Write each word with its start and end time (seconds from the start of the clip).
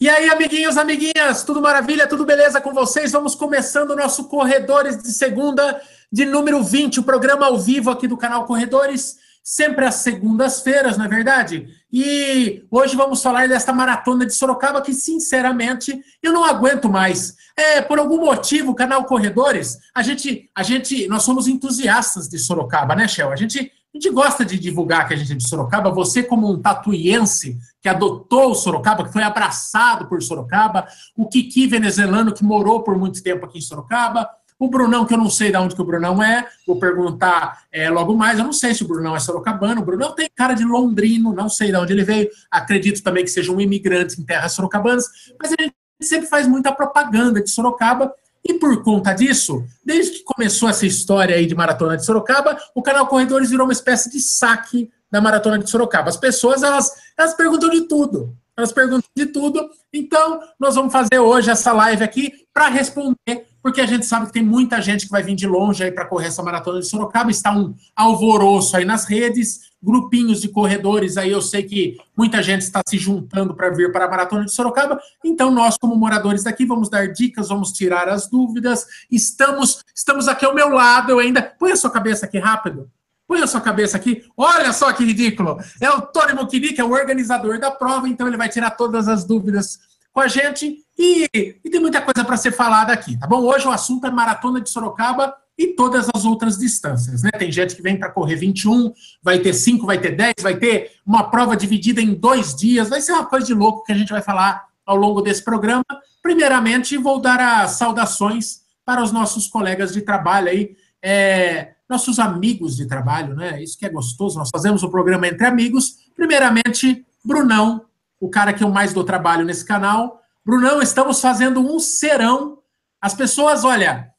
E 0.00 0.08
aí, 0.08 0.30
amiguinhos, 0.30 0.78
amiguinhas, 0.78 1.42
tudo 1.42 1.60
maravilha, 1.60 2.06
tudo 2.06 2.24
beleza 2.24 2.58
com 2.58 2.72
vocês? 2.72 3.12
Vamos 3.12 3.34
começando 3.34 3.90
o 3.90 3.96
nosso 3.96 4.24
Corredores 4.28 5.02
de 5.02 5.12
Segunda, 5.12 5.78
de 6.10 6.24
número 6.24 6.62
20, 6.62 7.00
o 7.00 7.02
programa 7.02 7.44
ao 7.44 7.58
vivo 7.58 7.90
aqui 7.90 8.08
do 8.08 8.16
canal 8.16 8.46
Corredores, 8.46 9.18
sempre 9.44 9.84
às 9.84 9.96
segundas-feiras, 9.96 10.96
não 10.96 11.04
é 11.04 11.08
verdade? 11.08 11.68
E 11.92 12.64
hoje 12.70 12.96
vamos 12.96 13.22
falar 13.22 13.46
desta 13.46 13.74
maratona 13.74 14.24
de 14.24 14.34
Sorocaba 14.34 14.80
que, 14.80 14.94
sinceramente, 14.94 16.02
eu 16.22 16.32
não 16.32 16.46
aguento 16.46 16.88
mais. 16.88 17.36
É, 17.54 17.82
por 17.82 17.98
algum 17.98 18.24
motivo, 18.24 18.70
o 18.70 18.74
canal 18.74 19.04
Corredores, 19.04 19.76
a 19.94 20.00
gente, 20.00 20.48
a 20.56 20.62
gente, 20.62 21.06
nós 21.08 21.24
somos 21.24 21.46
entusiastas 21.46 22.26
de 22.26 22.38
Sorocaba, 22.38 22.94
né, 22.94 23.06
Shell? 23.06 23.30
A 23.30 23.36
gente 23.36 23.70
a 23.92 23.98
gente 23.98 24.10
gosta 24.10 24.44
de 24.44 24.58
divulgar 24.58 25.06
que 25.08 25.14
a 25.14 25.16
gente 25.16 25.32
é 25.32 25.34
de 25.34 25.48
Sorocaba. 25.48 25.90
Você, 25.90 26.22
como 26.22 26.48
um 26.48 26.60
tatuiense 26.60 27.58
que 27.82 27.88
adotou 27.88 28.52
o 28.52 28.54
Sorocaba, 28.54 29.04
que 29.04 29.12
foi 29.12 29.22
abraçado 29.22 30.06
por 30.06 30.22
Sorocaba, 30.22 30.86
o 31.16 31.28
Kiki 31.28 31.66
venezuelano 31.66 32.32
que 32.32 32.44
morou 32.44 32.84
por 32.84 32.96
muito 32.96 33.20
tempo 33.22 33.46
aqui 33.46 33.58
em 33.58 33.62
Sorocaba, 33.62 34.28
o 34.60 34.68
Brunão, 34.68 35.06
que 35.06 35.14
eu 35.14 35.18
não 35.18 35.30
sei 35.30 35.50
de 35.50 35.56
onde 35.56 35.74
que 35.74 35.80
o 35.80 35.84
Brunão 35.84 36.22
é, 36.22 36.46
vou 36.66 36.78
perguntar 36.78 37.62
é, 37.72 37.88
logo 37.88 38.14
mais. 38.14 38.38
Eu 38.38 38.44
não 38.44 38.52
sei 38.52 38.74
se 38.74 38.82
o 38.82 38.86
Brunão 38.86 39.16
é 39.16 39.18
sorocabano. 39.18 39.80
O 39.80 39.84
Brunão 39.84 40.14
tem 40.14 40.28
cara 40.34 40.52
de 40.52 40.64
londrino, 40.64 41.32
não 41.32 41.48
sei 41.48 41.70
de 41.70 41.78
onde 41.78 41.94
ele 41.94 42.04
veio. 42.04 42.28
Acredito 42.50 43.02
também 43.02 43.24
que 43.24 43.30
seja 43.30 43.50
um 43.50 43.58
imigrante 43.58 44.20
em 44.20 44.24
terras 44.24 44.52
sorocabanas, 44.52 45.06
mas 45.40 45.52
a 45.52 45.62
gente 45.62 45.74
sempre 46.02 46.28
faz 46.28 46.46
muita 46.46 46.72
propaganda 46.72 47.42
de 47.42 47.48
Sorocaba 47.48 48.12
e 48.44 48.54
por 48.54 48.82
conta 48.82 49.12
disso, 49.12 49.64
desde 49.84 50.18
que 50.18 50.24
começou 50.24 50.68
essa 50.68 50.86
história 50.86 51.36
aí 51.36 51.46
de 51.46 51.54
Maratona 51.54 51.96
de 51.96 52.04
Sorocaba, 52.04 52.58
o 52.74 52.82
canal 52.82 53.06
Corredores 53.06 53.50
virou 53.50 53.66
uma 53.66 53.72
espécie 53.72 54.10
de 54.10 54.20
saque 54.20 54.90
da 55.10 55.20
Maratona 55.20 55.58
de 55.58 55.68
Sorocaba. 55.68 56.08
As 56.08 56.16
pessoas, 56.16 56.62
elas, 56.62 56.90
elas 57.18 57.34
perguntam 57.34 57.68
de 57.68 57.82
tudo. 57.82 58.34
Elas 58.56 58.72
perguntam 58.72 59.08
de 59.16 59.26
tudo. 59.26 59.68
Então, 59.92 60.40
nós 60.58 60.74
vamos 60.74 60.92
fazer 60.92 61.18
hoje 61.18 61.50
essa 61.50 61.72
live 61.72 62.02
aqui 62.02 62.32
para 62.52 62.68
responder 62.68 63.46
porque 63.62 63.80
a 63.80 63.86
gente 63.86 64.06
sabe 64.06 64.26
que 64.26 64.32
tem 64.32 64.42
muita 64.42 64.80
gente 64.80 65.06
que 65.06 65.10
vai 65.10 65.22
vir 65.22 65.34
de 65.34 65.46
longe 65.46 65.82
aí 65.82 65.90
para 65.90 66.06
correr 66.06 66.28
essa 66.28 66.42
maratona 66.42 66.80
de 66.80 66.86
Sorocaba. 66.86 67.30
Está 67.30 67.52
um 67.52 67.74
alvoroço 67.94 68.76
aí 68.76 68.84
nas 68.84 69.04
redes, 69.04 69.70
grupinhos 69.82 70.40
de 70.40 70.48
corredores 70.48 71.16
aí. 71.16 71.30
Eu 71.30 71.42
sei 71.42 71.62
que 71.62 71.98
muita 72.16 72.42
gente 72.42 72.62
está 72.62 72.80
se 72.86 72.96
juntando 72.96 73.54
para 73.54 73.70
vir 73.70 73.92
para 73.92 74.06
a 74.06 74.10
maratona 74.10 74.44
de 74.44 74.52
Sorocaba. 74.52 74.98
Então, 75.24 75.50
nós, 75.50 75.76
como 75.78 75.94
moradores 75.94 76.44
daqui, 76.44 76.64
vamos 76.64 76.88
dar 76.88 77.12
dicas, 77.12 77.48
vamos 77.48 77.72
tirar 77.72 78.08
as 78.08 78.28
dúvidas. 78.28 78.86
Estamos, 79.10 79.84
estamos 79.94 80.26
aqui 80.28 80.44
ao 80.44 80.54
meu 80.54 80.70
lado. 80.70 81.12
Eu 81.12 81.18
ainda. 81.18 81.42
Põe 81.42 81.72
a 81.72 81.76
sua 81.76 81.90
cabeça 81.90 82.26
aqui 82.26 82.38
rápido. 82.38 82.90
Põe 83.28 83.42
a 83.42 83.46
sua 83.46 83.60
cabeça 83.60 83.96
aqui. 83.96 84.24
Olha 84.36 84.72
só 84.72 84.92
que 84.92 85.04
ridículo. 85.04 85.58
É 85.80 85.88
o 85.90 86.00
Tony 86.00 86.32
Mokini, 86.32 86.72
que 86.72 86.80
é 86.80 86.84
o 86.84 86.90
organizador 86.90 87.60
da 87.60 87.70
prova, 87.70 88.08
então 88.08 88.26
ele 88.26 88.36
vai 88.36 88.48
tirar 88.48 88.70
todas 88.72 89.06
as 89.06 89.24
dúvidas 89.24 89.78
com 90.12 90.20
a 90.20 90.28
gente 90.28 90.78
e, 90.98 91.28
e 91.32 91.70
tem 91.70 91.80
muita 91.80 92.00
coisa 92.00 92.24
para 92.24 92.36
ser 92.36 92.52
falada 92.52 92.92
aqui, 92.92 93.18
tá 93.18 93.26
bom? 93.26 93.40
Hoje 93.42 93.66
o 93.66 93.70
assunto 93.70 94.06
é 94.06 94.10
maratona 94.10 94.60
de 94.60 94.68
Sorocaba 94.68 95.34
e 95.56 95.68
todas 95.68 96.08
as 96.14 96.24
outras 96.24 96.58
distâncias, 96.58 97.22
né? 97.22 97.30
Tem 97.32 97.52
gente 97.52 97.76
que 97.76 97.82
vem 97.82 97.98
para 97.98 98.10
correr 98.10 98.36
21, 98.36 98.92
vai 99.22 99.38
ter 99.38 99.52
5, 99.52 99.84
vai 99.84 99.98
ter 99.98 100.12
10, 100.16 100.34
vai 100.42 100.56
ter 100.56 100.92
uma 101.06 101.30
prova 101.30 101.56
dividida 101.56 102.00
em 102.00 102.14
dois 102.14 102.54
dias, 102.54 102.88
vai 102.88 103.00
ser 103.00 103.12
uma 103.12 103.26
coisa 103.26 103.46
de 103.46 103.54
louco 103.54 103.84
que 103.84 103.92
a 103.92 103.94
gente 103.94 104.10
vai 104.10 104.22
falar 104.22 104.64
ao 104.86 104.96
longo 104.96 105.20
desse 105.20 105.44
programa. 105.44 105.84
Primeiramente, 106.22 106.96
vou 106.96 107.20
dar 107.20 107.62
as 107.62 107.72
saudações 107.72 108.60
para 108.84 109.02
os 109.02 109.12
nossos 109.12 109.48
colegas 109.48 109.92
de 109.92 110.00
trabalho 110.00 110.48
aí, 110.48 110.74
é, 111.02 111.72
nossos 111.88 112.18
amigos 112.18 112.76
de 112.76 112.86
trabalho, 112.86 113.34
né? 113.34 113.62
Isso 113.62 113.78
que 113.78 113.84
é 113.84 113.90
gostoso, 113.90 114.38
nós 114.38 114.48
fazemos 114.50 114.82
o 114.82 114.90
programa 114.90 115.28
entre 115.28 115.46
amigos. 115.46 115.96
Primeiramente, 116.16 117.04
Brunão, 117.24 117.84
o 118.20 118.28
cara 118.28 118.52
que 118.52 118.62
eu 118.62 118.68
mais 118.68 118.92
dou 118.92 119.02
trabalho 119.02 119.44
nesse 119.44 119.64
canal. 119.64 120.20
Brunão, 120.44 120.82
estamos 120.82 121.20
fazendo 121.20 121.60
um 121.60 121.80
serão. 121.80 122.58
As 123.00 123.14
pessoas, 123.14 123.64
olha, 123.64 124.10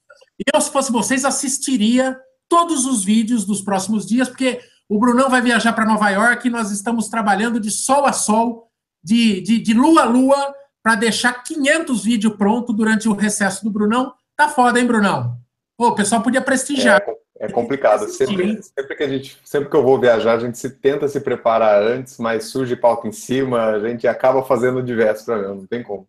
eu, 0.54 0.60
se 0.60 0.72
fosse 0.72 0.92
vocês, 0.92 1.24
assistiria 1.24 2.20
todos 2.50 2.86
os 2.86 3.04
vídeos 3.04 3.46
dos 3.46 3.62
próximos 3.62 4.06
dias, 4.06 4.28
porque 4.28 4.60
o 4.90 5.00
Brunão 5.00 5.30
vai 5.30 5.42
viajar 5.42 5.72
para 5.74 5.86
Nova 5.86 6.10
York 6.10 6.48
e 6.48 6.52
nós 6.52 6.72
estamos 6.72 7.08
trabalhando 7.08 7.60
de 7.60 7.70
sol 7.72 8.06
a 8.06 8.12
sol, 8.12 8.70
de, 9.04 9.40
de, 9.42 9.60
de 9.60 9.74
lua 9.74 10.02
a 10.02 10.06
lua, 10.06 10.54
para 10.84 10.96
deixar 10.96 11.32
500 11.44 12.04
vídeos 12.04 12.36
pronto 12.36 12.74
durante 12.74 13.08
o 13.08 13.14
recesso 13.14 13.64
do 13.64 13.72
Brunão. 13.72 14.14
Tá 14.36 14.50
foda, 14.50 14.80
hein, 14.80 14.88
Brunão? 14.88 15.38
Pô, 15.78 15.90
o 15.90 15.96
pessoal 15.96 16.22
podia 16.22 16.42
prestigiar. 16.42 17.02
É, 17.02 17.21
é 17.42 17.50
complicado. 17.50 18.08
Sempre, 18.08 18.62
sempre, 18.62 18.96
que 18.96 19.04
a 19.04 19.10
gente, 19.10 19.38
sempre 19.44 19.68
que 19.68 19.76
eu 19.76 19.82
vou 19.82 20.00
viajar, 20.00 20.34
a 20.34 20.40
gente 20.40 20.60
se 20.60 20.70
tenta 20.70 21.08
se 21.08 21.20
preparar 21.20 21.82
antes, 21.82 22.20
mas 22.20 22.46
surge 22.46 22.76
pauta 22.76 23.08
em 23.08 23.12
cima, 23.12 23.66
a 23.66 23.80
gente 23.80 24.08
acaba 24.08 24.44
fazendo 24.44 24.86
véspera 24.96 25.40
mesmo, 25.40 25.56
não 25.56 25.66
tem 25.66 25.82
como. 25.82 26.08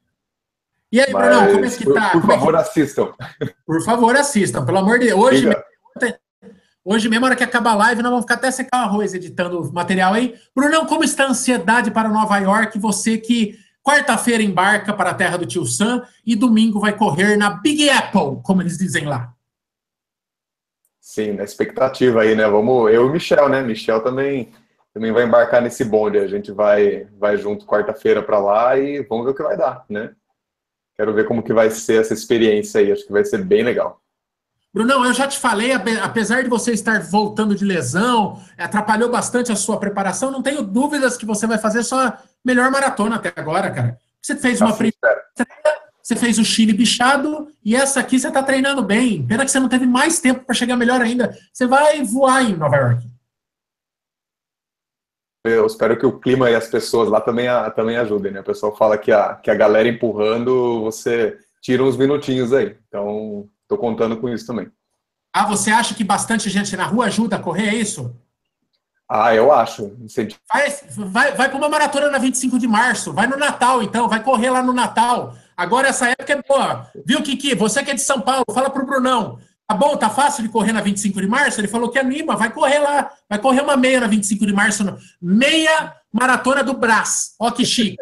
E 0.93 1.01
aí, 1.01 1.11
mas, 1.11 1.35
Bruno, 1.35 1.53
como 1.53 1.65
é 1.65 1.71
que 1.71 1.93
tá? 1.95 2.11
Por, 2.11 2.21
por 2.21 2.29
favor, 2.29 2.55
é 2.55 2.59
que... 2.59 2.63
assistam. 2.63 3.13
Por 3.67 3.83
favor, 3.83 4.15
assistam, 4.15 4.67
pelo 4.67 4.79
amor 4.79 4.99
de 4.99 5.07
Deus. 5.07 5.19
Hoje, 5.19 5.47
mesmo, 5.47 5.63
hoje 6.85 7.09
mesmo, 7.09 7.25
hora 7.25 7.35
que 7.35 7.43
acabar 7.43 7.71
a 7.71 7.77
live, 7.77 8.03
nós 8.03 8.11
vamos 8.11 8.25
ficar 8.25 8.35
até 8.35 8.51
secar 8.51 8.83
o 8.83 8.85
arroz 8.85 9.15
editando 9.15 9.73
material 9.73 10.13
aí. 10.13 10.35
Brunão, 10.55 10.85
como 10.85 11.03
está 11.03 11.25
a 11.25 11.31
ansiedade 11.31 11.91
para 11.91 12.11
Nova 12.11 12.37
York? 12.37 12.79
Você 12.79 13.17
que 13.17 13.59
quarta-feira 13.83 14.43
embarca 14.43 14.93
para 14.93 15.11
a 15.11 15.15
terra 15.15 15.39
do 15.39 15.47
tio 15.47 15.65
Sam 15.65 16.03
e 16.27 16.37
domingo 16.37 16.79
vai 16.79 16.95
correr 16.95 17.39
na 17.39 17.49
Big 17.49 17.89
Apple, 17.89 18.43
como 18.43 18.61
eles 18.61 18.77
dizem 18.77 19.07
lá. 19.07 19.33
Sim, 21.13 21.33
na 21.33 21.45
expectativa 21.45 22.23
aí, 22.23 22.35
né? 22.35 22.49
Vamos, 22.49 22.91
eu 22.91 23.05
e 23.05 23.07
o 23.07 23.13
Michel, 23.13 23.47
né? 23.47 23.61
Michel 23.61 24.01
também 24.01 24.51
também 24.95 25.13
vai 25.13 25.25
embarcar 25.25 25.61
nesse 25.61 25.85
bonde. 25.85 26.17
A 26.17 26.27
gente 26.27 26.51
vai 26.51 27.07
vai 27.19 27.37
junto 27.37 27.67
quarta-feira 27.67 28.23
para 28.23 28.39
lá 28.39 28.79
e 28.79 29.03
vamos 29.03 29.27
ver 29.27 29.33
o 29.33 29.35
que 29.35 29.43
vai 29.43 29.55
dar, 29.55 29.85
né? 29.91 30.13
Quero 30.97 31.13
ver 31.13 31.27
como 31.27 31.43
que 31.43 31.53
vai 31.53 31.71
ser 31.71 32.01
essa 32.01 32.15
experiência 32.15 32.81
aí. 32.81 32.91
Acho 32.91 33.07
que 33.07 33.13
vai 33.13 33.27
ser 33.27 33.45
bem 33.45 33.63
legal. 33.63 34.01
Brunão, 34.73 35.05
eu 35.05 35.13
já 35.13 35.29
te 35.29 35.39
falei, 35.39 35.73
apesar 35.73 36.45
de 36.45 36.49
você 36.49 36.73
estar 36.73 37.03
voltando 37.03 37.55
de 37.55 37.63
lesão, 37.63 38.43
atrapalhou 38.57 39.11
bastante 39.11 39.53
a 39.53 39.57
sua 39.57 39.79
preparação, 39.79 40.31
não 40.31 40.41
tenho 40.41 40.63
dúvidas 40.63 41.19
que 41.19 41.27
você 41.27 41.47
vai 41.47 41.59
fazer 41.59 41.83
sua 41.83 42.19
melhor 42.43 42.71
maratona 42.71 43.17
até 43.17 43.31
agora, 43.37 43.71
cara. 43.71 43.99
Você 44.19 44.35
fez 44.35 44.63
uma 44.63 44.71
assim, 44.71 44.79
primeira 44.79 45.27
você 46.03 46.17
fez 46.17 46.39
o 46.39 46.45
Chile 46.45 46.73
bichado 46.73 47.49
e 47.65 47.77
essa 47.77 48.01
aqui 48.01 48.19
você 48.19 48.29
está 48.29 48.43
treinando 48.43 48.83
bem. 48.83 49.25
Pena 49.25 49.45
que 49.45 49.51
você 49.51 49.61
não 49.61 49.69
teve 49.69 49.87
mais 49.87 50.19
tempo 50.19 50.45
para 50.45 50.55
chegar 50.55 50.77
melhor 50.77 51.01
ainda. 51.01 51.37
Você 51.53 51.67
vai 51.67 52.03
voar 52.03 52.43
em 52.43 52.57
Nova 52.57 52.77
York. 52.77 53.13
Eu 55.45 55.67
espero 55.67 55.99
que 55.99 56.07
o 56.07 56.19
clima 56.19 56.51
e 56.51 56.55
as 56.55 56.69
pessoas 56.69 57.09
lá 57.09 57.21
também, 57.21 57.47
também 57.75 57.97
ajudem, 57.97 58.33
né? 58.33 58.41
O 58.41 58.45
pessoal 58.45 58.77
fala 58.77 58.99
que 58.99 59.11
a, 59.11 59.35
que 59.35 59.51
a 59.51 59.55
galera 59.55 59.89
empurrando, 59.89 60.83
você 60.83 61.39
tira 61.61 61.83
uns 61.83 61.97
minutinhos 61.97 62.53
aí. 62.53 62.77
Então, 62.89 63.49
estou 63.63 63.79
contando 63.79 64.17
com 64.17 64.29
isso 64.29 64.47
também. 64.47 64.71
Ah, 65.33 65.47
você 65.47 65.71
acha 65.71 65.95
que 65.95 66.05
bastante 66.05 66.51
gente 66.51 66.77
na 66.77 66.85
rua 66.85 67.07
ajuda 67.07 67.37
a 67.37 67.41
correr, 67.41 67.69
é 67.69 67.75
isso? 67.75 68.15
Ah, 69.09 69.35
eu 69.35 69.53
acho. 69.53 69.97
Vai, 70.53 70.71
vai, 70.97 71.33
vai 71.33 71.49
para 71.49 71.59
uma 71.59 71.69
maratona 71.69 72.09
na 72.09 72.19
25 72.19 72.59
de 72.59 72.67
março. 72.67 73.13
Vai 73.13 73.27
no 73.27 73.37
Natal, 73.37 73.83
então. 73.83 74.09
Vai 74.09 74.23
correr 74.23 74.51
lá 74.51 74.63
no 74.63 74.73
Natal. 74.73 75.35
Agora 75.63 75.87
essa 75.87 76.09
época 76.09 76.33
é 76.33 76.43
boa. 76.43 76.91
Viu, 77.07 77.23
Kiki? 77.23 77.55
Você 77.55 77.85
que 77.85 77.93
é 77.93 77.95
de 77.95 78.01
São 78.01 78.21
Paulo, 78.21 78.45
fala 78.53 78.69
pro 78.69 78.85
Brunão. 78.85 79.39
Tá 79.69 79.77
bom, 79.77 79.97
tá 79.97 80.11
fácil 80.11 80.43
de 80.43 80.49
correr 80.49 80.73
na 80.73 80.81
25 80.81 81.21
de 81.21 81.29
março? 81.29 81.61
Ele 81.61 81.69
falou 81.69 81.89
que 81.89 82.01
anima, 82.01 82.35
vai 82.35 82.53
correr 82.53 82.81
lá. 82.81 83.13
Vai 83.31 83.39
correr 83.39 83.61
uma 83.61 83.77
meia 83.77 84.01
na 84.01 84.09
25 84.09 84.45
de 84.45 84.53
março. 84.53 84.83
Meia 85.23 85.95
maratona 86.13 86.65
do 86.65 86.75
Brás. 86.75 87.37
Ó 87.39 87.49
que 87.53 87.63
chique. 87.65 87.97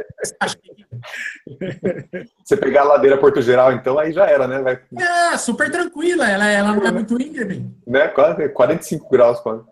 Você 2.42 2.56
pegar 2.56 2.80
a 2.80 2.84
ladeira 2.84 3.18
Porto 3.18 3.42
Geral, 3.42 3.74
então, 3.74 3.98
aí 3.98 4.10
já 4.10 4.24
era, 4.24 4.48
né? 4.48 4.62
Vai... 4.62 4.80
É, 4.98 5.36
super 5.36 5.70
tranquila. 5.70 6.26
Ela, 6.26 6.46
ela 6.46 6.72
não 6.72 6.86
é 6.86 6.90
muito 6.90 7.20
íngreme. 7.20 7.76
Né? 7.86 8.08
Quase 8.08 8.48
45 8.48 9.10
graus, 9.10 9.38
quase. 9.40 9.64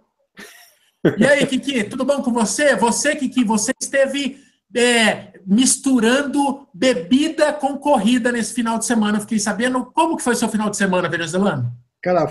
E 1.17 1.27
aí, 1.27 1.47
Kiki, 1.47 1.85
tudo 1.85 2.05
bom 2.05 2.23
com 2.23 2.35
você? 2.35 2.77
Você, 2.77 3.17
Kiki, 3.17 3.45
você 3.45 3.73
esteve 3.81 4.47
é, 4.75 5.33
misturando 5.47 6.67
bebida 6.73 7.53
com 7.53 7.79
corrida 7.79 8.31
nesse 8.31 8.53
final 8.53 8.79
de 8.79 8.85
semana. 8.85 9.21
Fiquei 9.21 9.39
sabendo 9.39 9.87
como 9.87 10.17
que 10.17 10.23
foi 10.23 10.35
seu 10.35 10.49
final 10.49 10.71
de 10.71 10.77
semana 10.77 11.09
venezuelano. 11.09 11.73
Cara, 12.01 12.27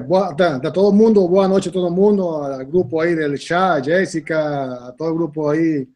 boa, 0.00 0.34
tá, 0.34 0.58
tá 0.58 0.70
todo 0.70 0.94
mundo, 0.94 1.26
boa 1.28 1.46
noite 1.46 1.68
a 1.68 1.72
todo 1.72 1.94
mundo, 1.94 2.22
ao 2.22 2.64
grupo 2.66 3.00
aí 3.00 3.14
del 3.14 3.36
chat, 3.36 3.84
Jéssica, 3.84 4.88
a 4.88 4.92
todo 4.92 5.12
o 5.12 5.14
grupo 5.14 5.48
aí. 5.48 5.86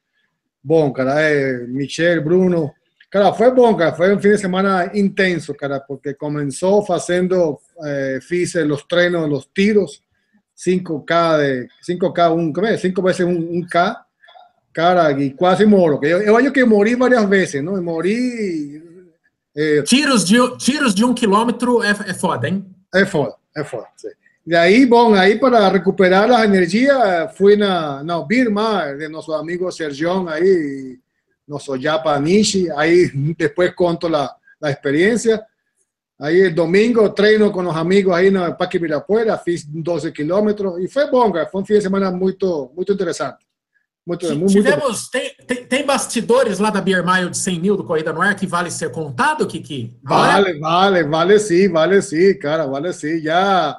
Bom, 0.63 0.93
cara, 0.93 1.21
é, 1.21 1.67
Michel, 1.67 2.23
Bruno. 2.23 2.73
Cara, 3.11 3.33
foi 3.33 3.51
bom, 3.51 3.75
cara, 3.75 3.95
foi 3.95 4.15
um 4.15 4.21
fim 4.21 4.31
de 4.31 4.39
semana 4.39 4.91
intenso, 4.95 5.55
cara, 5.55 5.81
porque 5.81 6.13
começou 6.13 6.85
fazendo, 6.85 7.59
eh, 7.83 8.19
fiz 8.21 8.55
os 8.55 8.83
treinos, 8.83 9.33
os 9.33 9.49
tiros, 9.55 10.03
5K, 10.55 11.39
de, 11.39 11.69
5K, 11.83 12.31
un, 12.31 12.53
5 12.77 13.03
veces 13.03 13.27
un, 13.27 13.49
un 13.51 13.67
K, 13.67 14.07
cara, 14.79 15.11
e 15.11 15.33
quase 15.33 15.67
moro. 15.67 15.99
Eu, 16.05 16.23
eu 16.23 16.37
acho 16.37 16.53
que 16.53 16.65
morri 16.65 16.95
várias 16.95 17.29
vezes, 17.29 17.65
não? 17.65 17.83
Morri. 17.83 18.81
É... 19.57 19.83
Tiros, 19.83 20.25
de, 20.25 20.37
tiros 20.57 20.95
de 20.95 21.05
um 21.05 21.13
quilômetro 21.13 21.83
é, 21.83 21.91
é 21.91 22.15
foda, 22.15 22.49
hein? 22.49 22.65
É 22.95 23.05
foda, 23.05 23.35
é 23.57 23.65
foda. 23.65 23.89
Sim. 23.97 24.11
E 24.47 24.55
aí, 24.55 24.87
bom, 24.87 25.15
aí 25.15 25.37
para 25.37 25.69
recuperar 25.69 26.31
a 26.31 26.45
energia, 26.45 27.29
fui 27.37 27.57
na, 27.57 28.05
na 28.05 28.23
Birma, 28.23 28.95
de 28.97 29.09
nosso 29.09 29.33
amigo 29.33 29.71
Sergião 29.73 30.29
aí. 30.29 30.97
nosso 31.47 31.77
Japa 31.77 32.17
Nishi, 32.21 32.71
aí 32.71 33.11
depois 33.37 33.75
conto 33.75 34.07
a, 34.15 34.33
a 34.63 34.71
experiência. 34.71 35.43
Aí 36.21 36.41
el 36.41 36.55
domingo 36.55 37.11
treino 37.11 37.51
com 37.51 37.67
os 37.67 37.77
amigos 37.77 38.15
aí 38.15 38.31
no 38.31 38.57
Parque 38.57 38.77
Ibirapuera, 38.77 39.39
fiz 39.39 39.65
12 39.65 40.13
quilômetros 40.13 40.79
e 40.79 40.89
foi 40.89 41.11
bom, 41.11 41.33
cara. 41.33 41.49
Foi 41.49 41.63
um 41.63 41.65
fim 41.65 41.75
de 41.75 41.83
semana 41.83 42.11
muito, 42.13 42.71
muito 42.77 42.93
interessante. 42.93 43.48
Muito, 44.09 44.35
muito, 44.37 44.53
Tivemos, 44.53 45.11
tem, 45.11 45.35
tem, 45.47 45.67
tem, 45.67 45.85
bastidores 45.85 46.59
lá 46.59 46.71
da 46.71 46.81
Beer 46.81 47.05
Mile 47.05 47.29
de 47.29 47.37
100 47.37 47.61
mil 47.61 47.77
do 47.77 47.85
Corrida 47.85 48.11
no 48.11 48.23
Ar 48.23 48.35
que 48.35 48.47
vale 48.47 48.71
ser 48.71 48.91
contado, 48.91 49.47
Kiki? 49.47 49.99
Vale, 50.03 50.59
vale, 50.59 51.05
vale 51.05 51.39
sim, 51.39 51.69
vale 51.69 52.01
sim, 52.01 52.33
cara, 52.39 52.67
vale 52.67 52.91
sim. 52.95 53.19
Já, 53.19 53.77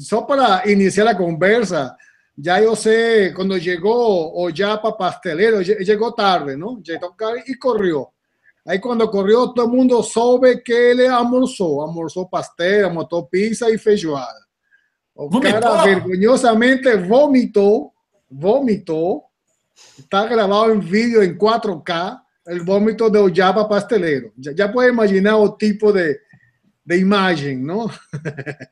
só 0.00 0.22
para 0.22 0.68
iniciar 0.68 1.06
a 1.06 1.14
conversa, 1.14 1.94
já 2.36 2.60
eu 2.60 2.74
sei, 2.74 3.32
quando 3.34 3.60
chegou 3.60 4.36
o 4.36 4.50
Japa 4.52 4.90
Pasteleiro, 4.90 5.64
chegou 5.64 6.10
tarde, 6.10 6.56
não? 6.56 6.82
Chegou 6.84 7.14
e 7.46 7.54
correu. 7.54 8.08
Aí 8.66 8.80
quando 8.80 9.08
correu, 9.08 9.54
todo 9.54 9.70
mundo 9.70 10.02
soube 10.02 10.56
que 10.56 10.72
ele 10.72 11.06
almoçou. 11.06 11.82
Almoçou 11.82 12.28
pastel, 12.28 12.88
almoçou 12.88 13.24
pizza 13.24 13.70
e 13.70 13.78
feijoada. 13.78 14.40
O 15.14 15.30
vomitou. 15.30 15.60
cara 15.60 15.84
vergonhosamente 15.84 16.96
vomitou, 16.96 17.92
vomitou. 18.28 19.22
Está 19.98 20.26
gravado 20.26 20.74
em 20.74 20.80
vídeo 20.80 21.22
em 21.22 21.36
4K, 21.36 22.18
o 22.48 22.64
vômito 22.64 23.10
do 23.10 23.34
Japa 23.34 23.64
Pasteleiro. 23.64 24.32
Já, 24.38 24.52
já 24.52 24.68
pode 24.68 24.88
imaginar 24.88 25.36
o 25.36 25.56
tipo 25.56 25.92
de, 25.92 26.18
de 26.84 26.98
imagem, 26.98 27.58
não? 27.58 27.90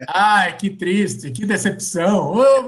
Ai, 0.09 0.57
que 0.59 0.71
triste, 0.71 1.31
que 1.31 1.45
decepção. 1.45 2.33
Ô, 2.33 2.63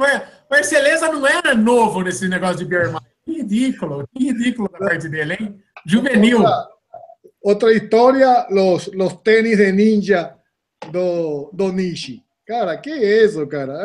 Marceleza 0.50 1.10
não 1.12 1.26
era 1.26 1.54
novo 1.54 2.02
nesse 2.02 2.28
negócio 2.28 2.58
de 2.58 2.64
beer 2.64 2.92
Que 3.24 3.38
ridículo, 3.38 4.08
que 4.14 4.24
ridículo 4.24 4.68
da 4.70 4.78
parte 4.78 5.08
dele, 5.08 5.36
hein? 5.38 5.58
Juvenil. 5.86 6.38
Outra, 6.38 6.68
outra 7.42 7.72
história, 7.72 8.46
os, 8.50 8.88
os 8.88 9.12
tênis 9.22 9.58
de 9.58 9.70
ninja 9.72 10.34
do, 10.90 11.50
do 11.52 11.72
Nishi. 11.72 12.25
Cara, 12.46 12.76
que 12.76 12.90
isso, 12.90 13.44
cara? 13.48 13.82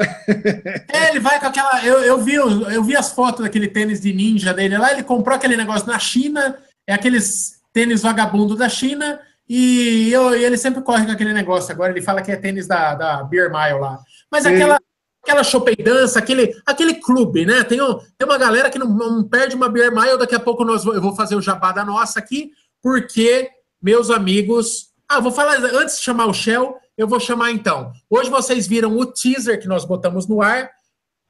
É, 0.94 1.10
ele 1.10 1.20
vai 1.20 1.40
com 1.40 1.48
aquela. 1.48 1.84
Eu, 1.84 2.02
eu, 2.02 2.18
vi, 2.20 2.36
eu 2.36 2.84
vi 2.84 2.96
as 2.96 3.12
fotos 3.12 3.44
daquele 3.44 3.68
tênis 3.68 4.00
de 4.00 4.14
ninja 4.14 4.54
dele 4.54 4.78
lá. 4.78 4.92
Ele 4.92 5.02
comprou 5.02 5.36
aquele 5.36 5.58
negócio 5.58 5.88
na 5.88 5.98
China, 5.98 6.58
é 6.86 6.94
aqueles 6.94 7.60
tênis 7.74 8.04
vagabundo 8.04 8.56
da 8.56 8.70
China, 8.70 9.20
e, 9.50 10.12
eu, 10.12 10.36
ele 10.36 10.58
sempre 10.58 10.82
corre 10.82 11.06
com 11.06 11.12
aquele 11.12 11.34
negócio. 11.34 11.72
Agora 11.72 11.92
ele 11.92 12.04
fala 12.04 12.22
que 12.22 12.32
é 12.32 12.36
tênis 12.36 12.68
da, 12.68 12.94
da 12.94 13.24
Beer 13.24 13.52
Mile 13.52 13.80
lá. 13.80 14.00
Mas 14.32 14.44
Sim. 14.44 14.54
aquela 14.54 14.80
aquela 15.24 15.44
chopeidança, 15.44 16.18
aquele, 16.18 16.56
aquele 16.66 16.96
clube, 16.96 17.46
né? 17.46 17.64
Tem, 17.64 17.78
tem 17.78 18.28
uma 18.28 18.38
galera 18.38 18.70
que 18.72 18.80
não, 18.80 18.88
não, 18.88 19.24
perde 19.24 19.56
uma 19.56 19.70
Beer 19.70 19.94
Mile, 19.94 20.18
daqui 20.18 20.34
a 20.34 20.40
pouco 20.40 20.66
nós, 20.66 20.84
eu 20.84 21.02
vou 21.02 21.16
fazer 21.16 21.36
o 21.36 21.42
jabá 21.42 21.72
da 21.72 21.86
nossa 21.86 22.20
aqui, 22.20 22.52
porque, 22.82 23.50
meus 23.82 24.10
amigos. 24.10 24.90
Ah, 25.08 25.20
vou 25.20 25.32
falar 25.32 25.58
antes 25.58 25.98
de 25.98 26.04
chamar 26.04 26.26
o 26.26 26.34
Shell, 26.34 26.76
eu 27.02 27.08
vou 27.08 27.20
chamar 27.20 27.52
então. 27.52 27.92
Hoje 28.08 28.30
vocês 28.30 28.68
viram 28.68 28.96
o 28.96 29.06
teaser 29.06 29.60
que 29.60 29.68
nós 29.68 29.84
botamos 29.84 30.28
no 30.28 30.40
ar 30.40 30.70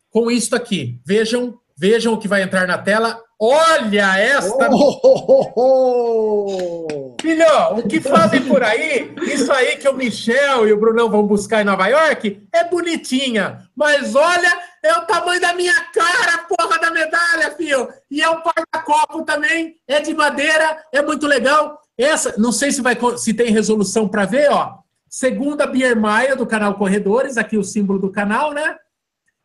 com 0.09 0.29
isso 0.29 0.53
aqui. 0.53 0.99
Vejam, 1.05 1.57
vejam 1.77 2.13
o 2.13 2.17
que 2.17 2.27
vai 2.27 2.43
entrar 2.43 2.67
na 2.67 2.77
tela. 2.77 3.23
Olha 3.39 4.19
esta. 4.19 4.69
Oh, 4.69 4.99
oh, 5.01 5.51
oh, 5.55 7.15
Filho, 7.21 7.45
o 7.77 7.87
que 7.87 8.01
fazem 8.01 8.41
por 8.43 8.61
aí? 8.61 9.15
Isso 9.21 9.51
aí 9.51 9.77
que 9.77 9.87
o 9.87 9.93
Michel 9.93 10.67
e 10.67 10.73
o 10.73 10.79
Brunão 10.79 11.09
vão 11.09 11.25
buscar 11.25 11.61
em 11.61 11.65
Nova 11.65 11.87
York 11.87 12.45
é 12.53 12.65
bonitinha. 12.65 13.59
Mas 13.73 14.13
olha, 14.13 14.59
é 14.83 14.93
o 14.93 15.05
tamanho 15.05 15.39
da 15.39 15.53
minha 15.53 15.73
cara, 15.93 16.39
porra 16.49 16.79
da 16.79 16.91
medalha, 16.91 17.51
filho. 17.55 17.87
E 18.11 18.21
é 18.21 18.29
um 18.29 18.41
porta-copo 18.41 19.23
também, 19.23 19.75
é 19.87 20.01
de 20.01 20.13
madeira, 20.13 20.83
é 20.91 21.01
muito 21.01 21.25
legal. 21.25 21.79
Essa, 21.97 22.35
não 22.37 22.51
sei 22.51 22.71
se 22.71 22.81
vai 22.81 22.97
se 23.17 23.33
tem 23.33 23.51
resolução 23.51 24.07
para 24.07 24.25
ver, 24.25 24.51
ó. 24.51 24.80
Segunda 25.11 25.67
Beer 25.67 25.99
Maia 25.99 26.37
do 26.37 26.47
canal 26.47 26.75
Corredores, 26.75 27.35
aqui 27.35 27.57
o 27.57 27.65
símbolo 27.65 27.99
do 27.99 28.09
canal, 28.09 28.53
né? 28.53 28.77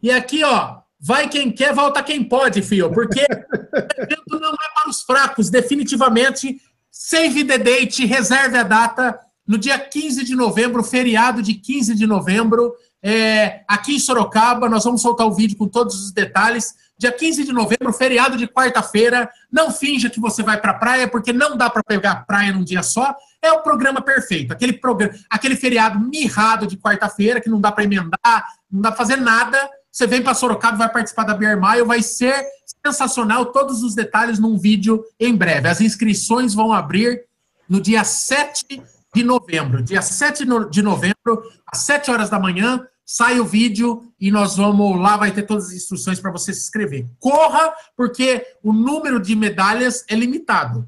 E 0.01 0.13
aqui, 0.13 0.45
ó, 0.45 0.79
vai 1.01 1.29
quem 1.29 1.51
quer, 1.51 1.75
volta 1.75 2.05
quem 2.05 2.23
pode, 2.23 2.63
filho, 2.63 2.93
porque 2.93 3.21
o 4.31 4.39
não 4.39 4.53
é 4.53 4.75
para 4.81 4.89
os 4.89 5.03
fracos, 5.03 5.51
definitivamente. 5.51 6.61
Save 6.89 7.45
the 7.45 7.59
date, 7.59 8.07
reserve 8.07 8.57
a 8.57 8.63
data 8.63 9.19
no 9.45 9.59
dia 9.59 9.77
15 9.77 10.25
de 10.25 10.37
novembro, 10.37 10.85
feriado 10.85 11.43
de 11.43 11.55
15 11.55 11.97
de 11.97 12.07
novembro, 12.07 12.73
é, 13.03 13.63
aqui 13.69 13.97
em 13.97 13.99
Sorocaba. 13.99 14.69
Nós 14.69 14.85
vamos 14.85 15.03
soltar 15.03 15.27
o 15.27 15.35
vídeo 15.35 15.57
com 15.57 15.69
todos 15.69 15.95
os 15.95 16.13
detalhes. 16.13 16.75
Dia 16.99 17.13
15 17.13 17.45
de 17.45 17.53
novembro, 17.53 17.93
feriado 17.93 18.37
de 18.37 18.49
quarta-feira. 18.49 19.29
Não 19.53 19.71
finja 19.71 20.09
que 20.09 20.19
você 20.19 20.43
vai 20.43 20.59
para 20.59 20.71
a 20.71 20.75
praia, 20.75 21.07
porque 21.07 21.33
não 21.33 21.57
dá 21.57 21.69
para 21.69 21.83
pegar 21.83 22.27
praia 22.27 22.53
num 22.53 22.65
dia 22.65 22.83
só. 22.83 23.15
É 23.43 23.53
o 23.53 23.63
programa 23.63 24.01
perfeito. 24.01 24.53
Aquele, 24.53 24.73
programa, 24.73 25.15
aquele 25.29 25.57
feriado 25.57 26.01
mirrado 26.01 26.67
de 26.67 26.77
quarta-feira, 26.77 27.41
que 27.41 27.51
não 27.51 27.61
dá 27.61 27.71
para 27.71 27.85
emendar, 27.85 28.47
não 28.71 28.81
dá 28.81 28.91
para 28.91 28.99
fazer 28.99 29.17
nada. 29.17 29.59
Você 29.93 30.07
vem 30.07 30.23
para 30.23 30.35
Sorocaba, 30.35 30.77
vai 30.77 30.93
participar 30.93 31.25
da 31.25 31.35
Beer 31.35 31.61
Mile, 31.61 31.85
vai 31.85 32.03
ser 32.03 32.45
sensacional. 32.85 33.47
Todos 33.47 33.83
os 33.83 33.95
detalhes 33.95 34.39
num 34.39 34.59
vídeo 34.59 35.05
em 35.21 35.35
breve. 35.37 35.69
As 35.69 35.81
inscrições 35.81 36.55
vão 36.55 36.73
abrir 36.73 37.25
no 37.69 37.81
dia 37.81 38.05
7 38.05 38.83
de 39.17 39.25
novembro. 39.25 39.83
Dia 39.83 40.03
7 40.03 40.45
de 40.71 40.83
novembro, 40.83 41.43
às 41.67 41.79
7 41.79 42.11
horas 42.11 42.29
da 42.29 42.39
manhã 42.39 42.87
sai 43.05 43.41
o 43.41 43.47
vídeo 43.47 44.03
e 44.21 44.31
nós 44.31 44.57
vamos 44.57 45.01
lá, 45.01 45.17
vai 45.17 45.31
ter 45.31 45.45
todas 45.45 45.69
as 45.69 45.73
instruções 45.73 46.21
para 46.21 46.31
você 46.31 46.53
se 46.53 46.61
inscrever. 46.61 47.07
Corra, 47.19 47.73
porque 47.97 48.45
o 48.63 48.75
número 48.75 49.19
de 49.19 49.35
medalhas 49.35 50.05
é 50.11 50.15
limitado. 50.15 50.87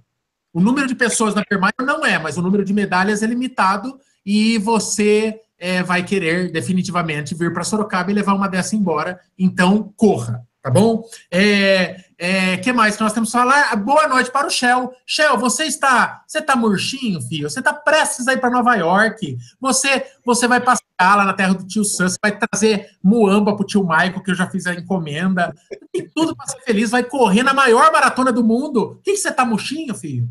O 0.53 0.61
número 0.61 0.87
de 0.87 0.95
pessoas 0.95 1.35
na 1.35 1.43
Permaio 1.43 1.73
não 1.81 2.05
é, 2.05 2.19
mas 2.19 2.37
o 2.37 2.43
número 2.43 2.65
de 2.65 2.73
medalhas 2.75 3.23
é 3.23 3.27
limitado 3.27 3.99
e 4.27 4.59
você 4.59 5.41
é, 5.59 5.83
vai 5.83 6.05
querer 6.05 6.53
definitivamente 6.53 7.35
vir 7.35 7.53
para 7.53 7.65
Sorocaba 7.65 8.11
e 8.11 8.15
levar 8.15 8.35
uma 8.35 8.49
dessa 8.49 8.77
embora. 8.77 9.19
Então, 9.39 9.91
corra 9.97 10.48
tá 10.69 10.70
bom? 10.70 11.03
É, 11.31 11.97
é, 12.19 12.56
que 12.59 12.73
mais 12.73 12.94
que 12.94 13.03
nós 13.03 13.12
temos 13.15 13.31
que 13.31 13.38
falar? 13.38 13.75
Boa 13.76 14.06
noite 14.06 14.31
para 14.31 14.47
o 14.47 14.50
Shell. 14.50 14.93
Shell, 15.06 15.38
você 15.38 15.65
está, 15.65 16.23
você 16.26 16.41
está 16.41 16.55
murchinho, 16.55 17.23
filho? 17.23 17.49
Você 17.49 17.61
está 17.61 17.73
prestes 17.73 18.29
a 18.29 18.35
ir 18.35 18.38
para 18.38 18.50
Nova 18.50 18.75
York. 18.75 19.38
Você, 19.59 20.05
você 20.25 20.47
vai 20.47 20.61
passear 20.61 21.17
lá 21.17 21.25
na 21.25 21.32
terra 21.32 21.55
do 21.55 21.67
tio 21.67 21.85
Sam, 21.85 22.09
você 22.09 22.19
vai 22.23 22.37
trazer 22.37 22.91
muamba 23.03 23.53
o 23.53 23.65
tio 23.65 23.82
Michael, 23.82 24.23
que 24.23 24.31
eu 24.31 24.35
já 24.35 24.47
fiz 24.47 24.67
a 24.67 24.75
encomenda. 24.75 25.55
Tem 25.91 26.06
tudo 26.15 26.37
para 26.37 26.47
ser 26.49 26.61
feliz, 26.61 26.91
vai 26.91 27.03
correr 27.03 27.43
na 27.43 27.55
maior 27.55 27.91
maratona 27.91 28.31
do 28.31 28.44
mundo. 28.44 28.82
O 28.82 28.97
que, 28.97 29.12
que 29.12 29.17
você 29.17 29.31
está 29.31 29.44
murchinho, 29.44 29.94
filho? 29.94 30.29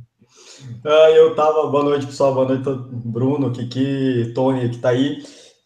Ah, 0.85 1.09
eu 1.11 1.35
tava, 1.35 1.67
boa 1.67 1.83
noite, 1.83 2.05
pessoal, 2.05 2.33
boa 2.33 2.47
noite, 2.47 2.63
Bruno, 2.91 3.51
Kiki, 3.51 4.33
Tony, 4.35 4.69
que 4.69 4.77
tá 4.77 4.89
aí. 4.89 5.23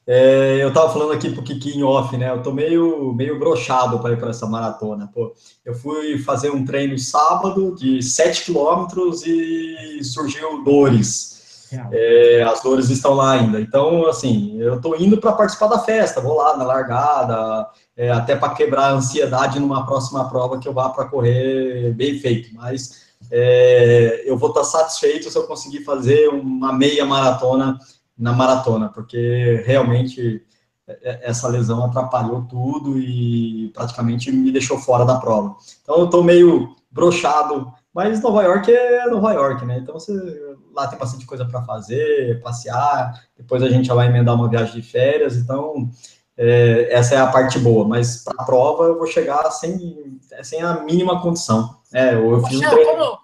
É, 0.08 0.58
eu 0.62 0.74
tava 0.74 0.92
falando 0.92 1.14
aqui 1.14 1.30
pro 1.30 1.44
Kiki 1.44 1.78
em 1.78 1.84
off, 1.84 2.16
né? 2.18 2.30
Eu 2.32 2.42
tô 2.42 2.52
meio, 2.52 3.14
meio 3.14 3.38
brochado 3.38 4.00
para 4.00 4.14
ir 4.14 4.18
para 4.18 4.32
essa 4.32 4.48
maratona. 4.48 5.10
Pô, 5.14 5.34
eu 5.64 5.76
fui 5.76 6.18
fazer 6.18 6.50
um 6.50 6.66
treino 6.66 6.98
sábado 6.98 7.76
de 7.76 8.02
7 8.02 8.46
quilômetros 8.46 9.26
e 9.26 10.04
surgiu 10.04 10.64
dores. 10.64 11.32
É, 11.92 12.44
as 12.44 12.62
dores 12.62 12.90
estão 12.90 13.14
lá 13.14 13.32
ainda. 13.32 13.62
Então, 13.62 14.06
assim, 14.08 14.60
eu 14.60 14.82
tô 14.82 14.96
indo 14.96 15.18
para 15.18 15.32
participar 15.32 15.68
da 15.68 15.80
festa, 15.80 16.20
vou 16.20 16.36
lá 16.36 16.58
na 16.58 16.66
largada, 16.66 17.70
é, 17.96 18.12
até 18.12 18.36
para 18.36 18.54
quebrar 18.54 18.88
a 18.88 18.94
ansiedade 18.94 19.60
numa 19.60 19.86
próxima 19.86 20.28
prova 20.28 20.60
que 20.60 20.68
eu 20.68 20.74
vá 20.74 20.90
para 20.90 21.06
correr 21.06 21.94
bem 21.94 22.20
feito. 22.20 22.54
Mas 22.54 23.12
é, 23.32 24.24
eu 24.26 24.38
vou 24.38 24.50
estar 24.50 24.62
tá 24.62 24.66
satisfeito 24.66 25.30
se 25.30 25.38
eu 25.38 25.44
conseguir 25.44 25.86
fazer 25.86 26.28
uma 26.28 26.74
meia 26.74 27.06
maratona 27.06 27.80
na 28.22 28.32
maratona, 28.32 28.88
porque 28.88 29.64
realmente 29.66 30.46
é, 30.88 31.00
é, 31.02 31.20
essa 31.24 31.48
lesão 31.48 31.84
atrapalhou 31.84 32.44
tudo 32.44 33.00
e 33.00 33.72
praticamente 33.74 34.32
me 34.32 34.52
deixou 34.52 34.78
fora 34.78 35.04
da 35.04 35.18
prova. 35.18 35.56
Então 35.82 35.98
eu 35.98 36.06
estou 36.06 36.24
meio 36.24 36.76
brochado, 36.92 37.74
mas 37.92 38.22
Nova 38.22 38.44
York 38.44 38.72
é 38.72 39.08
Nova 39.08 39.34
York, 39.34 39.66
né? 39.66 39.80
Então 39.80 39.96
você, 39.96 40.14
lá 40.72 40.88
tem 40.88 41.00
bastante 41.00 41.26
coisa 41.26 41.46
para 41.46 41.64
fazer, 41.64 42.40
passear, 42.42 43.20
depois 43.36 43.64
a 43.64 43.70
gente 43.70 43.88
já 43.88 43.96
vai 43.96 44.08
emendar 44.08 44.36
uma 44.36 44.48
viagem 44.48 44.80
de 44.80 44.84
férias, 44.84 45.36
então 45.36 45.90
é, 46.38 46.94
essa 46.94 47.16
é 47.16 47.18
a 47.18 47.28
parte 47.28 47.58
boa, 47.58 47.88
mas 47.88 48.24
para 48.24 48.36
a 48.38 48.46
prova 48.46 48.84
eu 48.84 49.00
vou 49.00 49.08
chegar 49.08 49.50
sem, 49.50 50.20
sem 50.44 50.62
a 50.62 50.80
mínima 50.82 51.20
condição. 51.22 51.76
É, 51.92 52.14
eu 52.14 52.40
fiz 52.44 52.60
um 52.60 52.70
treino... 52.70 52.92
como, 52.92 53.18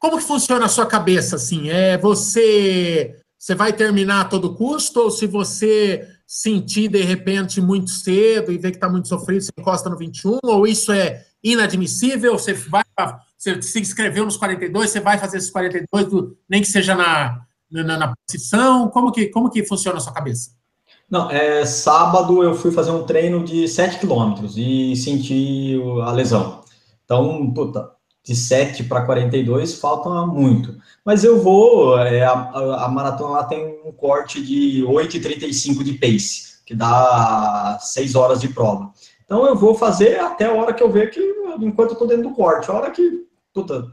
como 0.00 0.18
que 0.18 0.24
funciona 0.24 0.66
a 0.66 0.68
sua 0.68 0.84
cabeça, 0.84 1.36
assim? 1.36 1.70
É 1.70 1.96
você 1.96 3.21
você 3.42 3.56
vai 3.56 3.72
terminar 3.72 4.20
a 4.20 4.24
todo 4.24 4.54
custo, 4.54 5.00
ou 5.00 5.10
se 5.10 5.26
você 5.26 6.08
sentir 6.24 6.86
de 6.86 7.02
repente 7.02 7.60
muito 7.60 7.90
cedo 7.90 8.52
e 8.52 8.56
ver 8.56 8.70
que 8.70 8.76
está 8.76 8.88
muito 8.88 9.08
sofrido, 9.08 9.42
você 9.42 9.50
encosta 9.58 9.90
no 9.90 9.98
21, 9.98 10.38
ou 10.44 10.64
isso 10.64 10.92
é 10.92 11.24
inadmissível, 11.42 12.38
você 12.38 12.52
vai 12.52 12.84
você 13.36 13.60
se 13.60 13.80
inscreveu 13.80 14.24
nos 14.24 14.36
42, 14.36 14.88
você 14.88 15.00
vai 15.00 15.18
fazer 15.18 15.38
esses 15.38 15.50
42, 15.50 16.06
do, 16.06 16.38
nem 16.48 16.60
que 16.60 16.68
seja 16.68 16.94
na, 16.94 17.40
na, 17.68 17.98
na 17.98 18.14
posição, 18.14 18.88
como 18.90 19.10
que, 19.10 19.26
como 19.26 19.50
que 19.50 19.64
funciona 19.64 19.98
a 19.98 20.00
sua 20.00 20.12
cabeça? 20.12 20.52
Não, 21.10 21.28
é, 21.28 21.66
sábado 21.66 22.44
eu 22.44 22.54
fui 22.54 22.70
fazer 22.70 22.92
um 22.92 23.02
treino 23.02 23.42
de 23.42 23.66
7 23.66 23.98
quilômetros 23.98 24.54
e 24.56 24.94
senti 24.94 25.80
a 26.04 26.12
lesão. 26.12 26.62
Então, 27.04 27.52
puta, 27.52 27.90
de 28.24 28.36
7 28.36 28.84
para 28.84 29.04
42 29.04 29.74
falta 29.74 30.08
muito. 30.26 30.76
Mas 31.04 31.24
eu 31.24 31.42
vou, 31.42 31.98
é, 31.98 32.22
a, 32.22 32.32
a, 32.84 32.88
maratona 32.88 33.30
lá 33.30 33.44
tem 33.44 33.80
um 33.84 33.92
corte 33.92 34.42
de 34.42 34.84
8,35 34.84 35.82
de 35.82 35.94
pace, 35.94 36.62
que 36.64 36.74
dá 36.74 37.78
6 37.80 38.14
horas 38.14 38.40
de 38.40 38.48
prova. 38.48 38.92
Então 39.24 39.44
eu 39.46 39.56
vou 39.56 39.74
fazer 39.74 40.20
até 40.20 40.46
a 40.46 40.52
hora 40.52 40.72
que 40.72 40.82
eu 40.82 40.90
ver 40.90 41.10
que, 41.10 41.20
enquanto 41.60 41.90
eu 41.90 41.94
estou 41.94 42.06
dentro 42.06 42.28
do 42.28 42.34
corte, 42.34 42.70
a 42.70 42.74
hora 42.74 42.90
que 42.90 43.22
puta, 43.52 43.86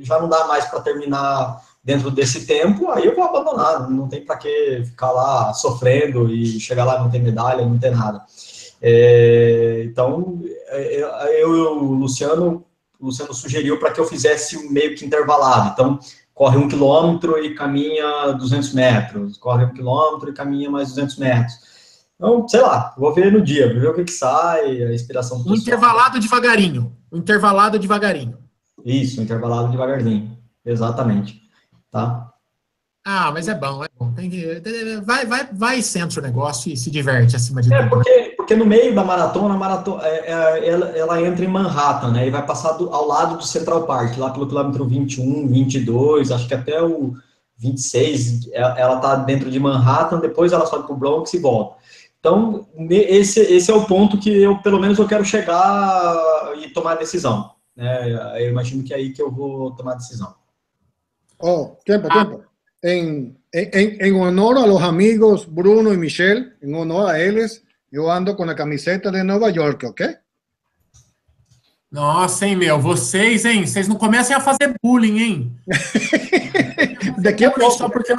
já 0.00 0.20
não 0.20 0.28
dá 0.28 0.46
mais 0.46 0.66
para 0.66 0.80
terminar 0.80 1.62
dentro 1.82 2.10
desse 2.10 2.46
tempo, 2.46 2.90
aí 2.90 3.06
eu 3.06 3.14
vou 3.14 3.24
abandonar, 3.24 3.88
não 3.88 4.08
tem 4.08 4.24
para 4.24 4.36
que 4.36 4.82
ficar 4.84 5.12
lá 5.12 5.54
sofrendo 5.54 6.30
e 6.30 6.60
chegar 6.60 6.84
lá 6.84 6.98
não 6.98 7.10
ter 7.10 7.20
medalha, 7.20 7.64
não 7.64 7.78
ter 7.78 7.90
nada. 7.90 8.22
É, 8.82 9.84
então, 9.86 10.40
é, 10.68 11.42
eu 11.42 11.56
e 11.56 11.60
o 11.60 11.92
Luciano, 11.94 12.65
o 13.00 13.06
Luciano 13.06 13.34
sugeriu 13.34 13.78
para 13.78 13.92
que 13.92 14.00
eu 14.00 14.06
fizesse 14.06 14.56
um 14.56 14.70
meio 14.70 14.94
que 14.94 15.04
intervalado. 15.04 15.70
Então, 15.72 15.98
corre 16.34 16.58
um 16.58 16.68
quilômetro 16.68 17.38
e 17.42 17.54
caminha 17.54 18.32
200 18.32 18.74
metros, 18.74 19.36
corre 19.38 19.64
um 19.64 19.72
quilômetro 19.72 20.30
e 20.30 20.34
caminha 20.34 20.70
mais 20.70 20.88
200 20.90 21.16
metros. 21.18 21.54
Então, 22.14 22.46
sei 22.48 22.60
lá, 22.60 22.94
vou 22.96 23.12
ver 23.12 23.30
no 23.30 23.42
dia, 23.42 23.72
ver 23.72 23.88
o 23.88 23.94
que, 23.94 24.04
que 24.04 24.12
sai, 24.12 24.82
a 24.82 24.94
inspiração. 24.94 25.42
Um 25.46 25.54
intervalado 25.54 26.18
devagarinho, 26.18 26.96
intervalado 27.12 27.78
devagarinho. 27.78 28.38
Isso, 28.84 29.20
intervalado 29.20 29.70
devagarzinho, 29.70 30.38
exatamente, 30.64 31.42
tá? 31.90 32.32
Ah, 33.04 33.30
mas 33.32 33.48
é 33.48 33.54
bom, 33.54 33.84
é 33.84 33.88
bom. 33.98 34.12
Tem 34.12 34.28
que, 34.28 34.60
vai, 35.04 35.24
vai, 35.24 35.48
vai 35.52 35.82
centro 35.82 36.20
o 36.20 36.22
negócio 36.22 36.72
e 36.72 36.76
se 36.76 36.90
diverte 36.90 37.36
acima 37.36 37.62
de 37.62 37.72
é, 37.72 37.82
tudo. 37.82 37.90
Porque, 37.90 38.35
porque 38.46 38.54
no 38.54 38.64
meio 38.64 38.94
da 38.94 39.02
maratona, 39.02 39.54
a 39.54 39.58
maratona 39.58 40.06
é, 40.06 40.30
é, 40.30 40.68
ela, 40.68 40.86
ela, 40.96 41.20
entra 41.20 41.44
em 41.44 41.48
Manhattan, 41.48 42.12
né? 42.12 42.28
E 42.28 42.30
vai 42.30 42.46
passar 42.46 42.74
do, 42.74 42.94
ao 42.94 43.04
lado 43.04 43.38
do 43.38 43.44
Central 43.44 43.88
Park, 43.88 44.16
lá 44.16 44.30
pelo 44.30 44.46
quilômetro 44.46 44.86
21, 44.86 45.48
22, 45.48 46.30
acho 46.30 46.46
que 46.46 46.54
até 46.54 46.80
o 46.80 47.14
26, 47.58 48.52
é, 48.52 48.60
ela 48.60 49.00
tá 49.00 49.16
dentro 49.16 49.50
de 49.50 49.58
Manhattan, 49.58 50.20
depois 50.20 50.52
ela 50.52 50.64
sobe 50.64 50.86
para 50.86 50.94
o 50.94 50.96
Bronx 50.96 51.34
e 51.34 51.40
volta. 51.40 51.74
Então, 52.20 52.68
esse, 52.88 53.40
esse 53.40 53.68
é 53.68 53.74
o 53.74 53.84
ponto 53.84 54.16
que 54.16 54.30
eu, 54.30 54.58
pelo 54.58 54.78
menos, 54.78 54.96
eu 55.00 55.08
quero 55.08 55.24
chegar 55.24 56.16
e 56.56 56.68
tomar 56.68 56.92
a 56.92 56.96
decisão. 56.96 57.50
Né? 57.74 58.12
Eu 58.44 58.50
imagino 58.50 58.84
que 58.84 58.94
é 58.94 58.96
aí 58.96 59.12
que 59.12 59.20
eu 59.20 59.28
vou 59.28 59.72
tomar 59.72 59.94
a 59.94 59.96
decisão. 59.96 60.32
Oh, 61.40 61.72
tempo, 61.84 62.06
ah. 62.08 62.24
tempo. 62.24 62.44
en, 62.82 63.36
en, 63.50 63.96
en, 64.00 64.20
honor 64.20 64.58
a 64.58 64.66
los 64.68 64.82
amigos 64.82 65.52
Bruno 65.52 65.92
y 65.92 65.96
Michelle, 65.96 66.52
en 66.60 66.74
honor 66.76 67.10
a 67.10 67.20
ellos, 67.20 67.62
eu 67.98 68.10
ando 68.10 68.34
com 68.34 68.44
a 68.44 68.54
camiseta 68.54 69.10
de 69.10 69.22
Nova 69.22 69.48
York, 69.48 69.86
ok? 69.86 70.16
Nossa, 71.90 72.46
hein, 72.46 72.56
meu, 72.56 72.80
vocês, 72.80 73.44
hein? 73.44 73.66
Vocês 73.66 73.88
não 73.88 73.96
comecem 73.96 74.34
a 74.34 74.40
fazer 74.40 74.74
bullying, 74.82 75.18
hein? 75.18 75.56
Daqui 77.18 77.44
a 77.44 77.50
pouco. 77.50 77.78
Só 77.78 77.88
porque, 77.88 78.14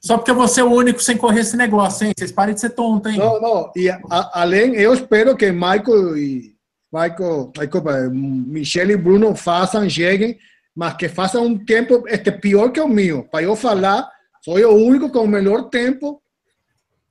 só 0.00 0.16
porque 0.16 0.32
você 0.32 0.60
é 0.60 0.64
o 0.64 0.72
único 0.72 1.02
sem 1.02 1.16
correr 1.16 1.40
esse 1.40 1.56
negócio, 1.56 2.06
hein? 2.06 2.12
Vocês 2.16 2.32
parem 2.32 2.54
de 2.54 2.60
ser 2.60 2.70
tonto, 2.70 3.08
hein? 3.08 3.18
Não, 3.18 3.40
não. 3.40 3.72
E 3.76 3.90
a, 3.90 4.40
além, 4.40 4.74
eu 4.74 4.94
espero 4.94 5.36
que 5.36 5.50
Michael 5.50 6.16
e 6.16 6.54
Michael, 6.92 7.52
Michael, 7.58 8.10
Michelle 8.10 8.92
e 8.92 8.96
Bruno 8.96 9.34
façam, 9.34 9.88
cheguem 9.88 10.38
mas 10.74 10.94
que 10.94 11.08
faça 11.08 11.40
um 11.40 11.62
tempo 11.62 12.04
este, 12.06 12.30
pior 12.30 12.70
que 12.70 12.80
o 12.80 12.88
meu. 12.88 13.24
Para 13.24 13.44
eu 13.44 13.56
falar, 13.56 14.08
sou 14.42 14.56
o 14.56 14.86
único 14.86 15.10
com 15.10 15.24
o 15.24 15.28
melhor 15.28 15.64
tempo. 15.68 16.22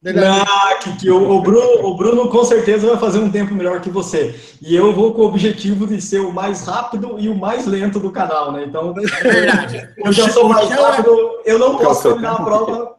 Ah, 0.05 0.79
que, 0.81 0.95
que 0.95 1.11
o, 1.11 1.29
o, 1.29 1.41
Bruno, 1.41 1.85
o 1.85 1.97
Bruno 1.97 2.29
com 2.29 2.45
certeza 2.45 2.87
vai 2.87 2.97
fazer 2.97 3.19
um 3.19 3.29
tempo 3.29 3.53
melhor 3.53 3.81
que 3.81 3.89
você. 3.89 4.33
E 4.61 4.73
eu 4.73 4.93
vou 4.93 5.13
com 5.13 5.23
o 5.23 5.25
objetivo 5.25 5.85
de 5.85 6.01
ser 6.01 6.19
o 6.19 6.31
mais 6.31 6.65
rápido 6.65 7.19
e 7.19 7.27
o 7.27 7.35
mais 7.35 7.65
lento 7.65 7.99
do 7.99 8.09
canal, 8.09 8.53
né? 8.53 8.63
Então, 8.63 8.93
é 8.97 9.23
verdade. 9.23 9.93
eu 9.97 10.13
já 10.13 10.29
sou 10.29 10.47
mais 10.47 10.69
rápido, 10.69 11.41
eu 11.43 11.59
não 11.59 11.77
posso 11.77 12.03
terminar 12.03 12.35
a 12.35 12.43
prova. 12.43 12.95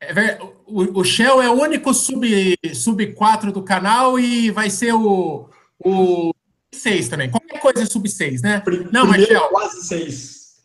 É 0.00 0.38
o, 0.70 1.00
o 1.00 1.04
Shell 1.04 1.42
é 1.42 1.50
o 1.50 1.60
único 1.60 1.92
sub, 1.92 2.56
sub 2.72 3.14
4 3.14 3.52
do 3.52 3.62
canal 3.62 4.18
e 4.18 4.50
vai 4.50 4.70
ser 4.70 4.94
o, 4.94 5.50
o 5.78 6.32
6 6.72 7.08
também. 7.08 7.30
Qualquer 7.30 7.60
coisa 7.60 7.82
é 7.82 7.86
sub 7.86 8.08
6, 8.08 8.42
né? 8.42 8.62
Não, 8.90 9.06
mas 9.06 9.26
Shell. 9.26 9.48
Quase 9.48 9.86
6. 9.86 10.62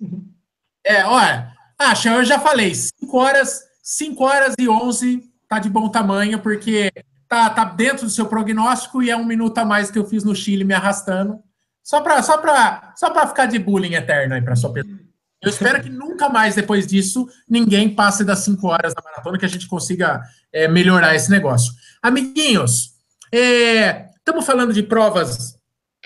É, 0.85 1.05
olha. 1.05 1.51
Ah, 1.77 1.93
Shell, 1.93 2.15
eu 2.15 2.25
já 2.25 2.39
falei. 2.39 2.73
5 2.73 3.17
horas, 3.17 3.63
5 3.85 4.23
horas 4.23 4.55
e 4.57 4.67
11 4.67 5.21
tá 5.47 5.59
de 5.59 5.69
bom 5.69 5.87
tamanho, 5.89 6.39
porque 6.39 6.91
tá, 7.27 7.49
tá 7.51 7.63
dentro 7.65 8.05
do 8.05 8.11
seu 8.11 8.25
prognóstico 8.25 9.03
e 9.03 9.11
é 9.11 9.15
um 9.15 9.23
minuto 9.23 9.57
a 9.59 9.65
mais 9.65 9.91
que 9.91 9.99
eu 9.99 10.05
fiz 10.05 10.23
no 10.23 10.35
Chile 10.35 10.63
me 10.63 10.73
arrastando. 10.73 11.39
Só 11.83 12.01
para 12.01 12.23
só 12.23 12.39
pra, 12.39 12.93
só 12.97 13.27
ficar 13.27 13.45
de 13.45 13.59
bullying 13.59 13.93
eterno 13.93 14.33
aí 14.33 14.41
para 14.41 14.55
sua 14.55 14.73
pessoa. 14.73 14.97
Eu 15.39 15.49
espero 15.49 15.83
que 15.83 15.89
nunca 15.89 16.27
mais, 16.27 16.55
depois 16.55 16.87
disso, 16.87 17.29
ninguém 17.47 17.93
passe 17.93 18.23
das 18.23 18.39
5 18.39 18.67
horas 18.67 18.95
da 18.95 19.03
maratona, 19.03 19.37
que 19.37 19.45
a 19.45 19.49
gente 19.49 19.67
consiga 19.67 20.23
é, 20.51 20.67
melhorar 20.67 21.13
esse 21.13 21.29
negócio. 21.29 21.71
Amiguinhos, 22.01 22.95
estamos 23.31 24.43
é, 24.43 24.47
falando 24.47 24.73
de 24.73 24.81
provas 24.81 25.55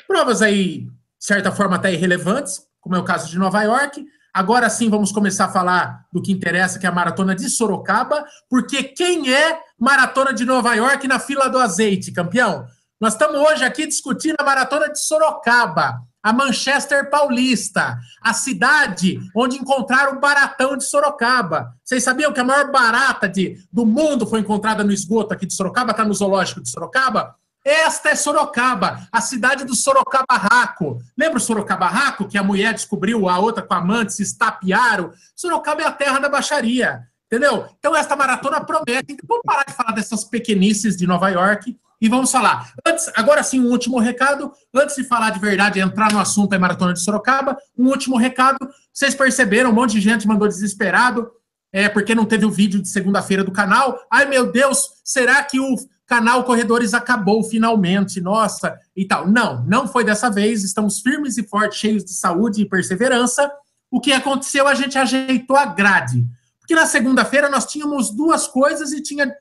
Provas 0.09 0.41
aí, 0.41 0.85
de 0.85 0.89
certa 1.19 1.51
forma, 1.51 1.75
até 1.75 1.93
irrelevantes, 1.93 2.63
como 2.81 2.95
é 2.95 2.99
o 2.99 3.03
caso 3.03 3.29
de 3.29 3.37
Nova 3.37 3.61
York. 3.61 4.03
Agora 4.33 4.69
sim 4.69 4.89
vamos 4.89 5.11
começar 5.11 5.45
a 5.45 5.51
falar 5.51 6.05
do 6.13 6.21
que 6.21 6.31
interessa, 6.31 6.77
que 6.77 6.85
é 6.85 6.89
a 6.89 6.93
maratona 6.93 7.35
de 7.35 7.49
Sorocaba, 7.49 8.25
porque 8.49 8.83
quem 8.83 9.33
é 9.33 9.59
maratona 9.77 10.33
de 10.33 10.45
Nova 10.45 10.73
York 10.75 11.07
na 11.07 11.19
fila 11.19 11.49
do 11.49 11.57
azeite, 11.57 12.11
campeão? 12.11 12.65
Nós 13.01 13.13
estamos 13.13 13.39
hoje 13.39 13.63
aqui 13.63 13.87
discutindo 13.87 14.35
a 14.39 14.43
maratona 14.43 14.89
de 14.89 14.99
Sorocaba, 14.99 16.01
a 16.21 16.33
Manchester 16.33 17.09
Paulista, 17.09 17.97
a 18.21 18.33
cidade 18.33 19.19
onde 19.35 19.55
encontraram 19.55 20.17
o 20.17 20.19
baratão 20.19 20.75
de 20.75 20.83
Sorocaba. 20.83 21.73
Vocês 21.83 22.03
sabiam 22.03 22.33
que 22.33 22.41
a 22.41 22.43
maior 22.43 22.69
barata 22.71 23.27
de, 23.27 23.57
do 23.71 23.85
mundo 23.85 24.27
foi 24.27 24.41
encontrada 24.41 24.83
no 24.83 24.91
esgoto 24.91 25.33
aqui 25.33 25.45
de 25.45 25.53
Sorocaba, 25.53 25.91
está 25.91 26.03
no 26.03 26.13
zoológico 26.13 26.61
de 26.61 26.69
Sorocaba? 26.69 27.35
Esta 27.63 28.09
é 28.09 28.15
Sorocaba, 28.15 29.07
a 29.11 29.19
cidade 29.19 29.65
do 29.65 29.75
Sorocabarraco. 29.75 30.99
Lembra 31.17 31.37
o 31.37 31.41
Sorocabarraco, 31.41 32.27
que 32.27 32.37
a 32.37 32.43
mulher 32.43 32.73
descobriu, 32.73 33.27
a 33.27 33.37
outra 33.37 33.61
com 33.61 33.73
a 33.73 33.77
amante 33.77 34.13
se 34.13 34.23
estapearam? 34.23 35.11
Sorocaba 35.35 35.81
é 35.81 35.85
a 35.85 35.91
terra 35.91 36.19
da 36.19 36.29
baixaria, 36.29 37.03
entendeu? 37.25 37.67
Então 37.77 37.95
esta 37.95 38.15
maratona 38.15 38.63
promete. 38.63 39.13
Então, 39.13 39.25
vamos 39.27 39.43
parar 39.45 39.65
de 39.65 39.73
falar 39.73 39.91
dessas 39.91 40.23
pequenices 40.23 40.95
de 40.95 41.05
Nova 41.05 41.29
York 41.29 41.77
e 42.01 42.07
vamos 42.07 42.31
falar. 42.31 42.71
Antes, 42.85 43.11
agora 43.13 43.43
sim, 43.43 43.59
um 43.59 43.69
último 43.69 43.99
recado. 43.99 44.53
Antes 44.73 44.95
de 44.95 45.03
falar 45.03 45.31
de 45.31 45.39
verdade, 45.39 45.81
entrar 45.81 46.13
no 46.13 46.19
assunto 46.19 46.51
da 46.51 46.59
maratona 46.59 46.93
de 46.93 47.01
Sorocaba, 47.01 47.57
um 47.77 47.87
último 47.87 48.17
recado. 48.17 48.57
Vocês 48.93 49.13
perceberam, 49.13 49.69
um 49.69 49.73
monte 49.73 49.91
de 49.91 50.01
gente 50.01 50.27
mandou 50.27 50.47
desesperado, 50.47 51.29
é, 51.73 51.89
porque 51.89 52.15
não 52.15 52.25
teve 52.25 52.45
o 52.45 52.51
vídeo 52.51 52.81
de 52.81 52.87
segunda-feira 52.87 53.43
do 53.43 53.51
canal. 53.51 53.99
Ai, 54.09 54.25
meu 54.25 54.49
Deus, 54.49 54.93
será 55.03 55.43
que 55.43 55.59
o 55.59 55.75
canal 56.09 56.43
Corredores 56.43 56.95
acabou 56.95 57.43
finalmente, 57.43 58.19
nossa, 58.19 58.79
e 58.97 59.05
tal. 59.05 59.27
Não, 59.27 59.63
não 59.65 59.87
foi 59.87 60.03
dessa 60.03 60.27
vez, 60.27 60.63
estamos 60.63 60.99
firmes 60.99 61.37
e 61.37 61.43
fortes, 61.43 61.77
cheios 61.77 62.03
de 62.03 62.13
saúde 62.13 62.63
e 62.63 62.67
perseverança. 62.67 63.49
O 63.91 64.01
que 64.01 64.11
aconteceu, 64.11 64.67
a 64.67 64.73
gente 64.73 64.97
ajeitou 64.97 65.55
a 65.55 65.67
grade. 65.67 66.25
Porque 66.59 66.73
na 66.73 66.87
segunda-feira 66.87 67.47
nós 67.47 67.67
tínhamos 67.67 68.09
duas 68.09 68.47
coisas 68.47 68.91
e 68.91 69.01
tinha 69.03 69.31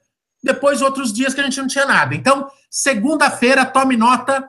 depois 0.43 0.83
outros 0.83 1.11
dias 1.11 1.33
que 1.33 1.41
a 1.41 1.45
gente 1.45 1.59
não 1.59 1.67
tinha 1.67 1.87
nada. 1.87 2.15
Então, 2.15 2.47
segunda-feira, 2.71 3.65
tome 3.65 3.97
nota, 3.97 4.49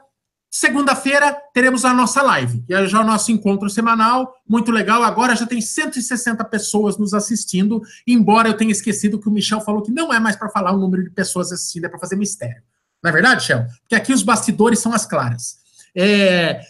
Segunda-feira 0.51 1.32
teremos 1.53 1.86
a 1.86 1.94
nossa 1.94 2.24
live, 2.24 2.63
que 2.65 2.74
é 2.74 2.88
já 2.88 3.01
o 3.01 3.03
nosso 3.03 3.32
encontro 3.32 3.70
semanal, 3.70 4.34
muito 4.48 4.72
legal. 4.72 5.03
Agora 5.03 5.36
já 5.36 5.46
tem 5.46 5.62
160 5.62 6.44
pessoas 6.46 6.98
nos 6.98 7.13
assistindo, 7.13 7.82
embora 8.08 8.50
eu 8.50 8.58
tenha 8.58 8.72
esquecido 8.72 9.20
que 9.20 9.29
o 9.29 9.32
Michel 9.32 9.62
falou 9.62 9.84
que 9.84 9.91
não 9.91 10.12
é 10.12 10.20
mais 10.20 10.36
para 10.36 10.50
falar 10.50 10.72
o 10.72 10.79
número 10.79 11.03
de 11.03 11.12
pessoas 11.12 11.51
assistindo, 11.51 11.86
é 11.86 11.89
para 11.89 12.00
fazer 12.00 12.15
mistério. 12.15 12.63
Não 13.03 13.10
é 13.10 13.13
verdade, 13.13 13.41
Michel? 13.41 13.65
Porque 13.82 13.96
aqui 13.96 14.12
os 14.12 14.24
bastidores 14.24 14.79
são 14.79 14.91
as 14.91 15.06
claras. 15.06 15.58
É... 15.96 16.62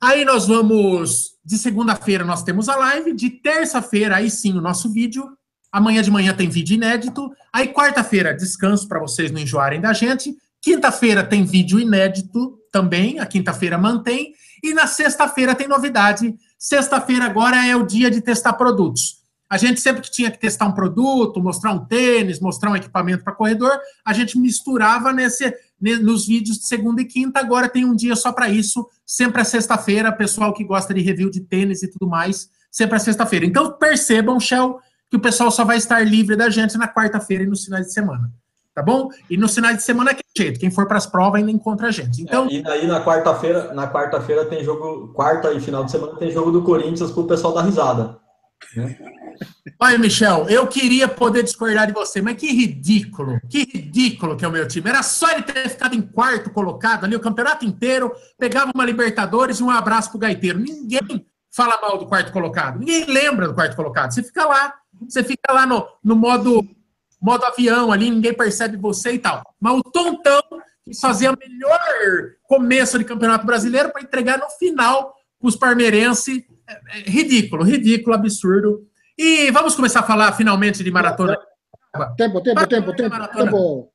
Aí 0.00 0.24
nós 0.24 0.46
vamos. 0.46 1.32
De 1.42 1.58
segunda-feira 1.58 2.24
nós 2.24 2.42
temos 2.42 2.68
a 2.68 2.76
live, 2.76 3.14
de 3.14 3.30
terça-feira, 3.30 4.16
aí 4.16 4.30
sim, 4.30 4.56
o 4.56 4.60
nosso 4.60 4.90
vídeo. 4.90 5.36
Amanhã 5.72 6.02
de 6.02 6.10
manhã 6.10 6.34
tem 6.34 6.48
vídeo 6.48 6.74
inédito. 6.74 7.30
Aí 7.52 7.68
quarta-feira, 7.68 8.34
descanso 8.34 8.86
para 8.86 9.00
vocês 9.00 9.30
não 9.30 9.40
enjoarem 9.40 9.80
da 9.80 9.92
gente. 9.92 10.36
Quinta-feira 10.64 11.22
tem 11.22 11.44
vídeo 11.44 11.78
inédito 11.78 12.58
também, 12.72 13.20
a 13.20 13.26
quinta-feira 13.26 13.76
mantém, 13.76 14.32
e 14.62 14.72
na 14.72 14.86
sexta-feira 14.86 15.54
tem 15.54 15.68
novidade. 15.68 16.34
Sexta-feira 16.58 17.26
agora 17.26 17.66
é 17.66 17.76
o 17.76 17.84
dia 17.84 18.10
de 18.10 18.22
testar 18.22 18.54
produtos. 18.54 19.18
A 19.50 19.58
gente 19.58 19.78
sempre 19.78 20.00
que 20.00 20.10
tinha 20.10 20.30
que 20.30 20.40
testar 20.40 20.64
um 20.64 20.72
produto, 20.72 21.38
mostrar 21.38 21.70
um 21.70 21.84
tênis, 21.84 22.40
mostrar 22.40 22.70
um 22.70 22.76
equipamento 22.76 23.22
para 23.22 23.34
corredor, 23.34 23.78
a 24.02 24.14
gente 24.14 24.38
misturava 24.38 25.12
nesse, 25.12 25.54
nos 25.78 26.26
vídeos 26.26 26.56
de 26.56 26.66
segunda 26.66 27.02
e 27.02 27.04
quinta. 27.04 27.40
Agora 27.40 27.68
tem 27.68 27.84
um 27.84 27.94
dia 27.94 28.16
só 28.16 28.32
para 28.32 28.48
isso, 28.48 28.88
sempre 29.04 29.42
é 29.42 29.44
sexta-feira. 29.44 30.10
Pessoal 30.10 30.54
que 30.54 30.64
gosta 30.64 30.94
de 30.94 31.02
review 31.02 31.28
de 31.28 31.42
tênis 31.42 31.82
e 31.82 31.90
tudo 31.90 32.08
mais, 32.08 32.48
sempre 32.72 32.96
é 32.96 33.00
sexta-feira. 33.00 33.44
Então 33.44 33.70
percebam, 33.72 34.40
Shell, 34.40 34.78
que 35.10 35.16
o 35.18 35.20
pessoal 35.20 35.50
só 35.50 35.62
vai 35.62 35.76
estar 35.76 36.00
livre 36.00 36.36
da 36.36 36.48
gente 36.48 36.78
na 36.78 36.88
quarta-feira 36.88 37.44
e 37.44 37.46
nos 37.46 37.66
finais 37.66 37.88
de 37.88 37.92
semana. 37.92 38.32
Tá 38.74 38.82
bom? 38.82 39.08
E 39.30 39.36
nos 39.36 39.54
finais 39.54 39.76
de 39.76 39.82
semana 39.82 40.10
é 40.10 40.14
que 40.14 40.22
jeito. 40.36 40.58
Quem 40.58 40.70
for 40.70 40.86
para 40.86 40.98
as 40.98 41.06
provas 41.06 41.40
ainda 41.40 41.50
encontra 41.50 41.88
a 41.88 41.90
gente. 41.90 42.22
Então, 42.22 42.46
é, 42.46 42.54
e 42.54 42.66
aí 42.66 42.86
na 42.86 43.04
quarta-feira, 43.04 43.72
na 43.72 43.90
quarta-feira 43.90 44.44
tem 44.46 44.64
jogo, 44.64 45.12
quarta 45.14 45.52
e 45.52 45.60
final 45.60 45.84
de 45.84 45.90
semana 45.90 46.16
tem 46.16 46.30
jogo 46.30 46.50
do 46.50 46.62
Corinthians 46.62 47.10
para 47.10 47.22
o 47.22 47.26
pessoal 47.26 47.54
dar 47.54 47.62
risada. 47.62 48.18
Né? 48.76 48.96
Olha, 49.80 49.98
Michel, 49.98 50.46
eu 50.48 50.66
queria 50.66 51.08
poder 51.08 51.42
discordar 51.42 51.86
de 51.86 51.92
você, 51.92 52.22
mas 52.22 52.36
que 52.36 52.50
ridículo, 52.52 53.40
que 53.48 53.64
ridículo 53.64 54.36
que 54.36 54.44
é 54.44 54.48
o 54.48 54.52
meu 54.52 54.66
time. 54.66 54.88
Era 54.88 55.02
só 55.02 55.30
ele 55.30 55.42
ter 55.42 55.68
ficado 55.68 55.94
em 55.94 56.02
quarto 56.02 56.50
colocado 56.50 57.04
ali 57.04 57.16
o 57.16 57.20
campeonato 57.20 57.64
inteiro, 57.64 58.12
pegava 58.38 58.70
uma 58.74 58.84
Libertadores 58.84 59.58
e 59.58 59.62
um 59.62 59.70
abraço 59.70 60.10
pro 60.10 60.18
gaiteiro. 60.18 60.58
Ninguém 60.58 61.26
fala 61.54 61.80
mal 61.80 61.98
do 61.98 62.06
quarto 62.06 62.32
colocado, 62.32 62.78
ninguém 62.78 63.04
lembra 63.06 63.48
do 63.48 63.54
quarto 63.54 63.76
colocado. 63.76 64.12
Você 64.12 64.22
fica 64.22 64.46
lá, 64.46 64.74
você 65.08 65.22
fica 65.22 65.52
lá 65.52 65.66
no, 65.66 65.86
no 66.02 66.16
modo, 66.16 66.62
modo 67.24 67.46
avião 67.46 67.90
ali, 67.90 68.10
ninguém 68.10 68.34
percebe 68.34 68.76
você 68.76 69.12
e 69.12 69.18
tal. 69.18 69.42
Mas 69.58 69.78
o 69.78 69.82
tontão 69.82 70.42
quis 70.84 71.00
fazer 71.00 71.30
o 71.30 71.38
melhor 71.38 71.80
começo 72.42 72.98
de 72.98 73.04
campeonato 73.04 73.46
brasileiro 73.46 73.90
para 73.90 74.02
entregar 74.02 74.38
no 74.38 74.50
final 74.50 75.14
os 75.40 75.56
parmeirenses. 75.56 76.42
É, 76.68 76.98
é, 76.98 77.02
ridículo, 77.10 77.64
ridículo, 77.64 78.14
absurdo. 78.14 78.82
E 79.16 79.50
vamos 79.50 79.74
começar 79.74 80.00
a 80.00 80.02
falar 80.02 80.32
finalmente 80.32 80.84
de 80.84 80.90
maratona. 80.90 81.38
Tempo, 82.16 82.42
tempo, 82.42 82.66
tempo, 82.66 82.94
tempo, 82.94 83.28
tempo. 83.28 83.90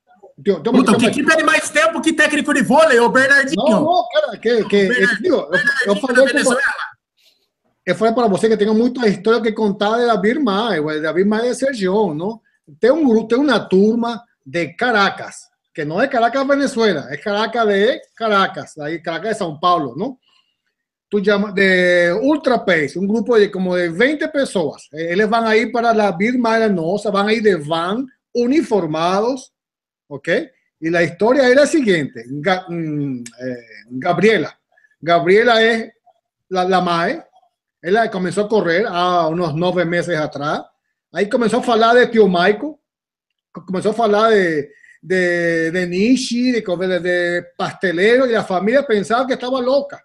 Puta, 0.63 0.91
o 0.91 0.97
que 0.97 1.23
perde 1.23 1.43
mais 1.43 1.69
tempo 1.69 2.01
que 2.01 2.13
técnico 2.13 2.53
de 2.53 2.63
vôlei, 2.63 2.99
o 2.99 3.09
Bernardinho. 3.09 3.61
Não, 3.61 3.83
não, 3.83 4.05
cara, 4.11 4.37
que, 4.37 4.63
que 4.65 4.87
digo, 5.21 5.35
eu, 5.35 5.51
eu, 5.87 5.95
falei 5.97 6.43
como, 6.43 6.57
eu 7.85 7.95
falei 7.95 8.13
para 8.13 8.27
você 8.27 8.47
que 8.47 8.55
tenho 8.55 8.73
muita 8.73 9.05
história 9.07 9.41
que 9.41 9.51
contar 9.51 9.97
de 9.97 10.05
David 10.05 10.39
Maia, 10.39 10.81
de 10.81 11.01
David 11.01 11.27
Maia 11.27 11.51
de 11.51 11.55
Sergio, 11.55 12.13
não? 12.13 12.39
Tem 12.79 12.91
um 12.91 13.07
grupo, 13.07 13.27
tem 13.27 13.37
uma 13.37 13.59
turma 13.59 14.23
de 14.45 14.73
Caracas, 14.73 15.47
que 15.73 15.85
não 15.85 16.01
é 16.01 16.07
Caracas, 16.07 16.47
Venezuela, 16.47 17.07
é 17.09 17.17
Caracas 17.17 17.67
de 17.67 18.01
Caracas, 18.15 18.77
aí 18.79 18.99
Caracas 18.99 19.31
de 19.31 19.37
São 19.37 19.59
Paulo, 19.59 19.95
não? 19.95 20.17
tú 21.09 21.19
llamas 21.19 21.53
de 21.55 22.13
Ultra 22.21 22.63
Pace, 22.63 22.97
un 22.97 23.07
grupo 23.07 23.37
de 23.37 23.49
como 23.49 23.75
de 23.75 23.89
20 23.89 24.27
personas. 24.29 24.87
Eh, 24.91 25.13
ellos 25.13 25.29
van 25.29 25.45
a 25.45 25.55
ir 25.55 25.71
para 25.71 25.93
la 25.93 26.11
Birma 26.11 26.59
Nosa, 26.69 27.09
van 27.09 27.27
a 27.27 27.33
ir 27.33 27.41
de 27.41 27.55
van, 27.55 28.07
uniformados, 28.31 29.51
¿ok? 30.07 30.29
Y 30.79 30.89
la 30.89 31.03
historia 31.03 31.49
es 31.49 31.55
la 31.55 31.65
siguiente. 31.65 32.23
Mm, 32.29 33.21
eh, 33.21 33.57
Gabriela. 33.89 34.57
Gabriela 35.01 35.61
es 35.61 35.91
la, 36.47 36.63
la 36.63 36.79
MAE. 36.79 37.23
Ella 37.81 38.09
comenzó 38.09 38.41
a 38.41 38.49
correr 38.49 38.85
a 38.87 39.27
unos 39.27 39.53
nueve 39.55 39.85
meses 39.85 40.17
atrás. 40.17 40.61
Ahí 41.11 41.29
comenzó 41.29 41.57
a 41.61 41.73
hablar 41.73 41.95
de 41.95 42.07
tío 42.07 42.27
Michael. 42.27 42.75
Comenzó 43.51 43.89
a 43.89 44.05
hablar 44.05 44.31
de, 44.31 44.69
de, 45.01 45.71
de 45.71 45.87
Nishi, 45.87 46.51
de, 46.51 46.61
de, 46.99 47.45
pastelero, 47.57 48.25
y 48.27 48.31
la 48.31 48.43
familia 48.43 48.85
pensaba 48.85 49.25
que 49.25 49.33
estaba 49.33 49.59
loca 49.59 50.03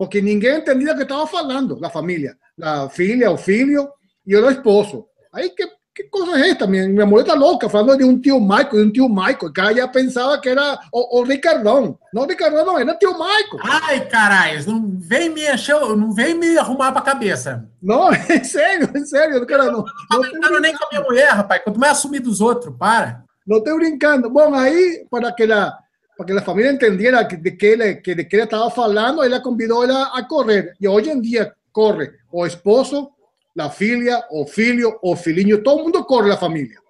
porque 0.00 0.22
ninguém 0.22 0.54
entendia 0.54 0.94
o 0.94 0.96
que 0.96 1.02
estava 1.02 1.26
falando, 1.26 1.78
a 1.84 1.90
família, 1.90 2.34
a 2.58 2.88
filha, 2.88 3.30
o 3.30 3.36
filho 3.36 3.92
e 4.26 4.34
o 4.34 4.50
esposo. 4.50 5.06
Aí, 5.30 5.50
que, 5.50 5.68
que 6.02 6.08
coisa 6.10 6.38
é 6.38 6.50
esta? 6.50 6.66
Minha, 6.66 6.88
minha 6.88 7.06
mulher 7.06 7.22
está 7.22 7.34
louca, 7.34 7.68
falando 7.68 7.98
de 7.98 8.04
um 8.04 8.18
tio 8.18 8.40
Michael, 8.40 8.70
de 8.70 8.82
um 8.82 8.92
tio 8.92 9.08
Michael. 9.08 9.38
O 9.42 9.52
cara 9.52 9.74
já 9.74 9.88
pensava 9.88 10.40
que 10.40 10.48
era 10.48 10.78
o, 10.92 11.20
o 11.20 11.22
Ricardão. 11.22 11.98
Não, 12.12 12.26
Ricardão 12.26 12.64
não, 12.64 12.78
era 12.78 12.94
tio 12.96 13.12
Michael. 13.12 13.60
Ai, 13.62 14.06
caralho, 14.06 14.66
não 14.66 14.98
vem 14.98 15.28
me 15.28 15.46
encher, 15.46 15.78
não 15.96 16.12
vem 16.12 16.34
me 16.34 16.56
arrumar 16.56 16.92
pra 16.92 17.02
cabeça. 17.02 17.68
Não, 17.82 18.12
é 18.12 18.42
sério, 18.42 18.88
é 18.94 19.00
sério. 19.00 19.46
Cara, 19.46 19.64
não, 19.64 19.84
não, 20.10 20.20
não 20.20 20.40
tô 20.40 20.60
nem 20.60 20.74
com 20.74 20.84
a 20.84 20.88
minha 20.90 21.02
mulher, 21.02 21.30
rapaz. 21.30 21.62
Quanto 21.62 21.78
mais 21.78 21.92
assumir 21.92 22.20
dos 22.20 22.40
outros, 22.40 22.74
para. 22.78 23.22
Não 23.46 23.58
estou 23.58 23.76
brincando. 23.76 24.30
Bom, 24.30 24.54
aí, 24.54 25.06
para 25.10 25.32
que 25.32 25.42
ela 25.42 25.78
para 26.16 26.26
que 26.26 26.34
la 26.34 26.42
familia 26.42 26.70
entendiera 26.70 27.24
de, 27.24 27.56
qué 27.56 27.74
le, 27.74 28.02
que, 28.02 28.14
de 28.14 28.28
qué 28.28 28.36
le 28.36 28.42
estaba 28.42 28.70
hablando, 28.76 29.24
él 29.24 29.30
la 29.30 29.40
convidó 29.40 29.80
a, 29.82 30.18
a 30.18 30.28
correr. 30.28 30.74
Y 30.78 30.86
hoy 30.86 31.08
en 31.08 31.22
día 31.22 31.54
corre 31.72 32.12
o 32.30 32.44
esposo, 32.44 33.16
la 33.54 33.70
filia, 33.70 34.24
o 34.30 34.46
filio, 34.46 34.98
o 35.02 35.16
filiño, 35.16 35.62
todo 35.62 35.82
mundo 35.82 36.04
corre 36.04 36.28
la 36.28 36.36
familia. 36.36 36.80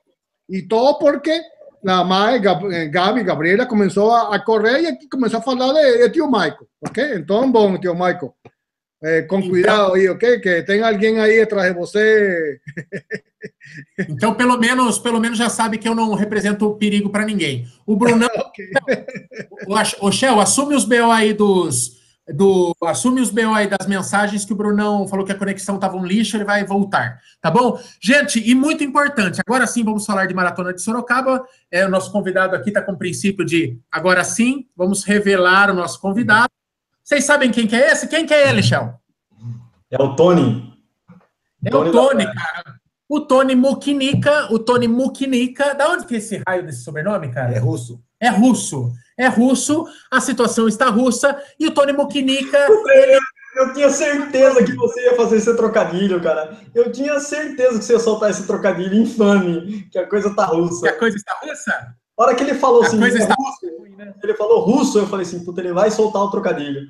Y 0.49 0.66
todo 0.66 0.99
porque 0.99 1.40
la 1.83 2.05
madre 2.05 2.42
eh, 2.73 2.88
Gaby, 2.90 3.23
Gabriela, 3.23 3.66
comenzó 3.66 4.14
a, 4.14 4.35
a, 4.35 4.44
correr 4.44 4.83
y 4.83 4.87
aquí 4.87 5.09
comenzó 5.09 5.38
a 5.38 5.51
hablar 5.51 5.75
de, 5.75 5.99
de 5.99 6.11
tío 6.11 6.27
Michael. 6.27 6.68
¿Ok? 6.81 6.99
Entonces, 6.99 7.53
bueno, 7.53 7.81
tío 7.81 7.94
Michael. 7.94 8.33
É, 9.03 9.23
com 9.23 9.40
cuidado 9.40 9.94
aí, 9.94 10.07
ok? 10.11 10.40
Que 10.40 10.62
tem 10.62 10.83
alguém 10.83 11.18
aí 11.18 11.40
atrás 11.40 11.73
de 11.73 11.79
você. 11.79 12.61
Então, 13.99 14.35
pelo 14.35 14.59
menos, 14.59 14.99
pelo 14.99 15.18
menos 15.18 15.38
já 15.38 15.49
sabe 15.49 15.79
que 15.79 15.88
eu 15.88 15.94
não 15.94 16.12
represento 16.12 16.75
perigo 16.75 17.09
para 17.09 17.25
ninguém. 17.25 17.66
O 17.87 17.96
Brunão. 17.96 18.29
okay. 18.49 18.70
o, 19.66 20.07
o 20.07 20.12
Shell, 20.12 20.40
assume 20.40 20.75
os 20.75 20.85
BO 20.85 21.11
aí 21.11 21.33
dos. 21.33 22.00
Do, 22.33 22.75
assume 22.85 23.21
os 23.21 23.31
BO 23.31 23.55
aí 23.55 23.66
das 23.66 23.87
mensagens 23.87 24.45
que 24.45 24.53
o 24.53 24.57
Brunão 24.57 25.07
falou 25.09 25.25
que 25.25 25.33
a 25.33 25.38
conexão 25.38 25.75
estava 25.75 25.97
um 25.97 26.05
lixo, 26.05 26.37
ele 26.37 26.45
vai 26.45 26.64
voltar. 26.64 27.21
Tá 27.40 27.51
bom? 27.51 27.79
Gente, 28.01 28.38
e 28.38 28.55
muito 28.55 28.85
importante, 28.85 29.40
agora 29.45 29.66
sim 29.66 29.83
vamos 29.83 30.07
falar 30.07 30.27
de 30.27 30.35
Maratona 30.35 30.73
de 30.73 30.83
Sorocaba. 30.83 31.45
É, 31.71 31.85
o 31.87 31.90
nosso 31.90 32.12
convidado 32.12 32.55
aqui 32.55 32.71
está 32.71 32.83
com 32.83 32.93
o 32.93 32.99
princípio 32.99 33.45
de 33.45 33.79
agora 33.90 34.23
sim, 34.23 34.66
vamos 34.77 35.05
revelar 35.05 35.71
o 35.71 35.75
nosso 35.75 36.01
convidado. 36.01 36.51
Vocês 37.03 37.25
sabem 37.25 37.51
quem 37.51 37.66
que 37.66 37.75
é 37.75 37.93
esse? 37.93 38.07
Quem 38.07 38.25
que 38.25 38.33
é 38.33 38.49
ele, 38.49 38.62
Shell? 38.62 38.95
É 39.90 40.01
o 40.01 40.14
Tony. 40.14 40.73
É 41.64 41.71
Tony 41.71 41.88
o 41.88 41.93
Tony, 41.93 42.25
cara. 42.25 42.81
O 43.09 43.21
Tony 43.21 43.57
Mukinika, 43.57 44.53
o 44.53 44.59
Tony 44.61 44.87
Mukinika. 44.87 45.75
Da 45.75 45.90
onde 45.90 46.07
que 46.07 46.14
é 46.14 46.19
esse 46.19 46.40
raio 46.47 46.64
desse 46.64 46.85
sobrenome, 46.85 47.33
cara? 47.33 47.53
É 47.53 47.59
russo. 47.59 48.01
É 48.21 48.29
russo. 48.29 48.93
É 49.20 49.28
russo, 49.28 49.85
a 50.11 50.18
situação 50.18 50.66
está 50.66 50.88
russa, 50.88 51.38
e 51.59 51.66
o 51.66 51.70
Tony 51.72 51.92
Mukinika. 51.92 52.56
Ele... 52.87 53.18
Eu 53.54 53.74
tinha 53.74 53.90
certeza 53.90 54.64
que 54.64 54.74
você 54.74 55.04
ia 55.04 55.16
fazer 55.16 55.37
esse 55.37 55.54
trocadilho, 55.54 56.22
cara. 56.22 56.56
Eu 56.74 56.90
tinha 56.90 57.20
certeza 57.20 57.78
que 57.78 57.85
você 57.85 57.92
ia 57.92 57.98
soltar 57.98 58.30
esse 58.30 58.46
trocadilho 58.46 58.94
infame, 58.94 59.88
que 59.90 59.98
a 59.98 60.09
coisa 60.09 60.35
tá 60.35 60.46
russa. 60.46 60.83
Que 60.83 60.88
a 60.88 60.98
coisa 60.98 61.16
está 61.16 61.35
russa? 61.42 61.72
A 62.16 62.22
hora 62.22 62.35
que 62.35 62.44
ele 62.44 62.54
falou 62.54 62.83
a 62.83 62.87
assim, 62.87 62.98
coisa 62.98 63.18
está 63.18 63.35
russo, 63.35 63.66
né? 63.96 64.14
ele 64.22 64.35
falou 64.35 64.61
russo, 64.61 64.98
eu 64.98 65.06
falei 65.06 65.26
assim, 65.26 65.44
puta, 65.44 65.61
ele 65.61 65.72
vai 65.72 65.90
soltar 65.90 66.22
o 66.22 66.30
trocadilho. 66.30 66.88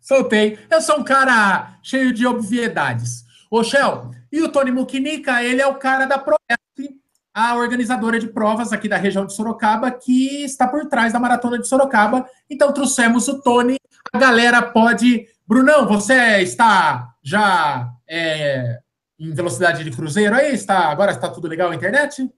Soltei. 0.00 0.58
Eu 0.70 0.82
sou 0.82 0.98
um 0.98 1.04
cara 1.04 1.78
cheio 1.82 2.12
de 2.12 2.26
obviedades. 2.26 3.24
Ô, 3.50 3.62
Shell, 3.62 4.10
e 4.32 4.42
o 4.42 4.50
Tony 4.50 4.70
Mukinika, 4.70 5.42
ele 5.42 5.62
é 5.62 5.66
o 5.66 5.76
cara 5.76 6.04
da 6.04 6.18
Proeste, 6.18 6.69
a 7.34 7.54
organizadora 7.54 8.18
de 8.18 8.28
provas 8.28 8.72
aqui 8.72 8.88
da 8.88 8.96
região 8.96 9.24
de 9.24 9.34
Sorocaba, 9.34 9.90
que 9.90 10.44
está 10.44 10.66
por 10.66 10.86
trás 10.86 11.12
da 11.12 11.20
Maratona 11.20 11.58
de 11.58 11.68
Sorocaba. 11.68 12.26
Então, 12.48 12.72
trouxemos 12.72 13.28
o 13.28 13.40
Tony. 13.40 13.76
A 14.12 14.18
galera 14.18 14.62
pode... 14.62 15.26
Brunão, 15.46 15.86
você 15.86 16.42
está 16.42 17.14
já 17.22 17.92
é, 18.08 18.78
em 19.18 19.32
velocidade 19.32 19.82
de 19.82 19.90
cruzeiro 19.90 20.34
aí? 20.34 20.54
Está, 20.54 20.88
agora 20.88 21.12
está 21.12 21.28
tudo 21.28 21.48
legal 21.48 21.68
na 21.68 21.74
internet? 21.76 22.28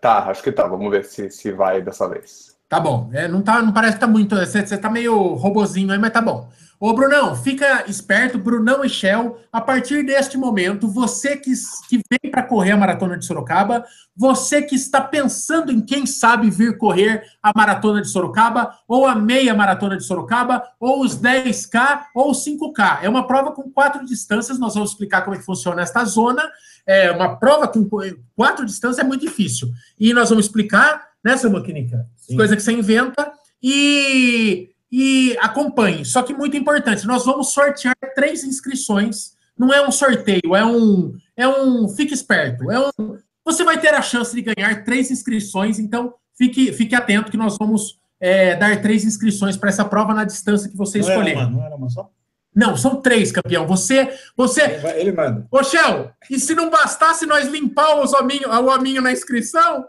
Tá, 0.00 0.30
acho 0.30 0.42
que 0.42 0.52
tá. 0.52 0.66
Vamos 0.66 0.90
ver 0.90 1.04
se, 1.04 1.30
se 1.30 1.52
vai 1.52 1.82
dessa 1.82 2.08
vez. 2.08 2.56
Tá 2.68 2.80
bom. 2.80 3.10
É, 3.12 3.28
não, 3.28 3.42
tá, 3.42 3.60
não 3.60 3.72
parece 3.72 3.94
que 3.94 4.00
tá 4.00 4.06
muito. 4.06 4.34
Você, 4.34 4.64
você 4.64 4.78
tá 4.78 4.88
meio 4.88 5.34
robozinho 5.34 5.92
aí, 5.92 5.98
mas 5.98 6.12
tá 6.12 6.22
bom. 6.22 6.48
Ô, 6.84 6.92
Brunão, 6.92 7.36
fica 7.36 7.88
esperto, 7.88 8.36
Brunão 8.36 8.84
e 8.84 8.88
Shell. 8.88 9.38
A 9.52 9.60
partir 9.60 10.04
deste 10.04 10.36
momento, 10.36 10.88
você 10.88 11.36
que, 11.36 11.52
que 11.88 12.02
vem 12.10 12.28
para 12.28 12.42
correr 12.42 12.72
a 12.72 12.76
maratona 12.76 13.16
de 13.16 13.24
Sorocaba, 13.24 13.84
você 14.16 14.60
que 14.62 14.74
está 14.74 15.00
pensando 15.00 15.70
em 15.70 15.80
quem 15.80 16.06
sabe 16.06 16.50
vir 16.50 16.76
correr 16.76 17.22
a 17.40 17.52
maratona 17.54 18.02
de 18.02 18.08
Sorocaba, 18.08 18.76
ou 18.88 19.06
a 19.06 19.14
meia 19.14 19.54
maratona 19.54 19.96
de 19.96 20.02
Sorocaba, 20.02 20.60
ou 20.80 21.04
os 21.04 21.16
10K, 21.16 22.06
ou 22.16 22.32
os 22.32 22.44
5K. 22.44 22.98
É 23.02 23.08
uma 23.08 23.28
prova 23.28 23.52
com 23.52 23.70
quatro 23.70 24.04
distâncias, 24.04 24.58
nós 24.58 24.74
vamos 24.74 24.90
explicar 24.90 25.22
como 25.22 25.36
é 25.36 25.38
que 25.38 25.46
funciona 25.46 25.82
esta 25.82 26.04
zona. 26.04 26.42
É 26.84 27.12
uma 27.12 27.36
prova 27.36 27.68
com 27.68 27.88
quatro 28.34 28.66
distâncias 28.66 28.98
é 28.98 29.06
muito 29.06 29.20
difícil. 29.20 29.68
E 30.00 30.12
nós 30.12 30.30
vamos 30.30 30.46
explicar, 30.46 31.10
né, 31.24 31.36
seu 31.36 31.48
Maquinica? 31.48 32.08
Coisa 32.34 32.56
que 32.56 32.62
você 32.62 32.72
inventa 32.72 33.30
e, 33.62 34.71
e 34.92 35.34
acompanhe. 35.40 36.04
Só 36.04 36.22
que 36.22 36.34
muito 36.34 36.54
importante, 36.54 37.06
nós 37.06 37.24
vamos 37.24 37.52
sortear 37.52 37.96
três 38.14 38.44
inscrições. 38.44 39.32
Não 39.58 39.72
é 39.72 39.86
um 39.86 39.90
sorteio, 39.90 40.54
é 40.54 40.64
um. 40.64 41.14
É 41.34 41.48
um. 41.48 41.88
Fique 41.88 42.12
esperto. 42.12 42.70
É 42.70 42.78
um, 42.78 43.16
você 43.42 43.64
vai 43.64 43.80
ter 43.80 43.94
a 43.94 44.02
chance 44.02 44.34
de 44.34 44.42
ganhar 44.42 44.84
três 44.84 45.10
inscrições, 45.10 45.78
então 45.78 46.14
fique, 46.36 46.72
fique 46.72 46.94
atento 46.94 47.30
que 47.30 47.36
nós 47.36 47.56
vamos 47.58 47.98
é, 48.20 48.54
dar 48.54 48.80
três 48.82 49.04
inscrições 49.04 49.56
para 49.56 49.70
essa 49.70 49.84
prova 49.84 50.12
na 50.12 50.24
distância 50.24 50.70
que 50.70 50.76
você 50.76 50.98
não 50.98 51.08
escolher. 51.08 51.36
Era 51.36 51.46
uma, 51.46 51.50
não 51.50 51.64
era 51.64 51.76
uma 51.76 51.88
só? 51.88 52.10
Não, 52.54 52.76
são 52.76 53.00
três, 53.00 53.32
campeão. 53.32 53.66
Você. 53.66 54.14
você 54.36 54.62
ele, 54.62 55.00
ele 55.00 55.12
manda. 55.12 55.46
Ô, 55.50 55.62
Shell, 55.64 56.10
e 56.30 56.38
se 56.38 56.54
não 56.54 56.68
bastasse 56.68 57.24
nós 57.24 57.48
limpar 57.48 57.98
os 58.02 58.12
hominho, 58.12 58.50
o 58.50 58.66
hominho 58.66 59.00
na 59.00 59.10
inscrição, 59.10 59.86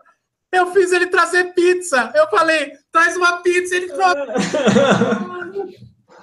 eu 0.50 0.72
fiz 0.72 0.94
ele 0.94 1.08
trazer 1.08 1.54
pizza. 1.54 2.12
Eu 2.16 2.30
falei, 2.30 2.72
traz 2.94 3.18
uma 3.18 3.42
pizza. 3.42 3.76
Ele 3.76 3.88
trouxe. 3.88 4.16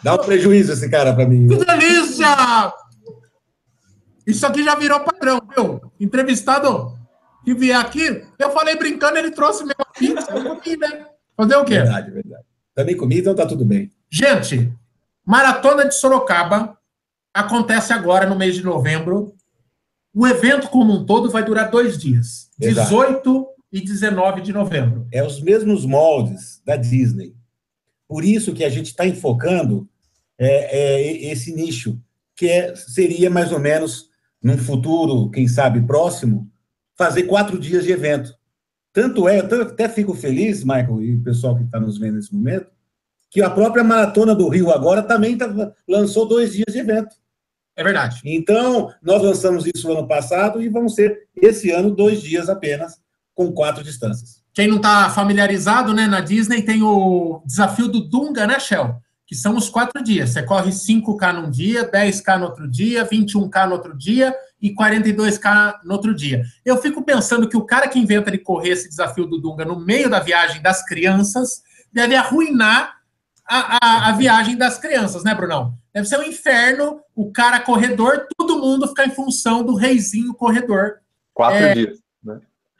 Dá 0.02 0.14
um 0.14 0.18
prejuízo 0.18 0.72
esse 0.72 0.88
cara 0.88 1.12
para 1.12 1.28
mim. 1.28 1.46
Que 1.46 1.56
delícia! 1.62 2.72
Isso 4.26 4.46
aqui 4.46 4.62
já 4.62 4.74
virou 4.76 5.00
padrão, 5.00 5.40
viu? 5.54 5.92
Entrevistado. 5.98 6.96
que 7.44 7.52
vier 7.52 7.76
aqui, 7.76 8.24
eu 8.38 8.50
falei 8.52 8.76
brincando, 8.76 9.18
ele 9.18 9.32
trouxe 9.32 9.64
mesmo 9.64 9.84
pizza, 9.98 10.30
eu 10.30 10.44
comi, 10.44 10.76
né? 10.76 11.06
Fazer 11.36 11.56
o 11.56 11.64
quê? 11.64 11.74
Verdade, 11.74 12.10
verdade. 12.10 12.44
Também 12.74 12.96
comi, 12.96 13.18
então 13.18 13.34
tá 13.34 13.44
tudo 13.44 13.64
bem. 13.64 13.90
Gente, 14.08 14.72
Maratona 15.26 15.86
de 15.86 15.94
Sorocaba 15.94 16.78
acontece 17.34 17.92
agora 17.92 18.26
no 18.26 18.36
mês 18.36 18.54
de 18.54 18.62
novembro. 18.62 19.34
O 20.14 20.26
evento 20.26 20.68
como 20.68 20.92
um 20.92 21.04
todo 21.04 21.30
vai 21.30 21.44
durar 21.44 21.70
dois 21.70 21.98
dias, 21.98 22.50
Exato. 22.60 22.88
18 22.88 23.49
e 23.72 23.80
19 23.80 24.40
de 24.40 24.52
novembro. 24.52 25.06
É 25.12 25.22
os 25.22 25.40
mesmos 25.40 25.84
moldes 25.84 26.60
da 26.64 26.76
Disney. 26.76 27.34
Por 28.08 28.24
isso 28.24 28.52
que 28.52 28.64
a 28.64 28.68
gente 28.68 28.86
está 28.86 29.06
enfocando 29.06 29.88
é, 30.38 30.78
é, 30.78 31.32
esse 31.32 31.54
nicho, 31.54 32.00
que 32.34 32.48
é, 32.48 32.74
seria 32.74 33.30
mais 33.30 33.52
ou 33.52 33.60
menos, 33.60 34.08
num 34.42 34.58
futuro, 34.58 35.30
quem 35.30 35.46
sabe, 35.46 35.82
próximo, 35.82 36.50
fazer 36.96 37.24
quatro 37.24 37.58
dias 37.58 37.84
de 37.84 37.92
evento. 37.92 38.34
Tanto 38.92 39.28
é, 39.28 39.38
eu 39.40 39.62
até 39.62 39.88
fico 39.88 40.14
feliz, 40.14 40.64
Michael, 40.64 41.02
e 41.02 41.14
o 41.14 41.22
pessoal 41.22 41.56
que 41.56 41.62
está 41.62 41.78
nos 41.78 41.98
vendo 41.98 42.16
nesse 42.16 42.34
momento, 42.34 42.66
que 43.30 43.40
a 43.40 43.48
própria 43.48 43.84
Maratona 43.84 44.34
do 44.34 44.48
Rio 44.48 44.70
agora 44.70 45.02
também 45.02 45.38
tá, 45.38 45.46
lançou 45.88 46.26
dois 46.26 46.52
dias 46.52 46.72
de 46.72 46.80
evento. 46.80 47.14
É 47.76 47.84
verdade. 47.84 48.20
Então, 48.24 48.92
nós 49.00 49.22
lançamos 49.22 49.64
isso 49.66 49.86
no 49.86 49.98
ano 49.98 50.08
passado 50.08 50.60
e 50.60 50.68
vamos 50.68 50.94
ser, 50.94 51.28
esse 51.36 51.70
ano, 51.70 51.94
dois 51.94 52.20
dias 52.20 52.48
apenas, 52.48 52.99
com 53.40 53.52
quatro 53.52 53.82
distâncias. 53.82 54.42
Quem 54.52 54.68
não 54.68 54.76
está 54.76 55.08
familiarizado, 55.08 55.94
né, 55.94 56.06
na 56.06 56.20
Disney 56.20 56.60
tem 56.60 56.82
o 56.82 57.42
desafio 57.46 57.88
do 57.88 58.00
Dunga, 58.00 58.46
né, 58.46 58.60
Shell? 58.60 58.96
Que 59.26 59.34
são 59.34 59.56
os 59.56 59.70
quatro 59.70 60.02
dias. 60.02 60.30
Você 60.30 60.42
corre 60.42 60.70
5K 60.70 61.32
num 61.32 61.50
dia, 61.50 61.90
10K 61.90 62.38
no 62.38 62.46
outro 62.46 62.68
dia, 62.68 63.06
21K 63.06 63.66
no 63.66 63.72
outro 63.72 63.96
dia 63.96 64.34
e 64.60 64.74
42K 64.74 65.76
no 65.84 65.92
outro 65.94 66.14
dia. 66.14 66.42
Eu 66.66 66.76
fico 66.76 67.02
pensando 67.02 67.48
que 67.48 67.56
o 67.56 67.64
cara 67.64 67.88
que 67.88 67.98
inventa 67.98 68.30
de 68.30 68.36
correr 68.38 68.70
esse 68.70 68.88
desafio 68.90 69.24
do 69.24 69.40
Dunga 69.40 69.64
no 69.64 69.80
meio 69.80 70.10
da 70.10 70.20
viagem 70.20 70.60
das 70.60 70.84
crianças 70.84 71.62
deve 71.90 72.14
arruinar 72.14 72.96
a, 73.48 73.78
a, 73.80 74.08
a 74.08 74.12
viagem 74.12 74.56
das 74.56 74.78
crianças, 74.78 75.24
né, 75.24 75.34
Brunão? 75.34 75.74
Deve 75.94 76.06
ser 76.06 76.18
um 76.18 76.24
inferno, 76.24 77.00
o 77.14 77.32
cara 77.32 77.60
corredor, 77.60 78.26
todo 78.36 78.58
mundo 78.60 78.88
ficar 78.88 79.06
em 79.06 79.14
função 79.14 79.64
do 79.64 79.74
reizinho 79.76 80.34
corredor. 80.34 80.96
Quatro 81.32 81.56
É. 81.64 81.74
dias. 81.74 82.09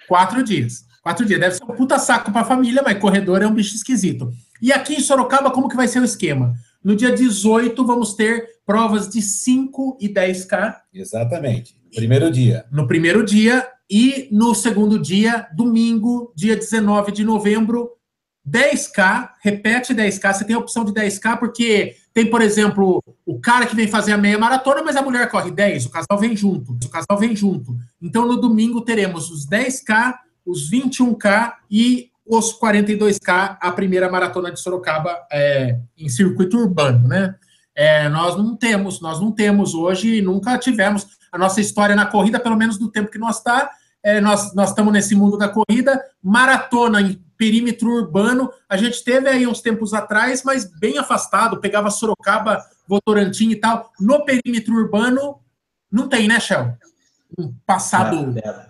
Quatro 0.09 0.43
dias. 0.43 0.85
Quatro 1.03 1.25
dias. 1.25 1.41
Deve 1.41 1.55
ser 1.55 1.65
um 1.65 1.75
puta 1.75 1.99
saco 1.99 2.31
pra 2.33 2.45
família, 2.45 2.83
mas 2.85 2.99
corredor 2.99 3.43
é 3.43 3.47
um 3.47 3.55
bicho 3.55 3.75
esquisito. 3.75 4.31
E 4.61 4.73
aqui 4.73 4.95
em 4.95 5.01
Sorocaba, 5.01 5.51
como 5.51 5.69
que 5.69 5.77
vai 5.77 5.89
ser 5.89 6.01
o 6.01 6.05
esquema? 6.05 6.55
No 6.83 6.97
dia 6.97 7.13
18, 7.15 7.87
vamos 7.87 8.15
ter 8.15 8.47
provas 8.65 9.09
de 9.09 9.21
5 9.21 9.99
e 10.01 10.09
10K 10.09 10.77
Exatamente. 10.95 11.75
Primeiro 11.95 12.31
dia. 12.31 12.65
no 12.71 12.87
primeiro 12.87 13.25
dia 13.25 13.67
e 13.91 14.29
no 14.31 14.55
segundo 14.55 14.99
dia, 14.99 15.49
domingo, 15.53 16.33
dia 16.37 16.55
19 16.55 17.11
de 17.11 17.25
novembro, 17.25 17.91
10K, 18.49 19.31
repete 19.43 19.95
10K, 19.95 20.35
você 20.35 20.45
tem 20.45 20.57
a 20.57 20.59
opção 20.59 20.85
de 20.85 20.93
10K, 20.93 21.39
porque 21.39 21.97
tem, 22.13 22.29
por 22.29 22.43
exemplo, 22.43 23.03
o 23.25 23.39
cara 23.39 23.67
que 23.67 23.77
vem 23.77 23.87
fazer 23.87 24.13
a 24.13 24.19
meia 24.19 24.39
maratona, 24.39 24.83
mas 24.83 24.97
a 24.97 25.03
mulher 25.03 25.31
corre 25.31 25.51
10, 25.51 25.87
o 25.87 25.91
casal 25.91 26.19
vem 26.19 26.37
junto, 26.37 26.73
o 26.73 26.89
casal 26.89 27.19
vem 27.19 27.37
junto. 27.37 27.77
Então, 28.01 28.27
no 28.27 28.37
domingo, 28.41 28.81
teremos 28.81 29.31
os 29.31 29.47
10K, 29.47 30.15
os 30.45 30.71
21K 30.71 31.53
e 31.71 32.11
os 32.27 32.59
42K, 32.59 33.59
a 33.61 33.73
primeira 33.73 34.11
maratona 34.11 34.51
de 34.51 34.61
Sorocaba 34.61 35.27
é, 35.31 35.79
em 35.99 36.09
circuito 36.09 36.57
urbano, 36.57 37.09
né? 37.09 37.35
É, 37.75 38.09
nós 38.09 38.37
não 38.37 38.57
temos, 38.57 39.01
nós 39.01 39.21
não 39.21 39.33
temos 39.33 39.75
hoje, 39.75 40.21
nunca 40.21 40.59
tivemos. 40.59 41.07
A 41.33 41.39
nossa 41.39 41.61
história 41.61 41.95
na 41.95 42.07
corrida, 42.07 42.41
pelo 42.41 42.57
menos 42.57 42.79
do 42.79 42.91
tempo 42.91 43.11
que 43.11 43.19
nós 43.19 43.39
está, 43.39 43.71
é, 44.03 44.21
nós, 44.21 44.55
nós 44.55 44.71
estamos 44.71 44.93
nesse 44.93 45.15
mundo 45.15 45.37
da 45.39 45.49
corrida, 45.49 46.03
maratona 46.23 47.01
em 47.01 47.21
perímetro 47.41 47.89
urbano, 47.89 48.53
a 48.69 48.77
gente 48.77 49.03
teve 49.03 49.27
aí 49.27 49.47
uns 49.47 49.63
tempos 49.63 49.95
atrás, 49.95 50.43
mas 50.45 50.67
bem 50.79 50.99
afastado, 50.99 51.59
pegava 51.59 51.91
Sorocaba, 51.91 52.63
Votorantim 52.87 53.49
e 53.49 53.57
tal. 53.57 53.91
No 53.99 54.27
perímetro 54.27 54.75
urbano, 54.75 55.41
não 55.91 56.07
tem, 56.07 56.29
né, 56.29 56.39
Shell? 56.39 56.77
Um 57.39 57.55
passado, 57.65 58.39
É, 58.45 58.47
é. 58.47 58.67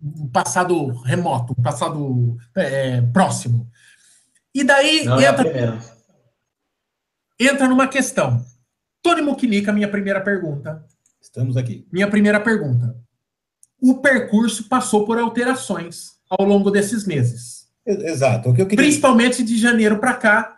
um 0.00 0.28
passado 0.28 0.86
remoto, 1.02 1.56
um 1.58 1.62
passado 1.62 2.36
é, 2.54 3.00
próximo. 3.00 3.68
E 4.54 4.62
daí 4.62 5.04
Não 5.04 5.18
é 5.18 5.24
entra, 5.26 5.42
primeira. 5.44 5.78
entra 7.40 7.66
numa 7.68 7.88
questão. 7.88 8.46
Tony 9.02 9.22
Mukinika, 9.22 9.72
minha 9.72 9.90
primeira 9.90 10.20
pergunta. 10.20 10.86
Estamos 11.20 11.56
aqui. 11.56 11.84
Minha 11.90 12.08
primeira 12.08 12.38
pergunta. 12.38 12.96
O 13.82 13.96
percurso 14.00 14.68
passou 14.68 15.04
por 15.04 15.18
alterações 15.18 16.12
ao 16.30 16.46
longo 16.46 16.70
desses 16.70 17.04
meses, 17.04 17.57
Exato. 17.88 18.50
O 18.50 18.54
que 18.54 18.62
eu 18.62 18.66
queria... 18.66 18.84
principalmente 18.84 19.42
de 19.42 19.56
janeiro 19.58 19.98
para 19.98 20.14
cá. 20.14 20.54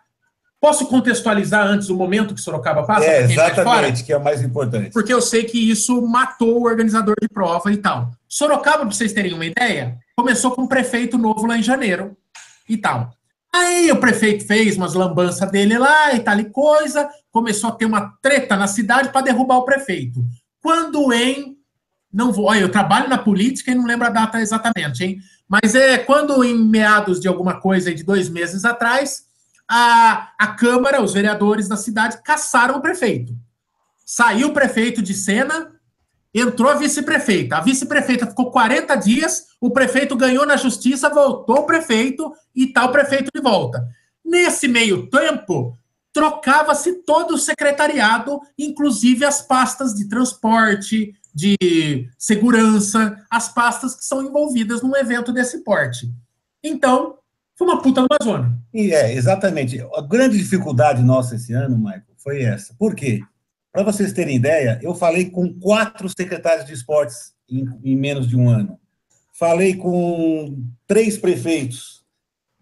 Posso 0.60 0.86
contextualizar 0.86 1.66
antes 1.66 1.88
o 1.88 1.96
momento 1.96 2.34
que 2.34 2.40
Sorocaba 2.40 2.82
passa? 2.82 3.06
É, 3.06 3.26
tá 3.26 3.32
exatamente, 3.32 4.04
que 4.04 4.12
é 4.12 4.16
o 4.16 4.22
mais 4.22 4.42
importante. 4.42 4.90
Porque 4.92 5.12
eu 5.12 5.22
sei 5.22 5.44
que 5.44 5.70
isso 5.70 6.02
matou 6.02 6.60
o 6.60 6.64
organizador 6.66 7.14
de 7.18 7.28
prova 7.28 7.72
e 7.72 7.78
tal. 7.78 8.10
Sorocaba, 8.28 8.80
para 8.80 8.90
vocês 8.90 9.14
terem 9.14 9.32
uma 9.32 9.46
ideia, 9.46 9.96
começou 10.14 10.50
com 10.50 10.62
um 10.62 10.66
prefeito 10.66 11.16
novo 11.16 11.46
lá 11.46 11.56
em 11.56 11.62
janeiro 11.62 12.14
e 12.68 12.76
tal. 12.76 13.10
Aí 13.52 13.90
o 13.90 13.96
prefeito 13.96 14.46
fez 14.46 14.76
umas 14.76 14.92
lambanças 14.94 15.50
dele 15.50 15.78
lá 15.78 16.14
e 16.14 16.20
tal 16.20 16.38
e 16.38 16.44
coisa, 16.44 17.08
começou 17.32 17.70
a 17.70 17.72
ter 17.72 17.86
uma 17.86 18.12
treta 18.22 18.56
na 18.56 18.66
cidade 18.66 19.08
para 19.08 19.22
derrubar 19.22 19.56
o 19.56 19.64
prefeito. 19.64 20.24
Quando 20.62 21.12
em. 21.12 21.56
Não 22.12 22.32
vou. 22.32 22.46
Olha, 22.46 22.60
eu 22.60 22.70
trabalho 22.70 23.08
na 23.08 23.18
política 23.18 23.70
e 23.70 23.74
não 23.74 23.86
lembro 23.86 24.06
a 24.06 24.10
data 24.10 24.40
exatamente, 24.40 25.04
hein? 25.04 25.18
Mas 25.50 25.74
é 25.74 25.98
quando 25.98 26.44
em 26.44 26.56
meados 26.56 27.18
de 27.18 27.26
alguma 27.26 27.60
coisa 27.60 27.92
de 27.92 28.04
dois 28.04 28.28
meses 28.28 28.64
atrás, 28.64 29.24
a, 29.68 30.30
a 30.38 30.46
Câmara, 30.46 31.02
os 31.02 31.12
vereadores 31.12 31.66
da 31.66 31.76
cidade, 31.76 32.22
caçaram 32.22 32.76
o 32.76 32.80
prefeito. 32.80 33.36
Saiu 34.06 34.48
o 34.48 34.52
prefeito 34.52 35.02
de 35.02 35.12
cena, 35.12 35.72
entrou 36.32 36.70
a 36.70 36.76
vice-prefeita. 36.76 37.56
A 37.56 37.60
vice-prefeita 37.62 38.28
ficou 38.28 38.52
40 38.52 38.94
dias, 38.94 39.46
o 39.60 39.72
prefeito 39.72 40.14
ganhou 40.14 40.46
na 40.46 40.56
justiça, 40.56 41.10
voltou 41.10 41.58
o 41.58 41.66
prefeito 41.66 42.32
e 42.54 42.68
tá 42.68 42.84
o 42.84 42.92
prefeito 42.92 43.28
de 43.34 43.42
volta. 43.42 43.84
Nesse 44.24 44.68
meio 44.68 45.08
tempo, 45.08 45.76
trocava-se 46.12 47.02
todo 47.02 47.34
o 47.34 47.38
secretariado, 47.38 48.40
inclusive 48.56 49.24
as 49.24 49.42
pastas 49.42 49.94
de 49.94 50.08
transporte, 50.08 51.12
de 51.34 52.08
segurança, 52.18 53.16
as 53.30 53.52
pastas 53.52 53.94
que 53.94 54.04
são 54.04 54.22
envolvidas 54.22 54.82
num 54.82 54.96
evento 54.96 55.32
desse 55.32 55.62
porte. 55.62 56.12
Então, 56.62 57.16
foi 57.56 57.66
uma 57.66 57.82
puta 57.82 58.00
numa 58.00 58.18
zona. 58.22 58.58
E 58.72 58.92
é, 58.92 59.12
exatamente. 59.14 59.80
A 59.94 60.00
grande 60.00 60.38
dificuldade 60.38 61.02
nossa 61.02 61.36
esse 61.36 61.52
ano, 61.52 61.76
Michael, 61.76 62.02
foi 62.16 62.42
essa. 62.42 62.74
Por 62.78 62.94
quê? 62.94 63.20
Para 63.72 63.82
vocês 63.82 64.12
terem 64.12 64.36
ideia, 64.36 64.78
eu 64.82 64.94
falei 64.94 65.30
com 65.30 65.52
quatro 65.54 66.08
secretários 66.08 66.66
de 66.66 66.72
esportes 66.72 67.32
em, 67.48 67.68
em 67.84 67.96
menos 67.96 68.26
de 68.26 68.36
um 68.36 68.48
ano. 68.48 68.78
Falei 69.32 69.76
com 69.76 70.62
três 70.86 71.16
prefeitos. 71.16 72.04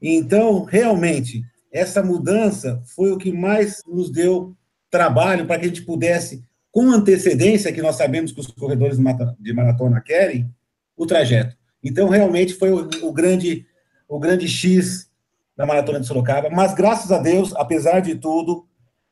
Então, 0.01 0.65
realmente, 0.65 1.43
essa 1.73 2.03
mudança 2.03 2.83
foi 2.95 3.11
o 3.11 3.19
que 3.19 3.33
mais 3.33 3.83
nos 3.87 4.11
deu 4.11 4.57
trabalho 4.91 5.47
para 5.47 5.59
que 5.59 5.67
a 5.67 5.69
gente 5.69 5.83
pudesse, 5.83 6.43
com 6.71 6.91
antecedência, 6.91 7.73
que 7.73 7.83
nós 7.83 7.97
sabemos 7.97 8.33
que 8.33 8.41
os 8.41 8.47
corredores 8.49 8.99
de 9.39 9.53
maratona 9.53 10.01
querem, 10.01 10.53
o 10.97 11.07
trajeto. 11.07 11.57
Então, 11.83 12.09
realmente, 12.09 12.55
foi 12.55 12.71
o, 12.71 12.89
o 13.03 13.13
grande, 13.13 13.67
o 14.09 14.19
grande 14.19 14.49
X 14.49 15.09
da 15.57 15.67
Maratona 15.67 16.01
de 16.01 16.07
Sorocaba, 16.07 16.51
mas 16.51 16.75
graças 16.75 17.11
a 17.11 17.19
Deus, 17.19 17.53
apesar 17.57 18.01
de 18.01 18.15
tudo, 18.15 18.67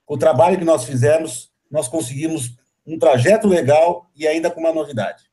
o 0.06 0.16
trabalho 0.16 0.58
que 0.58 0.64
nós 0.64 0.84
fizemos, 0.84 1.50
nós 1.70 1.88
conseguimos 1.88 2.56
um 2.86 2.98
trajeto 2.98 3.48
legal 3.48 4.08
e 4.14 4.26
ainda 4.26 4.50
com 4.50 4.60
uma 4.60 4.72
novidade. 4.72 5.24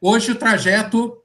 Hoje 0.00 0.32
o 0.32 0.34
trajeto. 0.34 1.18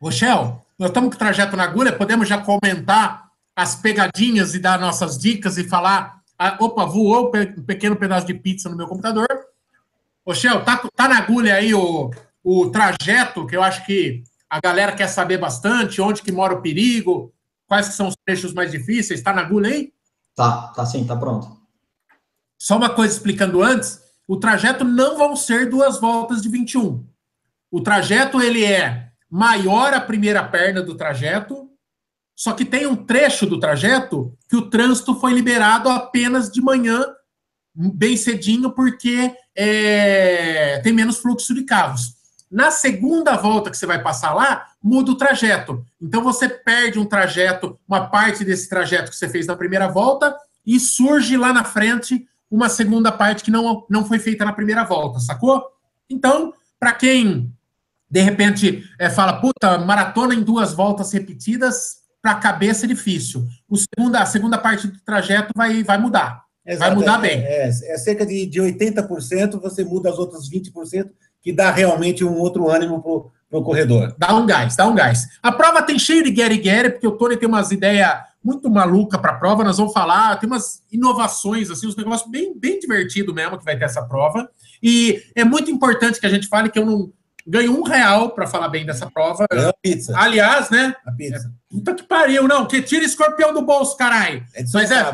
Rochel, 0.00 0.64
nós 0.78 0.90
estamos 0.90 1.10
com 1.10 1.16
o 1.16 1.18
trajeto 1.18 1.56
na 1.56 1.64
agulha, 1.64 1.92
podemos 1.92 2.28
já 2.28 2.38
comentar 2.38 3.28
as 3.56 3.74
pegadinhas 3.74 4.54
e 4.54 4.58
dar 4.58 4.78
nossas 4.78 5.18
dicas 5.18 5.58
e 5.58 5.68
falar. 5.68 6.19
Ah, 6.42 6.56
opa, 6.58 6.86
voou 6.86 7.28
um 7.28 7.30
pe- 7.30 7.60
pequeno 7.62 7.94
pedaço 7.96 8.26
de 8.26 8.32
pizza 8.32 8.70
no 8.70 8.76
meu 8.76 8.88
computador. 8.88 9.28
Rochel, 10.26 10.64
tá, 10.64 10.88
tá 10.96 11.06
na 11.06 11.18
agulha 11.18 11.54
aí 11.54 11.74
o, 11.74 12.10
o 12.42 12.70
trajeto, 12.70 13.46
que 13.46 13.54
eu 13.54 13.62
acho 13.62 13.84
que 13.84 14.22
a 14.48 14.58
galera 14.58 14.92
quer 14.92 15.06
saber 15.06 15.36
bastante, 15.36 16.00
onde 16.00 16.22
que 16.22 16.32
mora 16.32 16.54
o 16.54 16.62
perigo, 16.62 17.32
quais 17.66 17.88
que 17.88 17.94
são 17.94 18.08
os 18.08 18.16
trechos 18.24 18.54
mais 18.54 18.70
difíceis. 18.70 19.22
Tá 19.22 19.34
na 19.34 19.42
agulha 19.42 19.68
aí? 19.68 19.92
Tá, 20.34 20.68
tá 20.68 20.86
sim, 20.86 21.04
tá 21.06 21.14
pronto. 21.14 21.60
Só 22.58 22.76
uma 22.76 22.90
coisa 22.90 23.14
explicando 23.14 23.62
antes, 23.62 24.00
o 24.26 24.36
trajeto 24.38 24.84
não 24.84 25.18
vão 25.18 25.36
ser 25.36 25.68
duas 25.68 26.00
voltas 26.00 26.40
de 26.40 26.48
21. 26.48 27.04
O 27.70 27.80
trajeto 27.80 28.40
ele 28.40 28.64
é 28.64 29.10
maior 29.30 29.92
a 29.92 30.00
primeira 30.00 30.42
perna 30.42 30.82
do 30.82 30.94
trajeto, 30.96 31.69
só 32.40 32.54
que 32.54 32.64
tem 32.64 32.86
um 32.86 32.96
trecho 32.96 33.44
do 33.44 33.60
trajeto 33.60 34.32
que 34.48 34.56
o 34.56 34.70
trânsito 34.70 35.14
foi 35.14 35.34
liberado 35.34 35.90
apenas 35.90 36.50
de 36.50 36.62
manhã, 36.62 37.04
bem 37.74 38.16
cedinho, 38.16 38.70
porque 38.70 39.36
é, 39.54 40.80
tem 40.82 40.90
menos 40.90 41.18
fluxo 41.18 41.54
de 41.54 41.64
carros. 41.64 42.14
Na 42.50 42.70
segunda 42.70 43.36
volta 43.36 43.70
que 43.70 43.76
você 43.76 43.84
vai 43.84 44.02
passar 44.02 44.32
lá, 44.32 44.68
muda 44.82 45.10
o 45.10 45.16
trajeto. 45.16 45.84
Então 46.00 46.22
você 46.24 46.48
perde 46.48 46.98
um 46.98 47.04
trajeto, 47.04 47.78
uma 47.86 48.08
parte 48.08 48.42
desse 48.42 48.70
trajeto 48.70 49.10
que 49.10 49.18
você 49.18 49.28
fez 49.28 49.46
na 49.46 49.54
primeira 49.54 49.88
volta, 49.88 50.34
e 50.64 50.80
surge 50.80 51.36
lá 51.36 51.52
na 51.52 51.64
frente 51.64 52.26
uma 52.50 52.70
segunda 52.70 53.12
parte 53.12 53.44
que 53.44 53.50
não, 53.50 53.84
não 53.86 54.06
foi 54.06 54.18
feita 54.18 54.46
na 54.46 54.54
primeira 54.54 54.82
volta, 54.82 55.20
sacou? 55.20 55.62
Então, 56.08 56.54
para 56.78 56.94
quem 56.94 57.52
de 58.10 58.22
repente 58.22 58.82
é, 58.98 59.10
fala, 59.10 59.42
puta, 59.42 59.76
maratona 59.76 60.34
em 60.34 60.42
duas 60.42 60.72
voltas 60.72 61.12
repetidas, 61.12 61.99
para 62.22 62.32
a 62.32 62.36
cabeça 62.36 62.86
é 62.86 62.88
difícil. 62.88 63.46
O 63.68 63.76
segunda, 63.76 64.20
a 64.20 64.26
segunda 64.26 64.58
parte 64.58 64.86
do 64.86 65.00
trajeto 65.00 65.52
vai, 65.54 65.82
vai 65.82 65.98
mudar. 65.98 66.44
Exato, 66.66 66.90
vai 66.90 66.94
mudar 66.94 67.18
é, 67.18 67.28
bem. 67.28 67.44
É, 67.44 67.68
é, 67.68 67.98
cerca 67.98 68.26
de, 68.26 68.46
de 68.46 68.60
80%, 68.60 69.60
você 69.60 69.84
muda 69.84 70.10
as 70.10 70.18
outras 70.18 70.48
20%, 70.48 71.08
que 71.42 71.52
dá 71.52 71.70
realmente 71.70 72.24
um 72.24 72.36
outro 72.36 72.68
ânimo 72.68 73.02
para 73.50 73.58
o 73.58 73.64
corredor. 73.64 74.14
Dá 74.18 74.34
um 74.34 74.46
gás, 74.46 74.76
dá 74.76 74.86
um 74.86 74.94
gás. 74.94 75.26
A 75.42 75.50
prova 75.50 75.82
tem 75.82 75.98
cheio 75.98 76.22
de 76.22 76.30
guerre-guerre, 76.30 76.90
porque 76.90 77.06
o 77.06 77.12
Tony 77.12 77.36
tem 77.36 77.48
umas 77.48 77.70
ideias 77.70 78.10
muito 78.42 78.70
maluca 78.70 79.18
para 79.18 79.32
a 79.32 79.38
prova, 79.38 79.64
nós 79.64 79.76
vamos 79.76 79.92
falar, 79.92 80.36
tem 80.36 80.48
umas 80.48 80.82
inovações, 80.90 81.70
assim, 81.70 81.86
uns 81.86 81.96
negócios 81.96 82.30
bem, 82.30 82.58
bem 82.58 82.78
divertido 82.78 83.34
mesmo 83.34 83.58
que 83.58 83.64
vai 83.64 83.78
ter 83.78 83.84
essa 83.84 84.02
prova. 84.02 84.48
E 84.82 85.22
é 85.34 85.44
muito 85.44 85.70
importante 85.70 86.18
que 86.18 86.26
a 86.26 86.30
gente 86.30 86.48
fale 86.48 86.70
que 86.70 86.78
eu 86.78 86.86
não, 86.86 87.12
ganho 87.50 87.76
um 87.76 87.82
real 87.82 88.30
para 88.30 88.46
falar 88.46 88.68
bem 88.68 88.86
dessa 88.86 89.10
prova. 89.10 89.44
É 89.52 89.66
a 89.66 89.72
pizza. 89.72 90.16
Aliás, 90.16 90.70
né? 90.70 90.94
A 91.04 91.10
pizza. 91.10 91.48
É, 91.48 91.74
puta 91.74 91.94
que 91.94 92.04
pariu, 92.04 92.46
não, 92.46 92.64
que 92.66 92.80
tira 92.80 93.04
escorpião 93.04 93.52
do 93.52 93.62
bolso, 93.62 93.96
caralho. 93.96 94.44
É 94.54 94.62
mas, 94.72 94.90
é, 94.90 95.04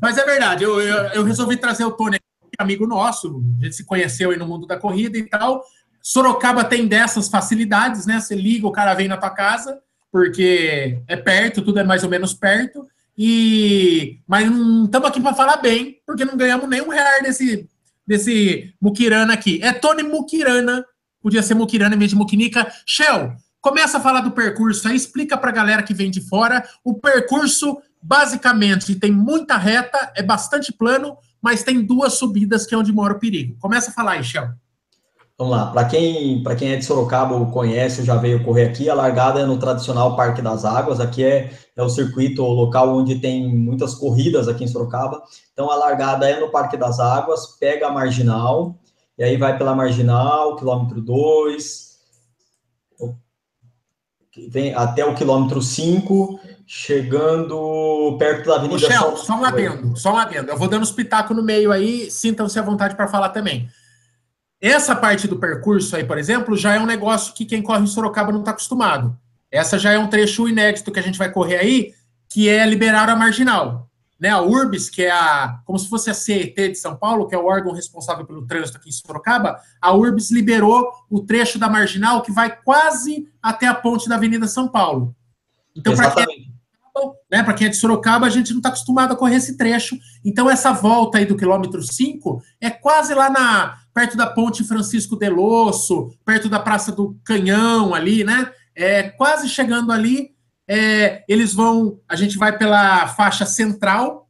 mas 0.00 0.18
é 0.18 0.24
verdade, 0.24 0.62
eu, 0.62 0.78
eu, 0.80 0.96
eu, 1.06 1.24
resolvi 1.24 1.56
trazer 1.56 1.84
o 1.84 1.92
Tony, 1.92 2.20
amigo 2.58 2.86
nosso, 2.86 3.42
a 3.60 3.64
gente 3.64 3.76
se 3.76 3.84
conheceu 3.84 4.30
aí 4.30 4.36
no 4.36 4.46
mundo 4.46 4.66
da 4.66 4.76
corrida 4.76 5.16
e 5.16 5.24
tal. 5.24 5.64
Sorocaba 6.02 6.62
tem 6.64 6.86
dessas 6.86 7.28
facilidades, 7.28 8.06
né? 8.06 8.20
Você 8.20 8.34
liga, 8.34 8.66
o 8.66 8.72
cara 8.72 8.94
vem 8.94 9.08
na 9.08 9.16
tua 9.16 9.30
casa, 9.30 9.80
porque 10.12 11.00
é 11.08 11.16
perto, 11.16 11.62
tudo 11.62 11.80
é 11.80 11.84
mais 11.84 12.04
ou 12.04 12.10
menos 12.10 12.34
perto. 12.34 12.86
E 13.18 14.20
mas 14.28 14.48
não 14.50 14.84
estamos 14.84 15.08
aqui 15.08 15.20
para 15.20 15.34
falar 15.34 15.56
bem, 15.56 15.98
porque 16.06 16.24
não 16.24 16.36
ganhamos 16.36 16.68
nenhum 16.68 16.90
real 16.90 17.22
desse 17.22 17.66
desse 18.06 18.74
Mukirana 18.80 19.32
aqui. 19.32 19.58
É 19.62 19.72
Tony 19.72 20.02
Mukirana 20.02 20.84
Podia 21.26 21.42
ser 21.42 21.54
Mukirana 21.54 21.96
em 21.96 21.98
vez 21.98 22.12
de 22.12 22.16
Mukinika. 22.16 22.72
Shell, 22.86 23.32
começa 23.60 23.98
a 23.98 24.00
falar 24.00 24.20
do 24.20 24.30
percurso 24.30 24.86
aí, 24.86 24.94
explica 24.94 25.36
para 25.36 25.50
a 25.50 25.52
galera 25.52 25.82
que 25.82 25.92
vem 25.92 26.08
de 26.08 26.20
fora. 26.20 26.64
O 26.84 26.94
percurso, 26.94 27.78
basicamente, 28.00 28.94
tem 28.94 29.10
muita 29.10 29.56
reta, 29.56 30.12
é 30.14 30.22
bastante 30.22 30.72
plano, 30.72 31.16
mas 31.42 31.64
tem 31.64 31.84
duas 31.84 32.12
subidas 32.12 32.64
que 32.64 32.76
é 32.76 32.78
onde 32.78 32.92
mora 32.92 33.14
o 33.14 33.18
perigo. 33.18 33.56
Começa 33.58 33.90
a 33.90 33.92
falar 33.92 34.12
aí, 34.12 34.22
Shell. 34.22 34.50
Vamos 35.36 35.56
lá, 35.56 35.66
para 35.72 35.84
quem, 35.86 36.44
quem 36.56 36.70
é 36.70 36.76
de 36.76 36.84
Sorocaba 36.84 37.34
ou 37.34 37.46
conhece, 37.46 38.04
já 38.04 38.14
veio 38.14 38.44
correr 38.44 38.66
aqui, 38.66 38.88
a 38.88 38.94
largada 38.94 39.40
é 39.40 39.44
no 39.44 39.58
tradicional 39.58 40.14
Parque 40.14 40.40
das 40.40 40.64
Águas, 40.64 41.00
aqui 41.00 41.24
é, 41.24 41.50
é 41.74 41.82
o 41.82 41.88
circuito, 41.88 42.42
o 42.42 42.52
local 42.52 42.96
onde 42.96 43.16
tem 43.16 43.52
muitas 43.52 43.94
corridas 43.94 44.46
aqui 44.46 44.62
em 44.62 44.68
Sorocaba, 44.68 45.20
então 45.52 45.70
a 45.72 45.74
largada 45.74 46.30
é 46.30 46.38
no 46.38 46.50
Parque 46.50 46.76
das 46.76 47.00
Águas, 47.00 47.58
pega 47.58 47.88
a 47.88 47.92
marginal, 47.92 48.78
e 49.18 49.24
aí 49.24 49.36
vai 49.36 49.56
pela 49.56 49.74
marginal, 49.74 50.56
quilômetro 50.56 51.00
2, 51.00 51.96
vem 54.48 54.74
até 54.74 55.04
o 55.04 55.14
quilômetro 55.14 55.62
5, 55.62 56.38
chegando 56.66 58.16
perto 58.18 58.48
da 58.48 58.56
Avenida 58.56 58.74
Michel, 58.74 59.16
Só 59.16 59.34
um 59.34 59.44
adendo, 59.44 59.96
só 59.96 60.12
um 60.12 60.18
adendo. 60.18 60.50
Eu 60.50 60.58
vou 60.58 60.68
dando 60.68 60.82
os 60.82 60.92
pitacos 60.92 61.34
no 61.34 61.42
meio 61.42 61.72
aí, 61.72 62.10
sintam-se 62.10 62.58
à 62.58 62.62
vontade 62.62 62.94
para 62.94 63.08
falar 63.08 63.30
também. 63.30 63.68
Essa 64.60 64.94
parte 64.94 65.26
do 65.26 65.38
percurso 65.38 65.96
aí, 65.96 66.04
por 66.04 66.18
exemplo, 66.18 66.56
já 66.56 66.74
é 66.74 66.80
um 66.80 66.86
negócio 66.86 67.34
que 67.34 67.44
quem 67.44 67.62
corre 67.62 67.84
em 67.84 67.86
Sorocaba 67.86 68.32
não 68.32 68.40
está 68.40 68.50
acostumado. 68.50 69.16
Essa 69.50 69.78
já 69.78 69.92
é 69.92 69.98
um 69.98 70.08
trecho 70.08 70.48
inédito 70.48 70.90
que 70.90 70.98
a 70.98 71.02
gente 71.02 71.18
vai 71.18 71.30
correr 71.30 71.56
aí, 71.56 71.94
que 72.28 72.48
é 72.48 72.66
liberar 72.66 73.08
a 73.08 73.16
marginal 73.16 73.88
né, 74.18 74.30
a 74.30 74.40
URBS, 74.40 74.88
que 74.88 75.02
é 75.02 75.10
a, 75.10 75.60
como 75.64 75.78
se 75.78 75.88
fosse 75.88 76.10
a 76.10 76.14
CET 76.14 76.54
de 76.68 76.78
São 76.78 76.96
Paulo, 76.96 77.26
que 77.26 77.34
é 77.34 77.38
o 77.38 77.46
órgão 77.46 77.72
responsável 77.72 78.24
pelo 78.24 78.46
trânsito 78.46 78.78
aqui 78.78 78.88
em 78.88 78.92
Sorocaba, 78.92 79.58
a 79.80 79.94
URBS 79.94 80.30
liberou 80.30 80.90
o 81.10 81.20
trecho 81.20 81.58
da 81.58 81.68
marginal 81.68 82.22
que 82.22 82.32
vai 82.32 82.56
quase 82.62 83.28
até 83.42 83.66
a 83.66 83.74
ponte 83.74 84.08
da 84.08 84.16
Avenida 84.16 84.46
São 84.46 84.68
Paulo. 84.68 85.14
Então, 85.76 85.94
para 85.94 86.10
quem, 86.10 86.50
é, 87.30 87.42
né, 87.42 87.52
quem 87.52 87.66
é 87.66 87.70
de 87.70 87.76
Sorocaba, 87.76 88.26
a 88.26 88.30
gente 88.30 88.52
não 88.52 88.58
está 88.58 88.70
acostumado 88.70 89.12
a 89.12 89.16
correr 89.16 89.36
esse 89.36 89.56
trecho. 89.56 89.98
Então, 90.24 90.48
essa 90.48 90.72
volta 90.72 91.18
aí 91.18 91.26
do 91.26 91.36
quilômetro 91.36 91.82
5 91.82 92.42
é 92.60 92.70
quase 92.70 93.12
lá 93.12 93.28
na 93.28 93.76
perto 93.92 94.16
da 94.16 94.26
ponte 94.26 94.64
Francisco 94.64 95.16
Delosso, 95.16 96.10
perto 96.24 96.48
da 96.48 96.60
Praça 96.60 96.92
do 96.92 97.18
Canhão 97.24 97.94
ali, 97.94 98.24
né? 98.24 98.50
É 98.74 99.04
quase 99.04 99.48
chegando 99.48 99.90
ali 99.90 100.35
é, 100.68 101.24
eles 101.28 101.54
vão, 101.54 102.00
a 102.08 102.16
gente 102.16 102.36
vai 102.36 102.56
pela 102.56 103.06
faixa 103.08 103.46
central, 103.46 104.28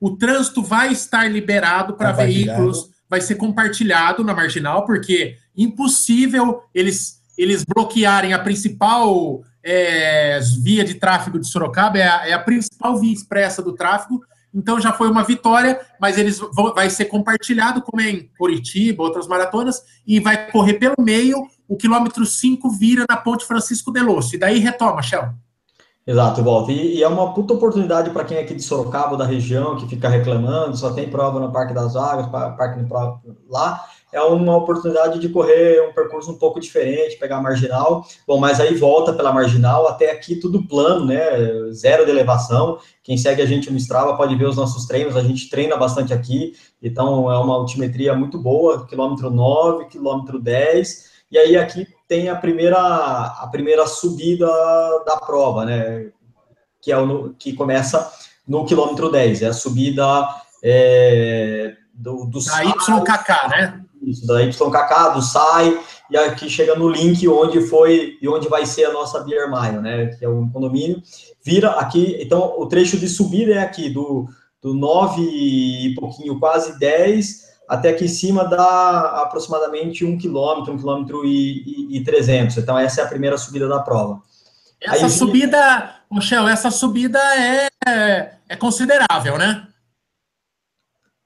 o 0.00 0.16
trânsito 0.16 0.62
vai 0.62 0.90
estar 0.90 1.30
liberado 1.30 1.94
para 1.94 2.10
veículos, 2.10 2.90
vai 3.08 3.20
ser 3.20 3.36
compartilhado 3.36 4.24
na 4.24 4.34
marginal, 4.34 4.84
porque 4.84 5.36
impossível 5.56 6.62
eles, 6.74 7.20
eles 7.38 7.64
bloquearem 7.64 8.32
a 8.32 8.38
principal 8.38 9.42
é, 9.62 10.40
via 10.60 10.84
de 10.84 10.94
tráfego 10.94 11.38
de 11.38 11.46
Sorocaba, 11.46 11.98
é 11.98 12.08
a, 12.08 12.28
é 12.28 12.32
a, 12.32 12.38
principal 12.38 12.98
via 12.98 13.12
expressa 13.12 13.62
do 13.62 13.74
tráfego, 13.74 14.20
então 14.52 14.80
já 14.80 14.92
foi 14.92 15.08
uma 15.08 15.22
vitória, 15.22 15.80
mas 16.00 16.18
eles 16.18 16.38
vão, 16.38 16.74
vai 16.74 16.90
ser 16.90 17.04
compartilhado, 17.04 17.80
como 17.82 18.02
é 18.02 18.10
em 18.10 18.30
Curitiba, 18.36 19.04
outras 19.04 19.28
maratonas, 19.28 19.82
e 20.04 20.18
vai 20.18 20.50
correr 20.50 20.74
pelo 20.74 20.96
meio, 20.98 21.46
o 21.68 21.76
quilômetro 21.76 22.26
5 22.26 22.70
vira 22.70 23.04
na 23.08 23.16
Ponte 23.16 23.44
Francisco 23.44 23.92
Delosso, 23.92 24.34
e 24.34 24.38
daí 24.38 24.58
retoma, 24.58 25.00
Shell. 25.00 25.32
Exato, 26.04 26.42
volta. 26.42 26.72
E, 26.72 26.96
e, 26.96 27.02
é 27.02 27.06
uma 27.08 27.32
puta 27.32 27.54
oportunidade 27.54 28.10
para 28.10 28.24
quem 28.24 28.36
é 28.36 28.40
aqui 28.40 28.54
de 28.54 28.62
Sorocaba, 28.62 29.16
da 29.16 29.24
região, 29.24 29.76
que 29.76 29.86
fica 29.86 30.08
reclamando, 30.08 30.76
só 30.76 30.92
tem 30.92 31.08
prova 31.08 31.38
no 31.38 31.52
Parque 31.52 31.72
das 31.72 31.94
Águas, 31.94 32.26
Parque 32.28 32.80
de 32.80 32.88
Prova 32.88 33.20
lá. 33.48 33.84
É 34.12 34.20
uma 34.20 34.56
oportunidade 34.56 35.20
de 35.20 35.28
correr 35.28 35.80
um 35.88 35.94
percurso 35.94 36.32
um 36.32 36.36
pouco 36.36 36.60
diferente, 36.60 37.16
pegar 37.18 37.38
a 37.38 37.40
marginal. 37.40 38.04
Bom, 38.26 38.38
mas 38.38 38.58
aí 38.58 38.74
volta 38.74 39.12
pela 39.12 39.32
marginal, 39.32 39.86
até 39.86 40.10
aqui 40.10 40.36
tudo 40.36 40.66
plano, 40.66 41.06
né? 41.06 41.70
Zero 41.72 42.04
de 42.04 42.10
elevação. 42.10 42.78
Quem 43.02 43.16
segue 43.16 43.40
a 43.40 43.46
gente 43.46 43.70
no 43.70 43.78
Strava 43.78 44.16
pode 44.16 44.34
ver 44.34 44.46
os 44.46 44.56
nossos 44.56 44.86
treinos, 44.86 45.16
a 45.16 45.22
gente 45.22 45.48
treina 45.48 45.76
bastante 45.76 46.12
aqui, 46.12 46.52
então 46.82 47.30
é 47.30 47.38
uma 47.38 47.54
altimetria 47.54 48.14
muito 48.14 48.38
boa, 48.38 48.86
quilômetro 48.86 49.30
9, 49.30 49.86
quilômetro 49.86 50.40
10. 50.40 51.12
E 51.30 51.38
aí 51.38 51.56
aqui 51.56 51.86
tem 52.12 52.28
a 52.28 52.36
primeira, 52.36 52.76
a 52.76 53.48
primeira 53.50 53.86
subida 53.86 54.46
da 55.06 55.16
prova, 55.16 55.64
né? 55.64 56.10
Que, 56.78 56.92
é 56.92 56.98
o, 56.98 57.32
que 57.38 57.54
começa 57.54 58.12
no 58.46 58.66
quilômetro 58.66 59.10
10, 59.10 59.40
é 59.40 59.46
a 59.46 59.52
subida 59.54 60.28
é, 60.62 61.74
do, 61.94 62.26
do 62.26 62.44
da 62.44 62.64
YKK, 62.64 63.48
né? 63.48 63.80
Isso, 64.02 64.26
da 64.26 64.42
YKK, 64.42 65.14
do 65.14 65.22
SAI, 65.22 65.80
e 66.10 66.16
aqui 66.18 66.50
chega 66.50 66.74
no 66.74 66.86
link 66.86 67.26
onde 67.26 67.62
foi 67.62 68.18
e 68.20 68.28
onde 68.28 68.46
vai 68.46 68.66
ser 68.66 68.84
a 68.84 68.92
nossa 68.92 69.20
Beer 69.20 69.50
Mile, 69.50 69.80
né? 69.80 70.06
Que 70.18 70.26
é 70.26 70.28
um 70.28 70.50
condomínio. 70.50 71.02
Vira 71.42 71.70
aqui, 71.70 72.18
então 72.20 72.56
o 72.58 72.66
trecho 72.66 72.98
de 72.98 73.08
subida 73.08 73.54
é 73.54 73.58
aqui, 73.60 73.88
do, 73.88 74.28
do 74.60 74.74
9 74.74 75.22
e 75.22 75.94
pouquinho, 75.94 76.38
quase 76.38 76.78
10 76.78 77.51
até 77.72 77.88
aqui 77.88 78.04
em 78.04 78.08
cima 78.08 78.44
dá 78.44 79.22
aproximadamente 79.22 80.04
um 80.04 80.18
quilômetro, 80.18 80.74
um 80.74 80.76
quilômetro 80.76 81.24
e, 81.24 81.96
e, 81.96 82.04
300. 82.04 82.58
Então, 82.58 82.78
essa 82.78 83.00
é 83.00 83.04
a 83.04 83.08
primeira 83.08 83.38
subida 83.38 83.66
da 83.66 83.78
prova. 83.78 84.20
Essa 84.78 85.06
Aí, 85.06 85.10
subida, 85.10 85.94
Michel, 86.10 86.46
essa 86.46 86.70
subida 86.70 87.18
é, 87.34 88.34
é 88.46 88.56
considerável, 88.56 89.38
né? 89.38 89.66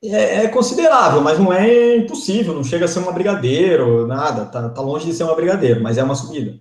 É, 0.04 0.44
é, 0.44 0.48
considerável, 0.48 1.20
mas 1.20 1.36
não 1.36 1.52
é 1.52 1.96
impossível, 1.96 2.54
não 2.54 2.62
chega 2.62 2.84
a 2.84 2.88
ser 2.88 3.00
uma 3.00 3.10
brigadeiro, 3.10 4.06
nada, 4.06 4.44
tá, 4.44 4.68
tá 4.68 4.80
longe 4.80 5.06
de 5.06 5.14
ser 5.14 5.24
uma 5.24 5.34
brigadeiro, 5.34 5.82
mas 5.82 5.98
é 5.98 6.04
uma 6.04 6.14
subida. 6.14 6.60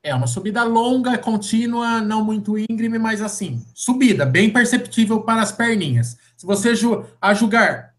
É 0.00 0.14
uma 0.14 0.28
subida 0.28 0.62
longa, 0.62 1.18
contínua, 1.18 2.00
não 2.00 2.22
muito 2.22 2.56
íngreme, 2.56 3.00
mas 3.00 3.20
assim, 3.20 3.66
subida, 3.74 4.24
bem 4.24 4.48
perceptível 4.48 5.22
para 5.22 5.42
as 5.42 5.50
perninhas. 5.50 6.16
Se 6.36 6.46
você 6.46 6.72
a 7.20 7.34
julgar 7.34 7.95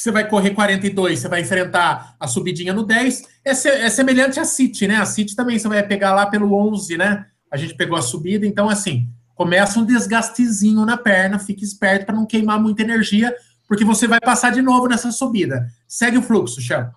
que 0.00 0.04
você 0.04 0.10
vai 0.10 0.26
correr 0.26 0.50
42, 0.50 1.18
você 1.18 1.28
vai 1.28 1.42
enfrentar 1.42 2.16
a 2.18 2.26
subidinha 2.26 2.72
no 2.72 2.84
10, 2.84 3.22
é, 3.44 3.52
se, 3.52 3.68
é 3.68 3.90
semelhante 3.90 4.40
à 4.40 4.44
City, 4.46 4.88
né? 4.88 4.96
A 4.96 5.04
City 5.04 5.36
também 5.36 5.58
você 5.58 5.68
vai 5.68 5.86
pegar 5.86 6.14
lá 6.14 6.24
pelo 6.24 6.54
11, 6.54 6.96
né? 6.96 7.26
A 7.50 7.56
gente 7.58 7.74
pegou 7.74 7.98
a 7.98 8.02
subida, 8.02 8.46
então 8.46 8.70
assim, 8.70 9.06
começa 9.34 9.78
um 9.78 9.84
desgastezinho 9.84 10.86
na 10.86 10.96
perna, 10.96 11.38
fique 11.38 11.62
esperto 11.62 12.06
para 12.06 12.14
não 12.14 12.24
queimar 12.24 12.58
muita 12.58 12.80
energia, 12.80 13.34
porque 13.68 13.84
você 13.84 14.08
vai 14.08 14.18
passar 14.20 14.50
de 14.52 14.62
novo 14.62 14.88
nessa 14.88 15.12
subida. 15.12 15.66
Segue 15.86 16.16
o 16.16 16.22
fluxo, 16.22 16.62
Chão. 16.62 16.90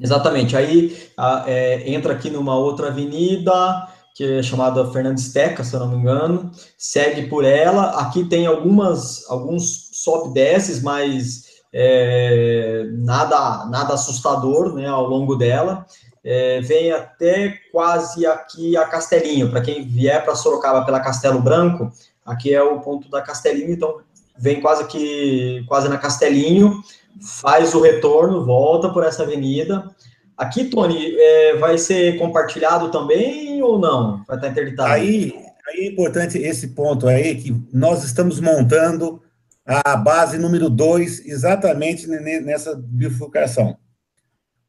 Exatamente. 0.00 0.56
Aí 0.56 0.98
a, 1.16 1.44
é, 1.46 1.88
entra 1.92 2.12
aqui 2.12 2.28
numa 2.28 2.56
outra 2.56 2.88
avenida, 2.88 3.86
que 4.16 4.24
é 4.24 4.42
chamada 4.42 4.90
Fernandes 4.90 5.32
Teca, 5.32 5.62
se 5.62 5.74
eu 5.74 5.80
não 5.80 5.90
me 5.90 5.96
engano, 5.96 6.50
segue 6.76 7.28
por 7.28 7.44
ela. 7.44 8.00
Aqui 8.00 8.24
tem 8.24 8.46
algumas, 8.46 9.24
alguns 9.30 9.90
sobe 9.92 10.34
desces, 10.34 10.82
mas 10.82 11.53
é, 11.76 12.86
nada, 12.92 13.66
nada 13.66 13.94
assustador 13.94 14.72
né, 14.72 14.86
ao 14.86 15.08
longo 15.08 15.34
dela. 15.34 15.84
é, 16.24 16.60
vem 16.62 16.90
até 16.90 17.58
quase 17.70 18.24
aqui 18.24 18.76
a 18.76 18.86
Castelinho. 18.86 19.50
Para 19.50 19.60
quem 19.60 19.86
vier 19.86 20.24
para 20.24 20.34
Sorocaba 20.34 20.84
pela 20.84 21.00
Castelo 21.00 21.40
Branco, 21.40 21.92
aqui 22.24 22.54
é 22.54 22.62
o 22.62 22.80
ponto 22.80 23.10
da 23.10 23.20
Castelinho, 23.20 23.72
então 23.72 23.98
vem 24.38 24.60
quase 24.60 24.86
que 24.86 25.64
quase 25.68 25.88
na 25.88 25.98
Castelinho, 25.98 26.80
faz 27.20 27.74
o 27.74 27.80
retorno, 27.80 28.44
volta 28.44 28.88
por 28.88 29.04
essa 29.04 29.22
avenida. 29.24 29.90
Aqui, 30.36 30.64
Tony, 30.64 31.14
é, 31.16 31.56
vai 31.58 31.76
ser 31.76 32.18
compartilhado 32.18 32.90
também 32.90 33.62
ou 33.62 33.78
não? 33.78 34.24
Vai 34.26 34.36
estar 34.36 34.48
interditado? 34.48 34.92
Aí, 34.92 35.32
aí 35.68 35.84
é 35.84 35.88
importante 35.88 36.38
esse 36.38 36.68
ponto 36.68 37.06
aí, 37.06 37.36
que 37.36 37.54
nós 37.72 38.02
estamos 38.02 38.40
montando 38.40 39.22
a 39.64 39.96
base 39.96 40.38
número 40.38 40.68
2 40.68 41.26
exatamente 41.26 42.06
nessa 42.06 42.74
bifurcação. 42.76 43.76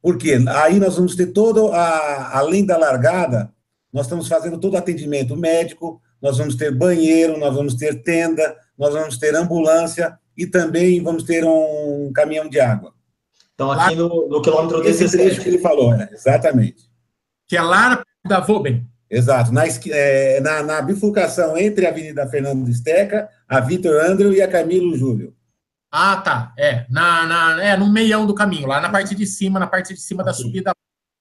Por 0.02 0.18
quê? 0.18 0.38
Aí 0.50 0.80
nós 0.80 0.96
vamos 0.96 1.16
ter 1.16 1.28
todo, 1.28 1.72
a, 1.72 2.38
além 2.38 2.66
da 2.66 2.78
largada, 2.78 3.52
nós 3.92 4.06
estamos 4.06 4.28
fazendo 4.28 4.60
todo 4.60 4.74
o 4.74 4.78
atendimento 4.78 5.36
médico, 5.36 6.02
nós 6.22 6.38
vamos 6.38 6.56
ter 6.56 6.72
banheiro, 6.72 7.38
nós 7.38 7.56
vamos 7.56 7.76
ter 7.76 8.04
tenda, 8.04 8.56
nós 8.78 8.94
vamos 8.94 9.18
ter 9.18 9.36
ambulância 9.36 10.18
e 10.38 10.46
também 10.46 11.02
vamos 11.02 11.24
ter 11.24 11.44
um 11.44 12.12
caminhão 12.14 12.48
de 12.48 12.60
água. 12.60 12.94
Então, 13.54 13.72
aqui 13.72 13.96
no, 13.96 14.28
no 14.28 14.42
quilômetro 14.42 14.84
17. 14.84 15.24
Esse 15.24 15.42
que 15.42 15.48
ele 15.48 15.60
falou, 15.60 15.96
né? 15.96 16.10
exatamente. 16.12 16.84
Que 17.48 17.58
é 17.58 17.62
lá 17.62 18.04
da 18.28 18.42
Voben. 18.42 18.86
Exato, 19.10 19.54
na, 19.54 19.64
é, 19.68 20.42
na, 20.42 20.64
na, 20.64 20.82
bifurcação 20.82 21.56
entre 21.56 21.86
a 21.86 21.90
Avenida 21.90 22.28
Fernando 22.28 22.68
Esteca, 22.68 23.30
a 23.48 23.60
Vitor 23.60 24.04
Andrew 24.04 24.34
e 24.34 24.42
a 24.42 24.48
Camilo 24.48 24.98
Júlio. 24.98 25.36
Ah, 25.92 26.18
tá. 26.18 26.54
É, 26.58 26.86
na, 26.90 27.26
na, 27.26 27.64
é, 27.64 27.78
no 27.78 27.92
meião 27.92 28.26
do 28.26 28.36
caminho, 28.36 28.68
lá 28.68 28.82
na 28.82 28.90
parte 28.90 29.16
de 29.16 29.26
cima, 29.26 29.60
na 29.60 29.68
parte 29.68 29.94
de 29.94 30.00
cima 30.02 30.24
da 30.24 30.34
subida. 30.34 30.74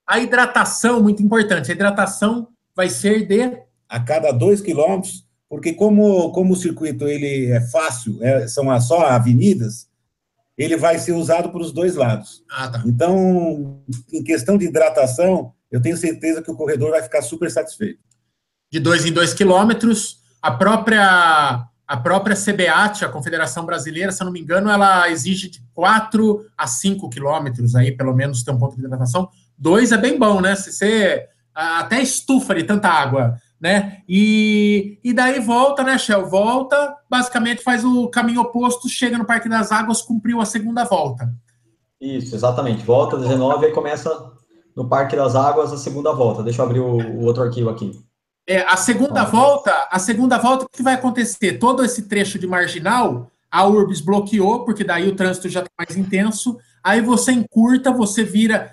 A 0.07 0.19
hidratação, 0.19 1.03
muito 1.03 1.23
importante, 1.23 1.71
a 1.71 1.75
hidratação 1.75 2.49
vai 2.75 2.89
ser 2.89 3.27
de... 3.27 3.63
A 3.89 4.01
cada 4.01 4.33
dois 4.33 4.61
quilômetros, 4.61 5.25
porque 5.49 5.73
como, 5.73 6.33
como 6.33 6.53
o 6.53 6.57
circuito 6.57 7.07
ele 7.07 7.53
é 7.53 7.61
fácil, 7.61 8.19
é, 8.21 8.49
são 8.49 8.81
só 8.81 9.07
avenidas, 9.07 9.89
ele 10.59 10.77
vai 10.77 10.99
ser 10.99 11.13
usado 11.13 11.51
para 11.51 11.61
os 11.61 11.73
dois 11.73 11.95
lados. 11.95 12.43
Ah, 12.51 12.69
tá. 12.69 12.83
Então, 12.87 13.83
em 14.13 14.25
questão 14.25 14.59
de 14.59 14.67
hidratação, 14.67 15.53
eu 15.71 15.81
tenho 15.81 15.97
certeza 15.97 16.43
que 16.43 16.51
o 16.51 16.57
corredor 16.57 16.91
vai 16.91 17.03
ficar 17.03 17.23
super 17.23 17.51
satisfeito. 17.51 18.01
De 18.71 18.81
dois 18.81 19.07
em 19.07 19.13
dois 19.13 19.33
quilômetros, 19.33 20.21
a 20.43 20.51
própria 20.51 21.69
a 21.87 21.97
própria 21.97 22.35
CBAT, 22.35 23.05
a 23.05 23.09
Confederação 23.09 23.67
Brasileira, 23.67 24.11
se 24.11 24.23
eu 24.23 24.25
não 24.27 24.33
me 24.33 24.41
engano, 24.41 24.71
ela 24.71 25.09
exige 25.11 25.51
de 25.51 25.63
4 25.75 26.47
a 26.57 26.67
5 26.67 27.09
quilômetros 27.11 27.75
aí, 27.75 27.93
pelo 27.93 28.15
menos, 28.15 28.43
ter 28.43 28.51
um 28.51 28.59
ponto 28.59 28.77
de 28.77 28.85
hidratação. 28.85 29.29
Dois 29.57 29.93
é 29.93 29.99
bem 29.99 30.19
bom, 30.19 30.41
né? 30.41 30.55
Se 30.55 30.73
você 30.73 31.29
até 31.55 32.01
estufa 32.01 32.55
de 32.55 32.65
tanta 32.65 32.89
água, 32.89 33.37
né? 33.61 34.03
E, 34.09 34.99
e 35.05 35.13
daí 35.13 35.41
volta, 35.41 35.83
né, 35.85 35.97
Shell? 35.97 36.27
Volta, 36.27 36.97
basicamente 37.09 37.63
faz 37.63 37.85
o 37.85 38.09
caminho 38.09 38.41
oposto, 38.41 38.89
chega 38.89 39.17
no 39.17 39.25
Parque 39.25 39.49
das 39.49 39.71
Águas, 39.71 40.03
cumpriu 40.03 40.41
a 40.41 40.45
segunda 40.45 40.85
volta. 40.85 41.33
Isso, 42.01 42.35
exatamente. 42.35 42.85
Volta 42.85 43.17
19 43.17 43.67
e 43.67 43.73
começa 43.73 44.33
no 44.75 44.89
Parque 44.89 45.17
das 45.17 45.37
Águas 45.37 45.73
a 45.73 45.77
segunda 45.77 46.13
volta. 46.13 46.43
Deixa 46.43 46.61
eu 46.61 46.67
abrir 46.67 46.81
o, 46.81 46.97
o 46.97 47.25
outro 47.25 47.43
arquivo 47.43 47.71
aqui. 47.71 47.93
É, 48.47 48.61
a 48.63 48.77
segunda 48.77 49.25
volta, 49.25 49.89
a 49.91 49.99
segunda 49.99 50.37
volta, 50.37 50.67
o 50.67 50.69
que 50.69 50.83
vai 50.83 50.95
acontecer? 50.95 51.59
Todo 51.59 51.85
esse 51.85 52.03
trecho 52.03 52.39
de 52.39 52.47
marginal, 52.47 53.31
a 53.51 53.67
Urbis 53.67 54.01
bloqueou, 54.01 54.65
porque 54.65 54.85
daí 54.85 55.09
o 55.09 55.17
trânsito 55.17 55.49
já 55.49 55.61
está 55.61 55.71
mais 55.79 55.97
intenso. 55.97 56.59
Aí 56.83 57.01
você 57.01 57.33
encurta, 57.33 57.91
você 57.91 58.23
vira, 58.23 58.71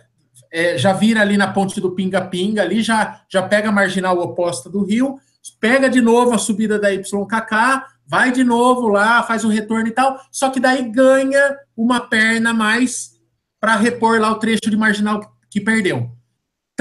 é, 0.52 0.78
já 0.78 0.92
vira 0.92 1.22
ali 1.22 1.38
na 1.38 1.54
ponte 1.54 1.80
do 1.80 1.92
Pinga-Pinga, 1.92 2.62
ali 2.62 2.82
já, 2.82 3.22
já 3.30 3.42
pega 3.44 3.70
a 3.70 3.72
marginal 3.72 4.18
oposta 4.20 4.70
do 4.70 4.84
rio, 4.84 5.18
pega 5.60 5.90
de 5.90 6.02
novo 6.02 6.34
a 6.34 6.38
subida 6.38 6.78
da 6.78 6.90
YKK, 6.90 7.86
vai 8.06 8.32
de 8.32 8.44
novo 8.44 8.90
lá, 8.90 9.24
faz 9.24 9.46
o 9.46 9.50
retorno 9.50 9.88
e 9.88 9.92
tal, 9.92 10.20
só 10.30 10.50
que 10.50 10.60
daí 10.60 10.92
ganha 10.92 11.58
uma 11.78 12.02
perna 12.02 12.54
mais 12.54 13.12
para 13.58 13.76
repor 13.76 14.20
lá 14.20 14.32
o 14.32 14.40
trecho 14.40 14.70
de 14.70 14.76
marginal 14.76 15.22
que 15.50 15.62
perdeu. 15.62 16.12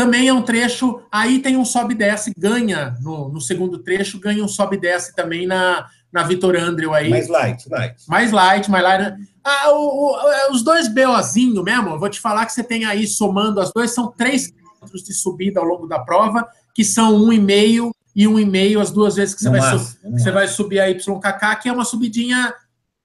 Também 0.01 0.29
é 0.29 0.33
um 0.33 0.41
trecho, 0.41 1.03
aí 1.13 1.41
tem 1.41 1.59
um 1.59 1.65
sobe 1.65 1.93
e 1.93 1.97
desce, 1.99 2.33
ganha 2.35 2.97
no, 3.03 3.29
no 3.29 3.39
segundo 3.39 3.77
trecho, 3.81 4.19
ganha 4.19 4.43
um 4.43 4.49
sobe 4.49 4.77
e 4.77 4.81
desce 4.81 5.15
também 5.15 5.47
na, 5.47 5.87
na 6.11 6.23
Vitor 6.23 6.57
Andrew 6.57 6.95
aí. 6.95 7.11
Mais 7.11 7.29
light, 7.29 7.69
light. 7.69 8.03
Mais 8.09 8.33
light, 8.33 8.71
mais 8.71 8.83
light. 8.83 9.15
Ah, 9.45 9.73
o, 9.73 9.77
o, 9.77 10.53
os 10.53 10.63
dois 10.63 10.89
BOzinho 10.89 11.63
mesmo, 11.63 11.91
eu 11.91 11.99
vou 11.99 12.09
te 12.09 12.19
falar 12.19 12.47
que 12.47 12.53
você 12.55 12.65
tem 12.65 12.87
aí, 12.87 13.07
somando 13.07 13.61
as 13.61 13.71
duas, 13.75 13.91
são 13.91 14.11
três 14.11 14.47
quilômetros 14.47 15.03
de 15.03 15.13
subida 15.13 15.61
ao 15.61 15.67
longo 15.67 15.87
da 15.87 15.99
prova, 15.99 16.49
que 16.75 16.83
são 16.83 17.15
um 17.15 17.31
e 17.31 17.39
meio 17.39 17.95
e 18.17 18.27
um 18.27 18.41
e 18.41 18.47
meio 18.47 18.81
as 18.81 18.91
duas 18.91 19.17
vezes 19.17 19.35
que 19.35 19.43
você, 19.43 19.51
vai, 19.51 19.61
massa, 19.61 19.99
você 20.03 20.31
vai 20.31 20.49
subir 20.49 20.81
a 20.81 20.87
YKK, 20.87 21.57
que 21.61 21.69
é 21.69 21.73
uma 21.73 21.85
subidinha 21.85 22.55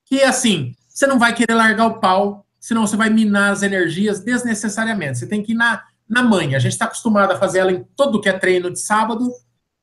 que, 0.05 0.23
assim, 0.23 0.73
você 0.87 1.05
não 1.05 1.19
vai 1.19 1.33
querer 1.33 1.55
largar 1.55 1.87
o 1.87 1.99
pau, 1.99 2.45
senão 2.57 2.87
você 2.87 2.95
vai 2.95 3.09
minar 3.09 3.51
as 3.51 3.63
energias 3.63 4.21
desnecessariamente. 4.21 5.19
Você 5.19 5.27
tem 5.27 5.43
que 5.43 5.51
ir 5.51 5.55
na 5.55 5.83
na 6.09 6.23
manhã. 6.23 6.57
A 6.57 6.59
gente 6.59 6.73
está 6.73 6.85
acostumado 6.85 7.31
a 7.31 7.37
fazer 7.37 7.59
ela 7.59 7.71
em 7.71 7.83
todo 7.95 8.21
que 8.21 8.29
é 8.29 8.33
treino 8.33 8.71
de 8.71 8.79
sábado. 8.79 9.29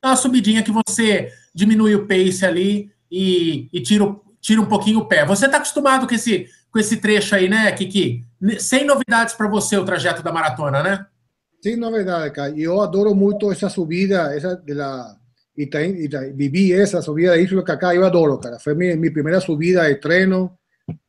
É 0.02 0.06
uma 0.06 0.16
subidinha 0.16 0.62
que 0.62 0.70
você 0.70 1.30
diminui 1.54 1.94
o 1.94 2.06
pace 2.06 2.44
ali 2.44 2.90
e, 3.10 3.68
e 3.72 3.80
tira, 3.80 4.16
tira 4.40 4.60
um 4.60 4.66
pouquinho 4.66 5.00
o 5.00 5.06
pé. 5.06 5.24
Você 5.26 5.46
está 5.46 5.58
acostumado 5.58 6.06
com 6.06 6.14
esse, 6.14 6.46
com 6.70 6.78
esse 6.78 6.96
trecho 6.96 7.34
aí, 7.34 7.48
né, 7.48 7.70
Kiki? 7.72 8.24
Sem 8.58 8.84
novidades 8.84 9.34
para 9.34 9.48
você 9.48 9.76
o 9.76 9.84
trajeto 9.84 10.22
da 10.22 10.32
maratona, 10.32 10.82
né? 10.82 11.06
Sem 11.62 11.76
novidades, 11.76 12.32
cara. 12.34 12.58
Eu 12.58 12.80
adoro 12.80 13.14
muito 13.14 13.52
essa 13.52 13.68
subida, 13.68 14.34
essa 14.34 14.56
de 14.56 14.74
la 14.74 15.16
Itaim, 15.56 15.90
Itaim, 15.96 16.32
viví 16.32 16.72
essa 16.72 17.02
subida 17.02 17.36
de 17.36 17.44
Isla 17.44 17.62
Cacá, 17.62 17.94
eu 17.94 18.04
adoro, 18.04 18.38
cara. 18.38 18.58
Foi 18.58 18.74
minha, 18.74 18.96
minha 18.96 19.12
primeira 19.12 19.40
subida 19.40 19.86
de 19.86 19.96
treino 19.96 20.50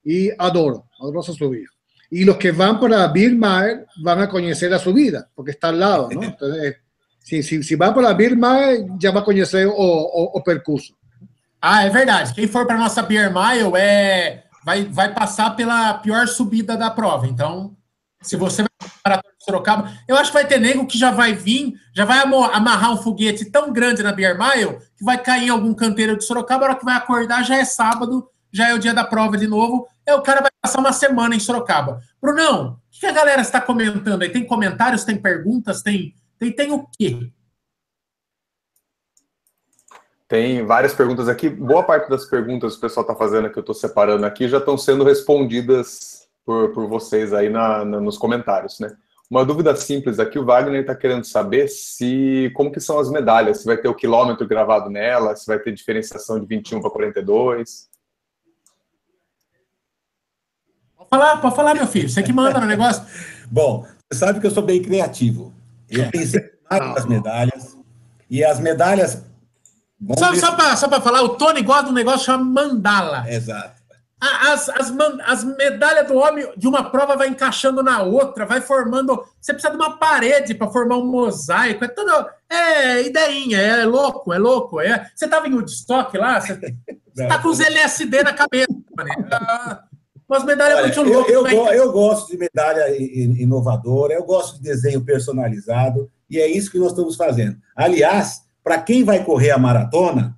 e 0.06 0.34
adoro, 0.38 0.84
adoro 1.00 1.20
essa 1.20 1.34
subida. 1.34 1.73
Y 2.16 2.26
los 2.26 2.38
que 2.38 2.52
van 2.52 2.80
para 2.80 3.08
Birma 3.08 3.66
van 3.98 4.22
a 4.22 4.30
conocer 4.30 4.70
la 4.70 4.78
subida, 4.78 5.28
porque 5.34 5.50
está 5.50 5.70
al 5.70 5.80
lado, 5.80 6.10
¿no? 6.12 6.22
Entonces, 6.24 6.76
si, 7.18 7.42
si, 7.42 7.64
si 7.64 7.76
va 7.76 7.92
para 7.92 8.14
Birma, 8.14 8.60
já 9.02 9.10
vai 9.10 9.24
conhecer 9.24 9.66
o, 9.66 9.74
o, 9.74 10.38
o, 10.38 10.44
percurso. 10.44 10.96
Ah, 11.60 11.86
é 11.86 11.90
verdade. 11.90 12.32
Quem 12.36 12.48
for 12.48 12.68
para 12.68 12.78
nossa 12.78 13.02
Beer 13.02 13.34
Mile 13.34 13.76
é, 13.78 14.44
vai, 14.64 14.84
vai 14.84 15.12
passar 15.12 15.56
pela 15.56 15.96
pior 15.96 16.28
subida 16.28 16.78
da 16.78 16.92
prova. 16.92 17.26
Então, 17.26 17.76
se 18.22 18.36
você 18.36 18.62
vai 18.62 18.90
para 19.02 19.22
Sorocaba, 19.40 19.92
eu 20.08 20.16
acho 20.16 20.32
que 20.32 20.38
vai 20.38 20.46
ter 20.46 20.60
nego 20.60 20.86
que 20.86 21.00
já 21.00 21.10
vai 21.10 21.34
vir, 21.34 21.74
já 21.96 22.06
vai 22.06 22.20
amarrar 22.20 22.94
um 22.94 22.98
foguete 22.98 23.50
tão 23.50 23.74
grande 23.74 24.04
na 24.04 24.14
Beer 24.14 24.38
Mile 24.38 24.78
que 24.96 25.04
vai 25.04 25.18
cair 25.18 25.48
em 25.48 25.50
algum 25.50 25.74
canteiro 25.74 26.16
de 26.16 26.24
Sorocaba, 26.24 26.66
a 26.66 26.70
hora 26.70 26.78
que 26.78 26.86
vai 26.86 26.96
acordar 26.96 27.44
já 27.44 27.56
é 27.56 27.66
sábado, 27.66 28.30
já 28.54 28.70
é 28.70 28.74
o 28.74 28.80
dia 28.80 28.94
da 28.94 29.04
prova 29.04 29.36
de 29.38 29.48
novo, 29.48 29.88
é 30.06 30.14
o 30.14 30.22
cara 30.22 30.42
vai 30.42 30.52
passar 30.62 30.80
uma 30.80 30.94
semana 30.94 31.36
em 31.36 31.40
Sorocaba. 31.40 32.00
Brunão, 32.22 32.74
o 32.74 33.00
que 33.00 33.06
a 33.06 33.12
galera 33.12 33.42
está 33.42 33.60
comentando 33.60 34.22
aí? 34.22 34.30
Tem 34.30 34.46
comentários, 34.46 35.04
tem 35.04 35.18
perguntas, 35.18 35.82
tem, 35.82 36.14
tem, 36.38 36.52
tem 36.52 36.72
o 36.72 36.88
quê? 36.98 37.32
Tem 40.28 40.66
várias 40.66 40.94
perguntas 40.94 41.28
aqui. 41.28 41.50
Boa 41.50 41.84
parte 41.84 42.10
das 42.10 42.26
perguntas 42.26 42.74
que 42.74 42.78
o 42.80 42.82
pessoal 42.82 43.04
está 43.04 43.16
fazendo, 43.16 43.50
que 43.50 43.58
eu 43.58 43.62
estou 43.62 43.76
separando 43.76 44.26
aqui, 44.26 44.48
já 44.48 44.58
estão 44.60 44.78
sendo 44.78 45.04
respondidas 45.04 46.28
por, 46.46 46.72
por 46.74 46.88
vocês 46.88 47.34
aí 47.34 47.50
na, 47.50 47.84
na, 47.84 48.00
nos 48.00 48.18
comentários, 48.18 48.80
né? 48.80 48.96
Uma 49.30 49.46
dúvida 49.46 49.76
simples 49.76 50.20
aqui, 50.20 50.38
o 50.38 50.46
Wagner 50.46 50.82
está 50.82 50.96
querendo 50.96 51.24
saber 51.24 51.68
se 51.68 52.52
como 52.56 52.72
que 52.72 52.80
são 52.80 53.00
as 53.00 53.10
medalhas, 53.10 53.60
se 53.60 53.66
vai 53.66 53.78
ter 53.78 53.88
o 53.88 53.96
quilômetro 53.96 54.48
gravado 54.48 54.90
nela, 54.90 55.36
se 55.36 55.48
vai 55.48 55.58
ter 55.58 55.72
diferenciação 55.72 56.40
de 56.40 56.46
21 56.46 56.82
para 56.82 56.92
42. 56.92 57.90
Falar, 61.18 61.38
pode 61.38 61.56
falar, 61.56 61.76
meu 61.76 61.88
filho. 61.88 62.10
Você 62.10 62.24
que 62.24 62.34
manda 62.34 62.60
no 62.60 62.66
negócio. 62.66 63.04
Bom, 63.52 63.86
você 64.12 64.20
sabe 64.20 64.40
que 64.40 64.48
eu 64.48 64.52
sou 64.52 64.64
bem 64.64 64.82
criativo. 64.82 65.54
Eu 65.90 66.10
pensei 66.10 66.52
nas 66.70 67.06
medalhas. 67.06 67.78
E 68.30 68.44
as 68.44 68.60
medalhas. 68.60 69.24
Só, 70.18 70.34
só 70.36 70.56
para 70.56 70.76
só 70.76 70.90
falar, 71.02 71.22
o 71.22 71.30
Tony 71.30 71.62
gosta 71.62 71.86
de 71.86 71.92
um 71.92 71.94
negócio 71.94 72.26
chamado 72.26 72.46
mandala. 72.46 73.26
Exato. 73.30 73.84
As, 74.20 74.70
as, 74.70 74.94
as 75.26 75.44
medalhas 75.44 76.08
do 76.08 76.16
homem 76.16 76.50
de 76.56 76.66
uma 76.66 76.90
prova 76.90 77.18
vai 77.18 77.28
encaixando 77.28 77.84
na 77.84 78.02
outra, 78.02 78.46
vai 78.46 78.62
formando. 78.62 79.22
Você 79.40 79.54
precisa 79.54 79.72
de 79.72 79.78
uma 79.78 79.98
parede 79.98 80.56
para 80.56 80.72
formar 80.72 80.98
um 80.98 81.06
mosaico. 81.06 81.84
É 81.84 81.88
tudo. 81.90 82.26
É 82.50 83.02
ideinha, 83.02 83.58
é 83.58 83.86
louco, 83.86 84.34
é 84.34 84.38
louco. 84.38 84.80
É, 84.80 85.12
você 85.14 85.26
estava 85.26 85.48
em 85.48 85.54
Woodstock 85.54 86.18
lá? 86.18 86.40
Você, 86.40 86.56
você 87.14 87.28
tá 87.28 87.40
com 87.40 87.50
os 87.50 87.60
LSD 87.60 88.24
na 88.24 88.34
cabeça, 88.34 88.74
mano. 88.96 89.10
Umas 90.34 90.46
medalhas 90.46 90.78
Olha, 90.80 90.88
muito 90.88 91.04
loucas. 91.04 91.32
Eu, 91.32 91.48
eu, 91.48 91.68
eu, 91.68 91.92
gosto 91.92 92.32
de 92.32 92.38
medalha 92.38 92.86
inovadora, 92.98 94.16
eu 94.16 94.24
gosto 94.24 94.56
de 94.56 94.64
desenho 94.64 95.04
personalizado, 95.06 96.10
e 96.28 96.40
é 96.40 96.48
isso 96.48 96.72
que 96.72 96.80
nós 96.80 96.90
estamos 96.90 97.16
fazendo. 97.16 97.56
Aliás, 97.76 98.42
para 98.64 98.82
quem 98.82 99.04
vai 99.04 99.24
correr 99.24 99.52
a 99.52 99.60
maratona, 99.60 100.36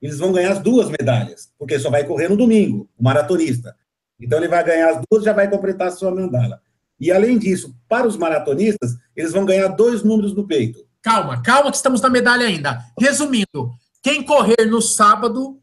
eles 0.00 0.18
vão 0.18 0.32
ganhar 0.32 0.52
as 0.52 0.58
duas 0.60 0.88
medalhas, 0.88 1.50
porque 1.58 1.78
só 1.78 1.90
vai 1.90 2.04
correr 2.04 2.30
no 2.30 2.36
domingo, 2.36 2.88
o 2.98 3.04
maratonista. 3.04 3.76
Então 4.18 4.38
ele 4.38 4.48
vai 4.48 4.64
ganhar 4.64 4.88
as 4.88 5.02
duas, 5.10 5.22
já 5.22 5.34
vai 5.34 5.50
completar 5.50 5.88
a 5.88 5.90
sua 5.90 6.10
mandala. 6.10 6.58
E 6.98 7.12
além 7.12 7.38
disso, 7.38 7.76
para 7.86 8.06
os 8.06 8.16
maratonistas, 8.16 8.96
eles 9.14 9.32
vão 9.32 9.44
ganhar 9.44 9.68
dois 9.68 10.02
números 10.02 10.34
no 10.34 10.46
peito. 10.46 10.78
Calma, 11.02 11.42
calma 11.42 11.70
que 11.70 11.76
estamos 11.76 12.00
na 12.00 12.08
medalha 12.08 12.46
ainda. 12.46 12.82
Resumindo, 12.98 13.70
quem 14.02 14.22
correr 14.22 14.64
no 14.66 14.80
sábado, 14.80 15.60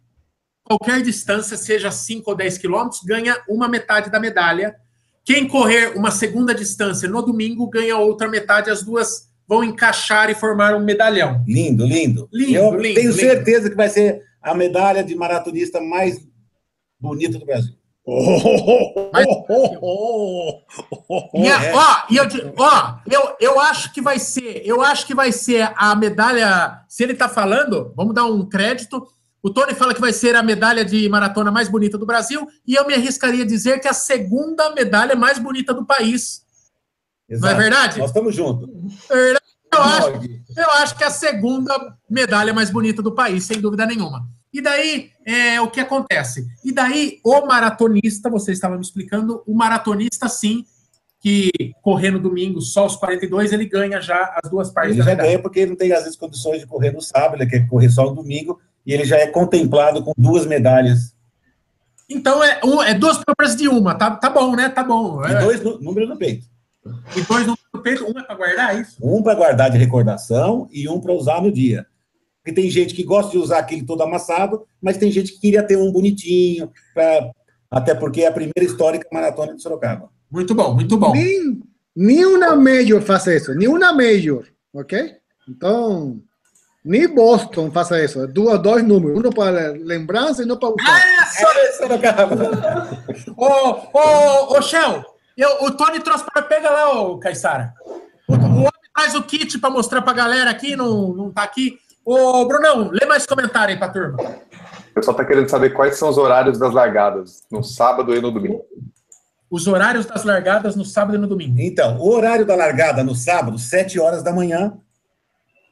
qualquer 0.63 1.01
distância, 1.01 1.57
seja 1.57 1.91
5 1.91 2.29
ou 2.31 2.35
10 2.37 2.57
quilômetros, 2.57 3.01
ganha 3.03 3.37
uma 3.47 3.67
metade 3.67 4.09
da 4.09 4.19
medalha. 4.19 4.75
Quem 5.25 5.47
correr 5.47 5.95
uma 5.97 6.11
segunda 6.11 6.53
distância 6.53 7.07
no 7.07 7.21
domingo, 7.21 7.69
ganha 7.69 7.97
outra 7.97 8.27
metade. 8.27 8.69
As 8.69 8.83
duas 8.83 9.29
vão 9.47 9.63
encaixar 9.63 10.29
e 10.29 10.35
formar 10.35 10.75
um 10.75 10.83
medalhão. 10.83 11.43
Lindo, 11.47 11.85
lindo. 11.85 12.29
Lindo, 12.31 12.53
Eu 12.55 12.71
lindo, 12.75 12.95
tenho 12.95 13.09
lindo. 13.11 13.19
certeza 13.21 13.69
que 13.69 13.75
vai 13.75 13.89
ser 13.89 14.21
a 14.41 14.53
medalha 14.53 15.03
de 15.03 15.15
maratonista 15.15 15.79
mais 15.79 16.19
bonita 16.99 17.37
do 17.39 17.45
Brasil. 17.45 17.73
Mas- 19.13 19.25
E, 21.35 21.47
a- 21.47 21.71
ó, 21.73 22.05
e 22.11 22.17
eu, 22.17 22.25
ó, 22.57 22.95
eu, 23.09 23.35
eu 23.39 23.59
acho 23.61 23.93
que 23.93 24.01
vai 24.01 24.19
ser, 24.19 24.61
eu 24.65 24.81
acho 24.81 25.07
que 25.07 25.15
vai 25.15 25.31
ser 25.31 25.71
a 25.77 25.95
medalha. 25.95 26.81
Se 26.89 27.03
ele 27.03 27.13
tá 27.13 27.29
falando, 27.29 27.93
vamos 27.95 28.13
dar 28.13 28.25
um 28.25 28.45
crédito. 28.47 29.07
O 29.43 29.49
Tony 29.49 29.73
fala 29.75 29.93
que 29.93 29.99
vai 29.99 30.13
ser 30.13 30.37
a 30.37 30.41
medalha 30.41 30.85
de 30.85 31.07
maratona 31.09 31.51
mais 31.51 31.67
bonita 31.67 31.97
do 31.97 32.05
Brasil, 32.05 32.47
e 32.65 32.75
eu 32.75 32.87
me 32.87 32.93
arriscaria 32.93 33.43
a 33.43 33.47
dizer 33.47 33.81
que 33.81 33.87
é 33.87 33.91
a 33.91 33.93
segunda 33.93 34.73
medalha 34.73 35.17
mais 35.17 35.37
bonita 35.37 35.73
do 35.73 35.85
país. 35.85 36.43
Não 37.29 37.49
é 37.49 37.53
verdade? 37.53 37.99
Nós 37.99 38.09
estamos 38.09 38.33
juntos. 38.33 38.69
Verdade? 39.09 39.43
Eu 39.73 39.81
acho, 39.81 40.07
eu 40.55 40.71
acho 40.81 40.95
que 40.95 41.03
é 41.03 41.07
a 41.07 41.11
segunda 41.11 41.75
medalha 42.09 42.53
mais 42.53 42.69
bonita 42.69 43.01
do 43.01 43.13
país, 43.13 43.43
sem 43.43 43.59
dúvida 43.59 43.85
nenhuma. 43.85 44.25
E 44.53 44.61
daí, 44.61 45.09
é, 45.25 45.59
o 45.59 45.69
que 45.69 45.79
acontece? 45.79 46.45
E 46.63 46.71
daí, 46.71 47.19
o 47.25 47.45
maratonista, 47.45 48.29
você 48.29 48.51
estava 48.51 48.75
me 48.75 48.81
explicando, 48.81 49.43
o 49.47 49.53
maratonista, 49.53 50.29
sim, 50.29 50.63
que 51.19 51.49
correr 51.81 52.11
no 52.11 52.19
domingo 52.19 52.61
só 52.61 52.85
os 52.85 52.95
42, 52.95 53.51
ele 53.51 53.65
ganha 53.65 53.99
já 53.99 54.39
as 54.41 54.49
duas 54.49 54.69
partes 54.69 54.91
Ele 54.91 54.99
já 55.01 55.05
medalha. 55.09 55.27
ganha 55.29 55.41
porque 55.41 55.59
ele 55.61 55.71
não 55.71 55.77
tem, 55.77 55.91
às 55.91 56.03
vezes, 56.03 56.17
condições 56.17 56.59
de 56.59 56.67
correr 56.67 56.91
no 56.91 57.01
sábado, 57.01 57.41
ele 57.41 57.49
quer 57.49 57.67
correr 57.67 57.89
só 57.89 58.05
no 58.05 58.15
domingo, 58.15 58.59
e 58.85 58.93
ele 58.93 59.05
já 59.05 59.17
é 59.17 59.27
contemplado 59.27 60.03
com 60.03 60.13
duas 60.17 60.45
medalhas. 60.45 61.13
Então, 62.09 62.43
é, 62.43 62.59
um, 62.63 62.81
é 62.83 62.93
duas 62.93 63.17
para 63.17 63.35
preço 63.35 63.57
de 63.57 63.67
uma, 63.67 63.95
tá, 63.95 64.11
tá 64.11 64.29
bom, 64.29 64.55
né? 64.55 64.69
Tá 64.69 64.83
bom. 64.83 65.25
E 65.25 65.31
É, 65.31 65.39
dois 65.39 65.61
nu- 65.63 65.79
números 65.79 66.09
no 66.09 66.17
peito. 66.17 66.45
e 67.15 67.21
dois 67.21 67.47
no 67.47 67.57
peito, 67.81 68.05
um 68.05 68.19
é 68.19 68.23
para 68.23 68.35
guardar, 68.35 68.79
isso? 68.79 68.97
Um 69.01 69.23
para 69.23 69.35
guardar 69.35 69.69
de 69.71 69.77
recordação 69.77 70.67
e 70.71 70.87
um 70.89 70.99
para 70.99 71.13
usar 71.13 71.41
no 71.41 71.51
dia. 71.51 71.85
Porque 72.43 72.53
tem 72.53 72.69
gente 72.69 72.93
que 72.93 73.03
gosta 73.03 73.31
de 73.31 73.37
usar 73.37 73.59
aquele 73.59 73.83
todo 73.85 74.03
amassado, 74.03 74.63
mas 74.81 74.97
tem 74.97 75.09
gente 75.09 75.31
que 75.33 75.39
queria 75.39 75.63
ter 75.63 75.77
um 75.77 75.91
bonitinho, 75.91 76.69
pra- 76.93 77.31
até 77.71 77.95
porque 77.95 78.21
é 78.21 78.27
a 78.27 78.31
primeira 78.33 78.63
histórica 78.65 79.07
maratona 79.11 79.55
de 79.55 79.61
Sorocaba. 79.61 80.09
Muito 80.29 80.53
bom, 80.53 80.73
muito 80.75 80.97
bom. 80.97 81.13
Nem, 81.13 81.61
nem 81.95 82.25
uma 82.25 82.53
major 82.55 83.01
faz 83.01 83.25
isso, 83.27 83.55
nem 83.55 83.67
uma 83.69 83.93
major, 83.93 84.45
ok? 84.73 85.15
Então, 85.47 86.21
nem 86.83 87.07
Boston 87.07 87.71
faz 87.71 87.89
isso. 87.91 88.27
Duas, 88.27 88.61
dois 88.61 88.83
números, 88.83 89.23
um 89.23 89.29
para 89.29 89.71
lembrança 89.71 90.43
e 90.43 90.51
um 90.51 90.57
para 90.57 90.69
usar. 90.69 91.01
Ah, 91.19 91.25
só 91.25 91.51
É 91.51 91.71
Sorocaba! 91.71 92.89
Ô, 93.37 93.97
ô, 93.97 94.57
ô, 94.57 94.61
Shell, 94.61 95.03
eu, 95.37 95.63
o 95.63 95.71
Tony 95.71 95.99
trouxe 95.99 96.25
para 96.25 96.41
pega 96.41 96.69
lá, 96.69 97.01
ô 97.01 97.17
Caissara. 97.17 97.73
O, 98.27 98.33
o 98.33 98.37
homem 98.37 98.71
traz 98.93 99.15
o 99.15 99.23
kit 99.23 99.57
para 99.59 99.69
mostrar 99.69 100.01
para 100.01 100.11
a 100.11 100.15
galera 100.15 100.49
aqui, 100.49 100.75
não, 100.75 101.13
não 101.13 101.31
tá 101.31 101.43
aqui. 101.43 101.77
Ô, 102.05 102.45
Brunão, 102.45 102.89
lê 102.91 103.05
mais 103.05 103.25
comentário 103.25 103.73
aí 103.73 103.79
pra 103.79 103.89
turma. 103.89 104.17
O 104.19 104.93
pessoal 104.93 105.15
tá 105.15 105.25
querendo 105.25 105.49
saber 105.49 105.71
quais 105.71 105.97
são 105.97 106.09
os 106.09 106.17
horários 106.17 106.59
das 106.59 106.73
largadas, 106.73 107.43
no 107.49 107.63
sábado 107.63 108.13
e 108.13 108.21
no 108.21 108.29
domingo. 108.29 108.61
Os 109.49 109.67
horários 109.67 110.05
das 110.05 110.23
largadas 110.23 110.75
no 110.75 110.83
sábado 110.83 111.15
e 111.15 111.17
no 111.17 111.27
domingo. 111.27 111.59
Então, 111.59 111.97
o 111.97 112.11
horário 112.11 112.45
da 112.45 112.55
largada 112.55 113.03
no 113.03 113.15
sábado, 113.15 113.57
7 113.57 113.99
horas 113.99 114.21
da 114.21 114.33
manhã, 114.33 114.77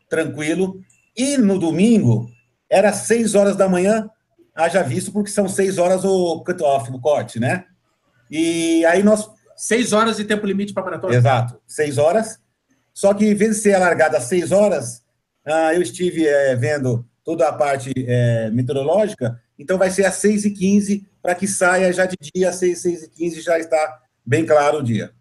tranquilo. 0.09 0.81
E 1.15 1.37
no 1.37 1.59
domingo, 1.59 2.29
era 2.69 2.93
6 2.93 3.35
horas 3.35 3.55
da 3.55 3.67
manhã, 3.67 4.09
haja 4.55 4.81
visto, 4.81 5.11
porque 5.11 5.29
são 5.29 5.47
6 5.47 5.77
horas 5.77 6.05
o 6.05 6.43
cut-off, 6.43 6.91
o 6.91 6.99
corte, 6.99 7.39
né? 7.39 7.65
E 8.29 8.85
aí 8.85 9.03
nós 9.03 9.29
Seis 9.61 9.93
horas 9.93 10.17
de 10.17 10.25
tempo 10.25 10.43
limite 10.47 10.73
para 10.73 10.83
maratona. 10.83 11.13
Exato, 11.13 11.61
seis 11.67 11.99
horas. 11.99 12.39
Só 12.91 13.13
que, 13.13 13.27
em 13.27 13.35
vez 13.35 13.57
de 13.57 13.61
ser 13.61 13.75
alargada 13.75 14.17
às 14.17 14.23
seis 14.23 14.51
horas, 14.51 15.03
ah, 15.45 15.71
eu 15.75 15.83
estive 15.83 16.25
eh, 16.25 16.55
vendo 16.55 17.07
toda 17.23 17.47
a 17.47 17.53
parte 17.53 17.93
eh, 17.95 18.49
meteorológica, 18.51 19.39
então 19.59 19.77
vai 19.77 19.91
ser 19.91 20.05
às 20.05 20.15
seis 20.15 20.45
e 20.45 20.49
quinze, 20.49 21.07
para 21.21 21.35
que 21.35 21.47
saia 21.47 21.93
já 21.93 22.07
de 22.07 22.17
dia, 22.33 22.49
às 22.49 22.55
seis, 22.55 22.81
seis 22.81 23.03
e 23.03 23.09
quinze, 23.11 23.39
já 23.39 23.59
está 23.59 23.99
bem 24.25 24.47
claro 24.47 24.79
o 24.79 24.83
dia. 24.83 25.11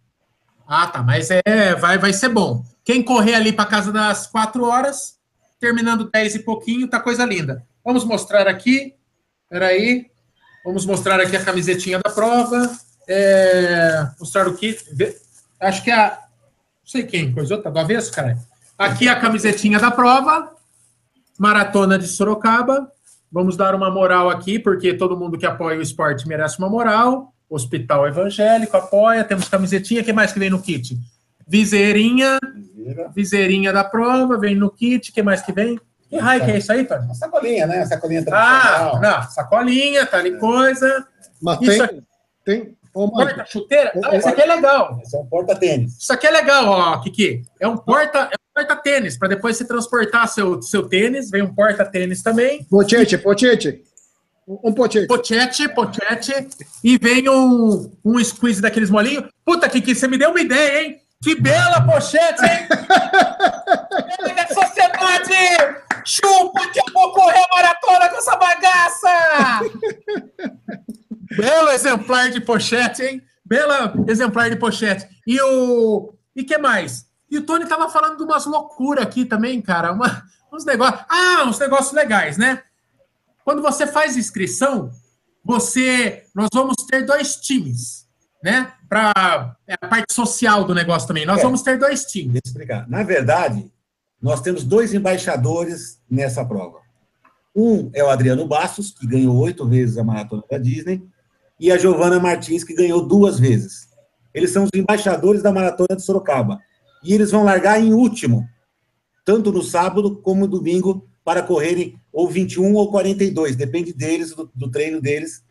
Ah, 0.66 0.86
tá, 0.86 1.02
mas 1.02 1.28
é, 1.30 1.74
vai, 1.74 1.98
vai 1.98 2.14
ser 2.14 2.30
bom. 2.30 2.64
Quem 2.82 3.02
correr 3.02 3.34
ali 3.34 3.52
para 3.52 3.68
casa 3.68 3.92
das 3.92 4.26
quatro 4.26 4.64
horas, 4.64 5.18
terminando 5.60 6.10
dez 6.10 6.34
e 6.34 6.40
pouquinho, 6.40 6.88
tá 6.88 6.98
coisa 6.98 7.24
linda. 7.24 7.64
Vamos 7.84 8.04
mostrar 8.04 8.48
aqui. 8.48 8.94
Peraí. 9.48 10.10
Vamos 10.64 10.86
mostrar 10.86 11.20
aqui 11.20 11.36
a 11.36 11.44
camisetinha 11.44 11.98
da 11.98 12.10
prova. 12.10 12.70
É, 13.08 14.08
mostrar 14.18 14.48
o 14.48 14.56
kit. 14.56 14.84
Acho 15.60 15.84
que 15.84 15.90
é 15.90 15.94
a. 15.94 16.08
Não 16.10 16.86
sei 16.86 17.04
quem, 17.04 17.32
coisa 17.32 17.58
tá 17.58 17.70
do 17.70 17.78
avesso, 17.78 18.12
cara. 18.12 18.38
Aqui 18.76 19.08
a 19.08 19.20
camisetinha 19.20 19.78
da 19.78 19.90
prova. 19.90 20.54
Maratona 21.38 21.98
de 21.98 22.06
Sorocaba. 22.06 22.90
Vamos 23.30 23.56
dar 23.56 23.74
uma 23.74 23.90
moral 23.90 24.28
aqui, 24.28 24.58
porque 24.58 24.94
todo 24.94 25.16
mundo 25.16 25.38
que 25.38 25.46
apoia 25.46 25.78
o 25.78 25.82
esporte 25.82 26.26
merece 26.26 26.58
uma 26.58 26.68
moral. 26.68 27.32
Hospital 27.48 28.06
Evangélico 28.06 28.76
apoia. 28.76 29.24
Temos 29.24 29.48
camisetinha. 29.48 30.02
O 30.02 30.04
que 30.04 30.12
mais 30.12 30.32
que 30.32 30.38
vem 30.38 30.50
no 30.50 30.60
kit? 30.60 30.98
Viseirinha. 31.50 32.38
Viseirinha 33.14 33.72
da 33.72 33.82
prova. 33.82 34.38
Vem 34.38 34.54
no 34.54 34.70
kit. 34.70 35.10
O 35.10 35.12
que 35.12 35.22
mais 35.22 35.42
que 35.42 35.52
vem? 35.52 35.78
Que 36.08 36.16
raio 36.16 36.44
que 36.44 36.50
é 36.52 36.58
isso 36.58 36.72
aí, 36.72 36.84
Tony? 36.84 37.04
Uma 37.04 37.14
sacolinha, 37.14 37.66
né? 37.66 37.76
Uma 37.78 37.86
sacolinha 37.86 38.20
Ah, 38.20 38.24
tradicional. 38.24 39.00
não. 39.00 39.22
Sacolinha, 39.30 40.06
tá 40.06 40.18
ali 40.18 40.38
coisa. 40.38 41.06
Mas 41.42 41.60
Isso 41.60 41.70
tem, 41.70 41.80
aqui. 41.82 42.02
tem, 42.44 42.76
ô, 42.94 43.10
Porta 43.10 43.44
chuteira. 43.46 43.92
Ah, 44.04 44.16
isso 44.16 44.28
aqui 44.28 44.40
é 44.42 44.46
legal. 44.46 45.00
Esse 45.02 45.16
é 45.16 45.18
um 45.20 45.26
porta-tênis. 45.26 45.96
Isso 46.00 46.12
aqui 46.12 46.26
é 46.26 46.30
legal, 46.30 46.66
ó, 46.66 47.00
Kiki. 47.00 47.42
É 47.60 47.66
um 47.68 47.76
porta, 47.76 48.18
é 48.18 48.34
um 48.34 48.54
porta-tênis, 48.54 49.16
para 49.18 49.28
depois 49.28 49.56
você 49.56 49.64
transportar 49.64 50.28
seu, 50.28 50.60
seu 50.62 50.88
tênis. 50.88 51.30
Vem 51.30 51.42
um 51.42 51.54
porta-tênis 51.54 52.22
também. 52.22 52.64
pochete, 52.64 53.16
pochete. 53.18 53.82
Um 54.48 54.72
pochete. 54.72 55.06
Pochete, 55.06 55.68
pochete. 55.68 56.48
E 56.82 56.98
vem 56.98 57.28
um, 57.28 57.90
um 58.04 58.22
squeeze 58.24 58.60
daqueles 58.60 58.90
molinhos. 58.90 59.26
Puta, 59.44 59.68
Kiki, 59.68 59.94
você 59.94 60.08
me 60.08 60.18
deu 60.18 60.30
uma 60.30 60.40
ideia, 60.40 60.82
hein? 60.82 60.99
Que 61.22 61.34
bela 61.34 61.82
pochete, 61.82 62.42
hein? 62.44 62.66
Bela 64.16 64.34
da 64.34 64.46
sociedade! 64.48 65.82
Chupa 66.02 66.66
que 66.72 66.80
eu 66.80 66.92
vou 66.94 67.12
correr 67.12 67.38
a 67.38 67.56
maratona 67.56 68.08
com 68.08 68.16
essa 68.16 68.36
bagaça! 68.36 69.60
Belo 71.36 71.68
exemplar 71.70 72.30
de 72.30 72.40
pochete, 72.40 73.02
hein? 73.02 73.22
Bela 73.44 73.92
exemplar 74.08 74.48
de 74.48 74.56
pochete. 74.56 75.06
E 75.26 75.38
o. 75.42 76.14
E 76.34 76.42
que 76.42 76.56
mais? 76.56 77.06
E 77.30 77.36
o 77.36 77.44
Tony 77.44 77.66
tava 77.66 77.90
falando 77.90 78.16
de 78.16 78.24
umas 78.24 78.46
loucuras 78.46 79.04
aqui 79.04 79.26
também, 79.26 79.60
cara. 79.60 79.92
Uma, 79.92 80.24
uns 80.50 80.64
negócios. 80.64 81.04
Ah, 81.06 81.44
uns 81.46 81.58
negócios 81.58 81.92
legais, 81.92 82.38
né? 82.38 82.62
Quando 83.44 83.60
você 83.60 83.86
faz 83.86 84.16
inscrição, 84.16 84.90
você. 85.44 86.24
Nós 86.34 86.48
vamos 86.52 86.76
ter 86.88 87.04
dois 87.04 87.36
times, 87.36 88.08
né? 88.42 88.72
Para 88.88 89.56
é 89.66 89.74
a 89.74 89.88
parte 89.88 90.12
social 90.12 90.64
do 90.64 90.74
negócio 90.74 91.06
também. 91.06 91.26
Nós 91.26 91.40
É. 91.40 91.42
vamos 91.42 91.62
ter 91.62 91.78
dois 91.78 92.04
times. 92.04 92.32
Deixa 92.32 92.46
eu 92.46 92.50
explicar. 92.50 92.88
Na 92.88 93.02
verdade, 93.02 93.70
nós 94.20 94.40
temos 94.40 94.64
dois 94.64 94.92
embaixadores 94.92 96.00
nessa 96.10 96.44
prova. 96.44 96.78
Um 97.54 97.90
é 97.92 98.02
o 98.02 98.08
Adriano 98.08 98.46
Bastos, 98.46 98.92
que 98.92 99.06
ganhou 99.06 99.36
oito 99.36 99.66
vezes 99.66 99.98
a 99.98 100.04
maratona 100.04 100.42
da 100.50 100.58
Disney, 100.58 101.02
e 101.58 101.70
a 101.70 101.76
Giovana 101.76 102.18
Martins, 102.18 102.64
que 102.64 102.74
ganhou 102.74 103.06
duas 103.06 103.38
vezes. 103.38 103.88
Eles 104.32 104.50
são 104.50 104.64
os 104.64 104.70
embaixadores 104.74 105.42
da 105.42 105.52
maratona 105.52 105.96
de 105.96 106.02
Sorocaba. 106.02 106.58
E 107.02 107.12
eles 107.12 107.30
vão 107.30 107.44
largar 107.44 107.80
em 107.80 107.92
último, 107.92 108.48
tanto 109.24 109.50
no 109.52 109.62
sábado 109.62 110.16
como 110.22 110.42
no 110.42 110.48
domingo, 110.48 111.08
para 111.24 111.42
correrem 111.42 111.98
ou 112.12 112.28
21 112.28 112.74
ou 112.74 112.90
42, 112.90 113.54
depende 113.56 113.92
deles, 113.92 114.34
do, 114.34 114.50
do 114.54 114.70
treino 114.70 115.00
deles, 115.00 115.44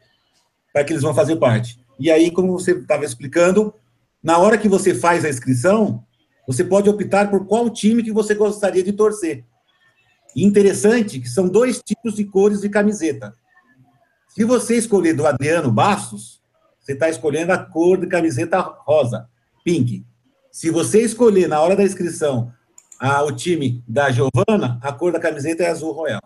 para 0.74 0.84
que 0.84 0.94
eles 0.94 1.04
vão 1.04 1.14
fazer 1.14 1.36
parte. 1.38 1.80
E 2.00 2.10
aí, 2.10 2.32
como 2.32 2.54
você 2.54 2.72
estava 2.72 3.04
explicando, 3.04 3.74
na 4.24 4.38
hora 4.38 4.58
que 4.58 4.70
você 4.70 4.96
faz 4.96 5.26
a 5.26 5.30
inscrição, 5.30 6.04
você 6.48 6.64
pode 6.64 6.90
optar 6.90 7.30
por 7.30 7.46
qual 7.46 7.70
time 7.70 8.02
que 8.02 8.12
você 8.12 8.34
gostaria 8.34 8.84
de 8.84 8.94
torcer. 8.94 9.46
E 10.36 10.44
interessante 10.44 11.20
que 11.20 11.28
são 11.28 11.48
dois 11.48 11.82
tipos 11.82 12.16
de 12.16 12.24
cores 12.24 12.62
de 12.62 12.70
camiseta. 12.70 13.34
Se 14.30 14.44
você 14.44 14.78
escolher 14.78 15.14
do 15.14 15.28
Adriano 15.28 15.72
Bastos, 15.72 16.42
você 16.80 16.94
está 16.94 17.10
escolhendo 17.10 17.52
a 17.52 17.58
cor 17.58 18.00
de 18.00 18.08
camiseta 18.08 18.60
rosa, 18.60 19.28
pink. 19.64 20.06
Se 20.52 20.70
você 20.70 21.02
escolher 21.02 21.48
na 21.48 21.60
hora 21.60 21.76
da 21.76 21.84
inscrição 21.84 22.52
a, 23.00 23.22
o 23.24 23.32
time 23.32 23.84
da 23.88 24.10
Giovana, 24.12 24.80
a 24.82 24.92
cor 24.92 25.12
da 25.12 25.20
camiseta 25.20 25.64
é 25.64 25.70
azul 25.70 25.92
royal. 25.92 26.22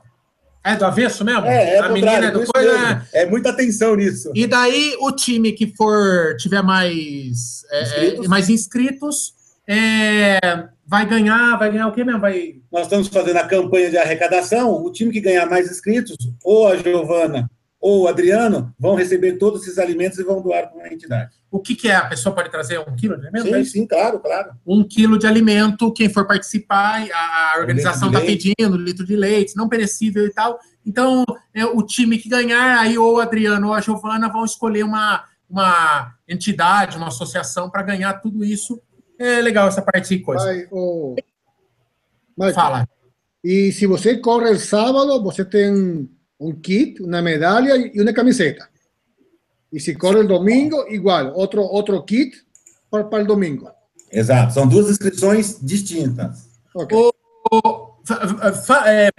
É 0.64 0.76
do 0.76 0.86
avesso 0.86 1.26
mesmo? 1.26 1.46
É, 1.46 1.76
é 1.76 1.80
a 1.80 1.90
menina 1.90 2.28
é 2.28 2.32
do 2.32 2.46
coisa. 2.46 2.78
mesmo. 2.78 3.02
É 3.12 3.26
muita 3.26 3.50
atenção 3.50 3.96
nisso. 3.96 4.32
E 4.34 4.48
daí 4.48 4.96
o 5.00 5.12
time 5.12 5.52
que 5.52 5.74
for 5.76 6.36
tiver 6.38 6.62
mais 6.62 7.66
é, 7.70 7.84
Inscritos? 7.84 8.26
é, 8.26 8.28
mais 8.30 8.50
inscritos 8.50 9.34
é, 9.68 10.40
vai 10.86 11.06
ganhar, 11.06 11.58
vai 11.58 11.72
ganhar 11.72 11.88
o 11.88 11.92
quê 11.92 12.04
mesmo? 12.04 12.22
Vai... 12.22 12.56
Nós 12.72 12.84
estamos 12.84 13.08
fazendo 13.08 13.38
a 13.38 13.48
campanha 13.48 13.90
de 13.90 13.98
arrecadação, 13.98 14.72
o 14.72 14.92
time 14.92 15.12
que 15.12 15.20
ganhar 15.22 15.50
mais 15.50 15.70
inscritos, 15.70 16.16
ou 16.44 16.68
a 16.68 16.78
Giovana 16.78 17.50
ou 17.84 18.04
o 18.04 18.08
Adriano, 18.08 18.74
vão 18.80 18.96
receber 18.96 19.34
todos 19.34 19.64
esses 19.64 19.78
alimentos 19.78 20.18
e 20.18 20.24
vão 20.24 20.42
doar 20.42 20.70
para 20.70 20.80
uma 20.80 20.88
entidade. 20.88 21.36
O 21.52 21.60
que, 21.60 21.76
que 21.76 21.90
é? 21.90 21.96
A 21.96 22.06
pessoa 22.06 22.34
pode 22.34 22.50
trazer 22.50 22.80
um 22.80 22.96
quilo 22.96 23.20
de 23.20 23.28
alimento? 23.28 23.54
Sim, 23.58 23.66
sim, 23.66 23.86
claro, 23.86 24.22
claro. 24.22 24.54
um 24.66 24.88
quilo 24.88 25.20
de 25.20 25.28
alimento, 25.28 25.92
quem 25.92 26.08
for 26.08 26.26
participar, 26.26 27.06
a 27.12 27.56
organização 27.60 28.08
está 28.08 28.22
pedindo 28.22 28.78
litro 28.78 29.06
de 29.06 29.18
leite, 29.18 29.58
não 29.58 29.68
perecível 29.68 30.26
e 30.26 30.32
tal. 30.32 30.58
Então, 30.86 31.26
é, 31.54 31.66
o 31.66 31.84
time 31.84 32.18
que 32.18 32.30
ganhar, 32.30 32.80
aí 32.80 32.98
ou 32.98 33.18
o 33.18 33.20
Adriano 33.20 33.68
ou 33.68 33.74
a 33.74 33.82
Giovana 33.82 34.32
vão 34.32 34.46
escolher 34.46 34.84
uma, 34.84 35.26
uma 35.50 36.16
entidade, 36.26 36.96
uma 36.96 37.10
associação 37.10 37.70
para 37.70 37.84
ganhar 37.84 38.14
tudo 38.14 38.46
isso. 38.46 38.82
É 39.20 39.42
legal 39.42 39.68
essa 39.68 39.82
parte 39.82 40.16
de 40.16 40.24
coisa. 40.24 40.46
Vai, 40.46 40.68
Michael, 42.38 42.54
Fala. 42.54 42.88
E 43.44 43.74
se 43.74 43.86
você 43.86 44.18
corre 44.18 44.58
sábado, 44.58 45.22
você 45.22 45.44
tem 45.44 46.10
um 46.40 46.54
kit, 46.54 47.02
uma 47.02 47.22
medalha 47.22 47.76
e 47.94 48.02
uma 48.02 48.14
camiseta. 48.14 48.68
E 49.72 49.80
se 49.80 49.96
corre 49.96 50.20
el 50.20 50.28
domingo, 50.28 50.86
igual, 50.90 51.34
outro, 51.34 51.62
outro 51.62 52.02
kit 52.04 52.36
para, 52.92 53.04
para 53.06 53.24
o 53.24 53.28
domingo. 53.28 53.70
Exato, 54.12 54.54
são 54.54 54.68
duas 54.68 54.90
inscrições 54.90 55.58
distintas. 55.62 56.48
Ok. 56.76 56.96
Ô, 57.52 57.94
fa- 58.06 58.54
fa- 58.54 58.84
É, 58.92 59.10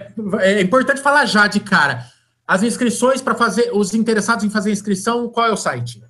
é 0.41 0.61
importante 0.61 1.01
falar 1.01 1.25
já 1.25 1.47
de 1.47 1.59
cara. 1.59 2.05
As 2.47 2.63
inscrições 2.63 3.21
para 3.21 3.35
fazer, 3.35 3.71
os 3.73 3.93
interessados 3.93 4.45
em 4.45 4.49
fazer 4.49 4.71
inscrição, 4.71 5.27
qual 5.29 5.47
é 5.47 5.51
o 5.51 5.57
site? 5.57 6.01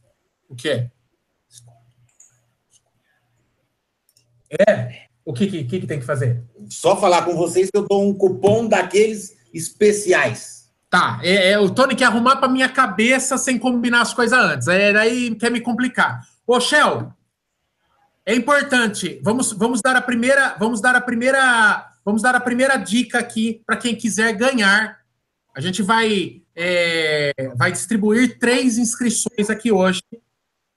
O 0.49 0.55
quê? 0.55 0.89
É? 4.69 5.11
O 5.25 5.33
que, 5.33 5.47
que, 5.47 5.65
que 5.65 5.81
que 5.81 5.87
tem 5.87 6.01
que 6.01 6.07
fazer? 6.07 6.43
Só 6.69 6.97
falar 6.97 7.25
com 7.25 7.37
vocês 7.37 7.71
que 7.71 7.77
eu 7.77 7.87
dou 7.87 8.03
um 8.03 8.13
cupom 8.13 8.67
daqueles 8.67 9.37
especiais. 9.55 10.69
Tá, 10.89 11.21
é, 11.23 11.53
é, 11.53 11.59
o 11.59 11.71
Tony 11.71 11.95
quer 11.95 12.07
arrumar 12.07 12.37
para 12.37 12.49
minha 12.49 12.69
cabeça 12.69 13.39
sem 13.39 13.57
combinar 13.57 14.01
as 14.01 14.13
coisas 14.13 14.37
antes. 14.37 14.67
É, 14.67 14.93
daí 14.93 15.33
quer 15.37 15.51
me 15.51 15.61
complicar. 15.61 16.27
Ô, 16.45 16.59
Shell, 16.59 17.13
é 18.27 18.35
importante. 18.35 19.21
Vamos, 19.23 19.53
vamos 19.53 19.81
dar 19.81 19.95
a 19.95 20.01
primeira, 20.01 20.57
vamos 20.59 20.81
dar 20.81 20.97
a 20.97 21.01
primeira, 21.01 21.90
vamos 22.11 22.23
dar 22.23 22.35
a 22.35 22.41
primeira 22.41 22.77
dica 22.77 23.21
aqui 23.21 23.63
para 23.65 23.77
quem 23.77 23.95
quiser 23.95 24.33
ganhar. 24.33 24.99
A 25.55 25.61
gente 25.61 25.81
vai, 25.81 26.43
é, 26.57 27.33
vai 27.57 27.71
distribuir 27.71 28.37
três 28.37 28.79
inscrições 28.79 29.49
aqui 29.49 29.71
hoje. 29.71 30.03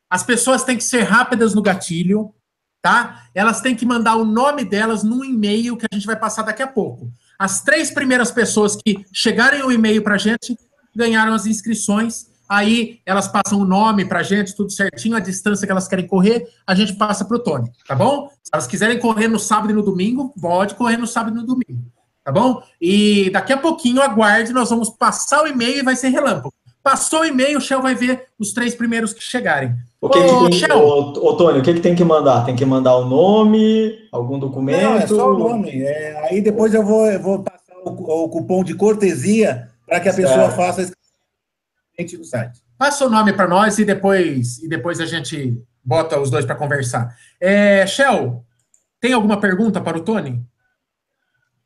As 0.07 0.21
pessoas 0.21 0.63
têm 0.63 0.77
que 0.77 0.83
ser 0.83 1.01
rápidas 1.01 1.55
no 1.55 1.61
gatilho, 1.63 2.31
tá? 2.83 3.27
Elas 3.33 3.61
têm 3.61 3.75
que 3.75 3.83
mandar 3.83 4.15
o 4.15 4.23
nome 4.23 4.63
delas 4.63 5.03
num 5.03 5.23
e-mail 5.23 5.75
que 5.75 5.87
a 5.91 5.95
gente 5.95 6.05
vai 6.05 6.15
passar 6.15 6.43
daqui 6.43 6.61
a 6.61 6.67
pouco. 6.67 7.11
As 7.39 7.61
três 7.61 7.89
primeiras 7.89 8.29
pessoas 8.29 8.75
que 8.75 9.03
chegarem 9.11 9.63
o 9.63 9.71
e-mail 9.71 10.03
para 10.03 10.13
a 10.13 10.19
gente 10.19 10.55
ganharam 10.95 11.33
as 11.33 11.47
inscrições. 11.47 12.27
Aí 12.47 12.99
elas 13.05 13.27
passam 13.27 13.59
o 13.59 13.65
nome 13.65 14.05
para 14.05 14.19
a 14.19 14.23
gente, 14.23 14.55
tudo 14.55 14.71
certinho, 14.71 15.15
a 15.15 15.19
distância 15.19 15.65
que 15.65 15.71
elas 15.71 15.87
querem 15.87 16.05
correr, 16.07 16.45
a 16.67 16.75
gente 16.75 16.93
passa 16.93 17.23
para 17.25 17.37
o 17.37 17.39
Tony, 17.39 17.69
tá 17.87 17.95
bom? 17.95 18.29
Se 18.43 18.49
elas 18.53 18.67
quiserem 18.67 18.99
correr 18.99 19.27
no 19.27 19.39
sábado 19.39 19.71
e 19.71 19.73
no 19.73 19.81
domingo, 19.81 20.33
pode 20.39 20.75
correr 20.75 20.97
no 20.97 21.07
sábado 21.07 21.35
e 21.37 21.39
no 21.41 21.45
domingo, 21.47 21.85
tá 22.23 22.31
bom? 22.31 22.61
E 22.81 23.29
daqui 23.31 23.53
a 23.53 23.57
pouquinho, 23.57 24.01
aguarde, 24.01 24.51
nós 24.53 24.69
vamos 24.69 24.89
passar 24.89 25.43
o 25.43 25.47
e-mail 25.47 25.79
e 25.79 25.83
vai 25.83 25.95
ser 25.95 26.09
relâmpago. 26.09 26.53
Passou 26.83 27.21
o 27.21 27.25
e-mail, 27.25 27.57
o 27.59 27.61
Shell 27.61 27.81
vai 27.81 27.95
ver 27.95 28.27
os 28.37 28.51
três 28.51 28.75
primeiros 28.75 29.13
que 29.13 29.23
chegarem. 29.23 29.73
O 30.01 30.09
que, 30.09 30.19
Ô, 30.19 30.21
que 30.43 30.49
tem, 30.49 30.59
Shell. 30.59 30.77
ô, 30.77 31.29
ô, 31.29 31.33
Tony, 31.37 31.59
o 31.59 31.61
que, 31.63 31.73
que 31.75 31.79
tem 31.79 31.95
que 31.95 32.03
mandar? 32.03 32.43
Tem 32.43 32.57
que 32.57 32.65
mandar 32.65 32.97
o 32.97 33.05
nome, 33.05 33.97
algum 34.11 34.37
documento? 34.37 34.81
Não, 34.81 34.95
é 34.97 35.07
só 35.07 35.31
o 35.33 35.37
nome. 35.39 35.81
É, 35.81 36.27
aí 36.29 36.41
depois 36.41 36.73
eu 36.73 36.83
vou, 36.85 37.05
eu 37.07 37.21
vou 37.21 37.39
passar 37.41 37.73
o, 37.85 37.89
o 38.25 38.27
cupom 38.29 38.65
de 38.65 38.73
cortesia 38.75 39.69
para 39.87 40.01
que 40.01 40.09
a 40.09 40.13
Certo. 40.13 40.27
pessoa 40.27 40.49
faça 40.51 40.81
a 40.81 40.83
no 42.17 42.23
site. 42.23 42.61
Passa 42.77 43.05
o 43.05 43.09
nome 43.09 43.33
para 43.33 43.47
nós 43.47 43.77
e 43.77 43.85
depois, 43.85 44.57
e 44.59 44.67
depois 44.67 44.99
a 44.99 45.05
gente 45.05 45.61
bota 45.83 46.19
os 46.19 46.29
dois 46.29 46.45
para 46.45 46.55
conversar. 46.55 47.15
É, 47.39 47.85
Shell, 47.85 48.43
tem 48.99 49.13
alguma 49.13 49.39
pergunta 49.39 49.81
para 49.81 49.97
o 49.97 50.01
Tony? 50.01 50.41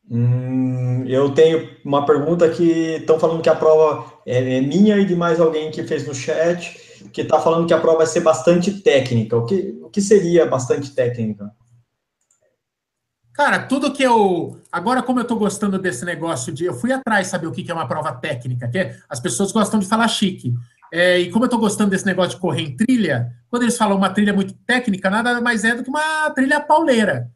Hum, 0.09 1.05
eu 1.05 1.31
tenho 1.33 1.69
uma 1.83 2.05
pergunta 2.05 2.49
que 2.49 2.95
estão 2.95 3.19
falando 3.19 3.41
que 3.41 3.49
a 3.49 3.55
prova 3.55 4.11
é, 4.25 4.57
é 4.57 4.61
minha 4.61 4.97
e 4.97 5.05
de 5.05 5.15
mais 5.15 5.39
alguém 5.39 5.69
que 5.69 5.83
fez 5.83 6.07
no 6.07 6.15
chat, 6.15 6.79
que 7.11 7.21
está 7.21 7.39
falando 7.39 7.67
que 7.67 7.73
a 7.73 7.79
prova 7.79 7.99
vai 7.99 8.07
ser 8.07 8.21
bastante 8.21 8.81
técnica. 8.81 9.35
O 9.35 9.45
que, 9.45 9.77
o 9.81 9.89
que 9.89 10.01
seria 10.01 10.45
bastante 10.45 10.93
técnica? 10.93 11.51
Cara, 13.37 13.59
tudo 13.59 13.93
que 13.93 14.01
eu. 14.01 14.59
Agora, 14.71 15.03
como 15.03 15.19
eu 15.19 15.23
tô 15.23 15.35
gostando 15.35 15.77
desse 15.77 16.03
negócio 16.03 16.51
de. 16.51 16.65
Eu 16.65 16.73
fui 16.73 16.91
atrás 16.91 17.27
saber 17.27 17.45
o 17.45 17.51
que 17.51 17.69
é 17.69 17.73
uma 17.73 17.87
prova 17.87 18.11
técnica, 18.11 18.67
que 18.67 18.79
é- 18.79 18.97
as 19.07 19.19
pessoas 19.19 19.51
gostam 19.51 19.79
de 19.79 19.85
falar 19.85 20.07
chique. 20.07 20.55
É, 20.91 21.19
e 21.19 21.29
como 21.29 21.45
eu 21.45 21.49
tô 21.49 21.59
gostando 21.59 21.91
desse 21.91 22.05
negócio 22.05 22.31
de 22.31 22.41
correr 22.41 22.63
em 22.63 22.75
trilha, 22.75 23.31
quando 23.47 23.61
eles 23.61 23.77
falam 23.77 23.95
uma 23.95 24.09
trilha 24.09 24.33
muito 24.33 24.55
técnica, 24.65 25.07
nada 25.11 25.39
mais 25.39 25.63
é 25.63 25.75
do 25.75 25.83
que 25.83 25.89
uma 25.89 26.31
trilha 26.31 26.59
pauleira. 26.59 27.29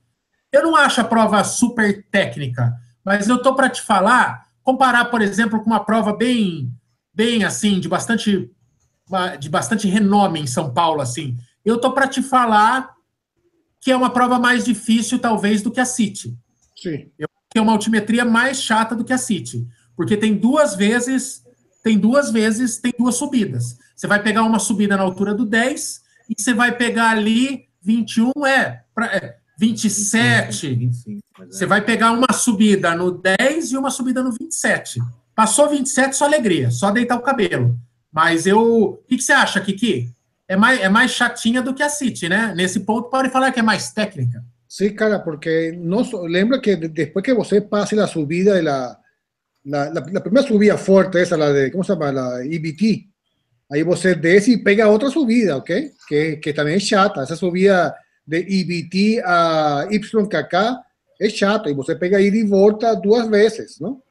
Eu 0.52 0.64
não 0.64 0.76
acho 0.76 1.02
a 1.02 1.04
prova 1.04 1.44
super 1.44 2.04
técnica, 2.10 2.74
mas 3.06 3.30
eu 3.30 3.40
tô 3.40 3.54
para 3.54 3.70
te 3.70 3.82
falar, 3.84 4.48
comparar, 4.64 5.06
por 5.06 5.22
exemplo, 5.22 5.60
com 5.62 5.70
uma 5.70 5.84
prova 5.86 6.14
bem, 6.18 6.74
bem 7.14 7.44
assim, 7.44 7.80
de 7.80 7.88
bastante, 7.88 8.50
de 9.40 9.50
bastante 9.50 9.88
renome 9.88 10.40
em 10.40 10.48
São 10.48 10.74
Paulo, 10.74 11.00
assim. 11.00 11.38
Eu 11.64 11.78
tô 11.80 11.92
para 11.92 12.08
te 12.08 12.24
falar 12.24 12.90
que 13.82 13.92
é 13.92 13.96
uma 13.96 14.12
prova 14.12 14.40
mais 14.40 14.64
difícil, 14.64 15.18
talvez, 15.18 15.62
do 15.62 15.72
que 15.72 15.80
a 15.80 15.86
City. 15.86 16.38
Sim. 16.78 17.10
Que 17.50 17.58
é 17.58 17.62
uma 17.62 17.74
altimetria 17.74 18.24
mais 18.24 18.62
chata 18.62 18.96
do 18.96 19.04
que 19.04 19.12
a 19.12 19.18
City. 19.18 19.68
Porque 19.98 20.16
tem 20.16 20.36
duas 20.36 20.76
vezes, 20.76 21.44
tem 21.84 21.98
duas 21.98 22.32
vezes, 22.32 22.78
tem 22.78 22.94
duas 22.98 23.16
subidas. 23.16 23.78
Você 23.96 24.08
vai 24.08 24.22
pegar 24.22 24.44
uma 24.44 24.60
subida 24.60 24.96
na 24.96 25.04
altura 25.04 25.34
do 25.34 25.46
10 25.46 26.02
e 26.30 26.42
você 26.42 26.54
vai 26.54 26.76
pegar 26.78 27.10
ali 27.10 27.66
21, 27.82 28.32
é, 28.46 28.84
pra, 28.94 29.08
é 29.08 29.38
27. 29.58 30.76
25, 30.76 31.22
mas 31.38 31.50
é. 31.50 31.52
Você 31.52 31.66
vai 31.66 31.82
pegar 31.82 32.12
uma 32.12 32.32
subida 32.34 32.96
no 32.96 33.12
10 33.12 33.72
e 33.72 33.78
uma 33.78 33.90
subida 33.90 34.24
no 34.24 34.32
27. 34.32 35.00
Passou 35.36 35.70
27, 35.70 36.16
só 36.16 36.26
alegria, 36.26 36.70
só 36.72 36.92
deitar 36.92 37.16
o 37.16 37.22
cabelo. 37.22 37.80
Mas 38.12 38.46
eu. 38.46 38.60
O 38.60 38.98
que, 39.08 39.18
que 39.18 39.24
você 39.24 39.34
acha, 39.34 39.62
Kiki? 39.62 40.12
É 40.52 40.56
mais, 40.58 40.82
é 40.82 40.90
mais 40.90 41.12
chatinha 41.12 41.62
do 41.62 41.74
que 41.74 41.82
a 41.82 41.88
City, 41.88 42.28
né? 42.28 42.54
Nesse 42.54 42.82
ponto, 42.82 43.10
pode 43.10 43.30
falar 43.30 43.54
que 43.54 43.62
é 43.62 43.64
mais 43.64 43.94
técnica. 43.94 44.44
Sí, 44.68 44.90
cara, 44.94 45.18
porque 45.20 45.72
lembra 46.28 46.60
que 46.60 46.76
de- 46.76 46.90
después 46.90 47.24
que 47.24 47.34
você 47.34 47.62
pase 47.62 47.96
la 47.96 48.06
subida 48.06 48.56
de 48.56 48.62
la, 48.62 49.00
la, 49.64 49.90
la, 49.90 50.42
subida 50.44 50.78
fuerte, 50.78 51.22
esa, 51.22 51.38
la 51.38 51.54
de, 51.54 51.72
¿cómo 51.72 51.86
se 51.86 51.94
llama? 51.94 52.12
La 52.12 52.44
EBT, 52.44 52.84
ahí 53.70 53.82
você 53.84 54.14
desce 54.16 54.52
y 54.52 54.58
pega 54.58 54.90
otra 54.90 55.10
subida, 55.10 55.56
¿ok? 55.56 55.72
Que, 56.06 56.40
que 56.42 56.54
también 56.54 56.80
es 56.80 56.86
chata, 56.86 57.24
esa 57.24 57.38
subida 57.38 57.96
de 58.26 58.40
EBT 58.40 59.24
a 59.26 59.88
YKK 59.90 60.54
es 61.18 61.34
chata, 61.34 61.70
y 61.70 61.74
você 61.74 61.96
pega 61.96 62.20
ida 62.20 62.36
y 62.36 62.44
volta 62.44 62.94
duas 62.96 63.30
veces, 63.30 63.80
¿no? 63.80 64.04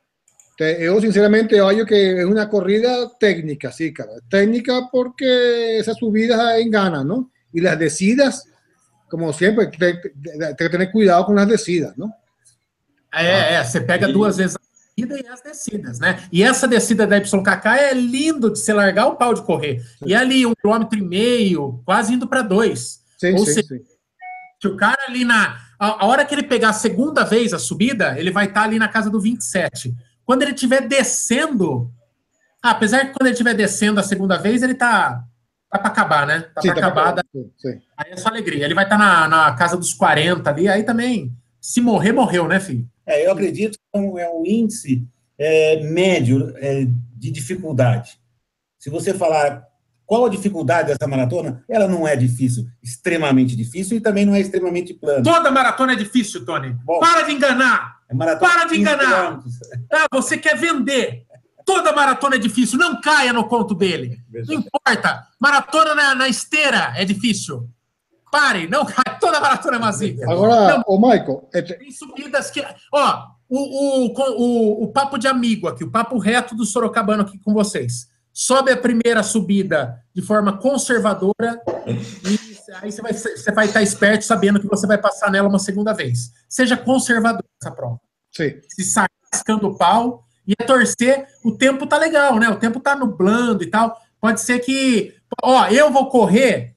Eu, 0.61 1.01
sinceramente, 1.01 1.59
acho 1.59 1.87
que 1.87 1.95
é 1.95 2.27
uma 2.27 2.47
corrida 2.47 3.09
técnica, 3.19 3.73
sí, 3.73 3.93
cara. 3.93 4.21
Técnica 4.29 4.89
porque 4.91 5.79
esas 5.79 5.97
subidas 5.97 6.61
enganan, 6.61 7.07
¿no? 7.07 7.31
Y 7.53 7.61
las 7.61 7.79
descidas, 7.79 8.47
como 9.09 9.33
siempre, 9.33 9.69
tem 9.69 9.99
que 10.57 10.69
tener 10.69 10.93
cuidado 10.93 11.25
com 11.25 11.39
as 11.39 11.49
descidas, 11.49 11.97
¿no? 11.97 12.13
É, 13.13 13.55
é, 13.55 13.65
você 13.65 13.81
pega 13.81 14.09
E- 14.09 14.13
duas 14.13 14.37
vezes 14.37 14.57
a 14.57 14.61
subida 15.01 15.19
e 15.19 15.27
as 15.27 15.41
descidas, 15.43 15.99
né? 15.99 16.23
E 16.31 16.43
essa 16.43 16.69
descida 16.69 17.07
da 17.07 17.17
YKK 17.17 17.67
é 17.79 17.95
lindo 17.95 18.53
de 18.53 18.59
você 18.59 18.73
largar 18.73 19.07
o 19.07 19.17
pau 19.17 19.35
de 19.35 19.43
correr. 19.43 19.83
E 20.05 20.15
ali, 20.15 20.47
um 20.47 20.55
quilômetro 20.55 20.99
e 20.99 21.03
meio, 21.03 21.83
quase 21.85 22.13
indo 22.15 22.29
para 22.29 22.43
dois. 22.43 23.01
Sim, 23.19 23.33
Ou 23.33 23.45
sim, 23.47 23.55
seja, 23.55 23.67
sim. 23.69 23.81
Se 24.61 24.69
o 24.69 24.77
cara 24.77 24.99
ali 25.09 25.25
na. 25.25 25.59
A, 25.79 26.05
a 26.05 26.07
hora 26.07 26.25
que 26.25 26.35
ele 26.35 26.43
pegar 26.43 26.69
a 26.69 26.75
segunda 26.75 27.25
vez 27.25 27.55
a 27.55 27.59
subida, 27.59 28.15
ele 28.19 28.31
vai 28.31 28.45
estar 28.45 28.63
ali 28.65 28.79
na 28.79 28.89
casa 28.89 29.09
do 29.09 29.19
27. 29.19 29.95
Quando 30.31 30.43
ele 30.43 30.53
estiver 30.53 30.87
descendo. 30.87 31.93
ah, 32.63 32.71
apesar 32.71 33.01
que 33.01 33.15
quando 33.15 33.27
ele 33.27 33.33
estiver 33.33 33.53
descendo 33.53 33.99
a 33.99 34.03
segunda 34.05 34.39
vez, 34.39 34.63
ele 34.63 34.77
tá. 34.77 35.25
Tá 35.69 35.77
para 35.77 35.89
acabar, 35.89 36.25
né? 36.25 36.43
Tá 36.55 36.61
para 36.61 36.73
tá 36.73 36.87
acabar. 36.87 37.15
bom. 37.15 37.21
Sim, 37.33 37.51
sim. 37.59 37.81
Aí 37.97 38.13
é 38.13 38.17
só 38.17 38.29
alegria. 38.29 38.65
Ele 38.65 38.75
vai 38.75 38.85
estar 38.85 38.97
na, 38.97 39.27
na 39.27 39.53
casa 39.57 39.77
dos 39.77 39.93
40 39.93 40.49
ali, 40.49 40.69
aí 40.69 40.85
também. 40.85 41.37
Se 41.61 41.81
morrer, 41.81 42.13
morreu, 42.13 42.47
né, 42.47 42.61
filho? 42.61 42.89
É, 43.05 43.27
eu 43.27 43.33
acredito 43.33 43.77
que 43.77 43.99
é 43.99 43.99
um, 43.99 44.19
é 44.21 44.31
um 44.31 44.47
índice 44.47 45.05
é, 45.37 45.83
médio 45.83 46.55
é, 46.59 46.87
de 47.17 47.31
dificuldade. 47.33 48.17
Se 48.79 48.89
você 48.89 49.13
falar 49.13 49.67
Qual 50.11 50.25
a 50.27 50.29
dificuldade 50.29 50.89
dessa 50.89 51.07
maratona? 51.07 51.63
Ela 51.69 51.87
não 51.87 52.07
é 52.07 52.17
difícil, 52.17 52.67
extremamente 52.83 53.55
difícil, 53.55 53.97
e 53.97 54.01
também 54.01 54.27
não 54.27 54.35
é 54.35 54.41
extremamente 54.41 54.93
plana. 54.93 55.23
Toda 55.23 55.53
maratona 55.53 55.93
é 55.93 55.95
difícil, 55.95 56.45
Tony. 56.45 56.77
Bom. 56.85 56.99
Para 56.99 57.23
de 57.23 57.31
enganar. 57.31 57.99
É 58.09 58.15
Para 58.35 58.65
de 58.65 58.71
15 58.71 58.81
enganar. 58.81 59.39
Ah, 59.93 60.07
você 60.13 60.37
quer 60.37 60.57
vender. 60.57 61.23
Toda 61.65 61.93
maratona 61.93 62.35
é 62.35 62.39
difícil. 62.41 62.77
Não 62.77 63.01
caia 63.01 63.33
no 63.33 63.47
conto 63.47 63.73
dele. 63.73 64.19
Não 64.49 64.55
importa. 64.57 65.29
Maratona 65.41 65.95
na, 65.95 66.15
na 66.17 66.29
esteira 66.29 66.93
é 66.97 67.05
difícil. 67.05 67.69
Pare, 68.33 68.67
não 68.67 68.85
cai. 68.85 69.17
Toda 69.21 69.39
maratona 69.39 69.77
é 69.77 69.79
uma 69.79 69.93
zica. 69.93 70.29
Agora, 70.29 70.79
Não, 70.79 70.83
ô 70.89 70.99
Michael, 70.99 71.49
este- 71.55 71.75
tem 71.75 71.93
subidas 71.93 72.51
que. 72.51 72.61
Ó, 72.93 73.27
o, 73.49 74.07
o, 74.07 74.07
o, 74.09 74.85
o 74.87 74.89
papo 74.89 75.17
de 75.19 75.29
amigo 75.29 75.69
aqui, 75.69 75.85
o 75.85 75.91
papo 75.91 76.19
reto 76.19 76.57
do 76.57 76.65
Sorocabano 76.67 77.23
aqui 77.23 77.39
com 77.39 77.55
vocês. 77.55 78.09
Sobe 78.33 78.71
a 78.71 78.77
primeira 78.77 79.23
subida 79.23 80.03
de 80.15 80.23
forma 80.23 80.57
conservadora 80.57 81.61
e 81.87 82.39
aí 82.81 82.93
você 82.93 83.03
vai, 83.03 83.13
você 83.13 83.53
vai 83.53 83.67
estar 83.67 83.83
esperto 83.83 84.25
sabendo 84.25 84.61
que 84.61 84.67
você 84.67 84.87
vai 84.87 84.99
passar 84.99 85.31
nela 85.31 85.49
uma 85.49 85.59
segunda 85.59 85.93
vez. 85.93 86.33
Seja 86.49 86.77
conservador 86.77 87.45
nessa 87.61 87.75
prova. 87.75 88.01
sim. 88.31 88.61
Se 88.69 88.85
sair 88.85 89.09
cascando 89.31 89.69
o 89.69 89.77
pau 89.77 90.25
e 90.47 90.55
é 90.59 90.65
torcer, 90.65 91.27
o 91.45 91.53
tempo 91.53 91.87
tá 91.87 91.99
legal, 91.99 92.39
né? 92.39 92.49
O 92.49 92.57
tempo 92.57 92.81
tá 92.81 92.95
nublando 92.95 93.63
e 93.63 93.67
tal. 93.67 94.01
Pode 94.21 94.41
ser 94.41 94.59
que. 94.61 95.15
Ó, 95.43 95.67
eu 95.67 95.91
vou 95.91 96.09
correr. 96.09 96.77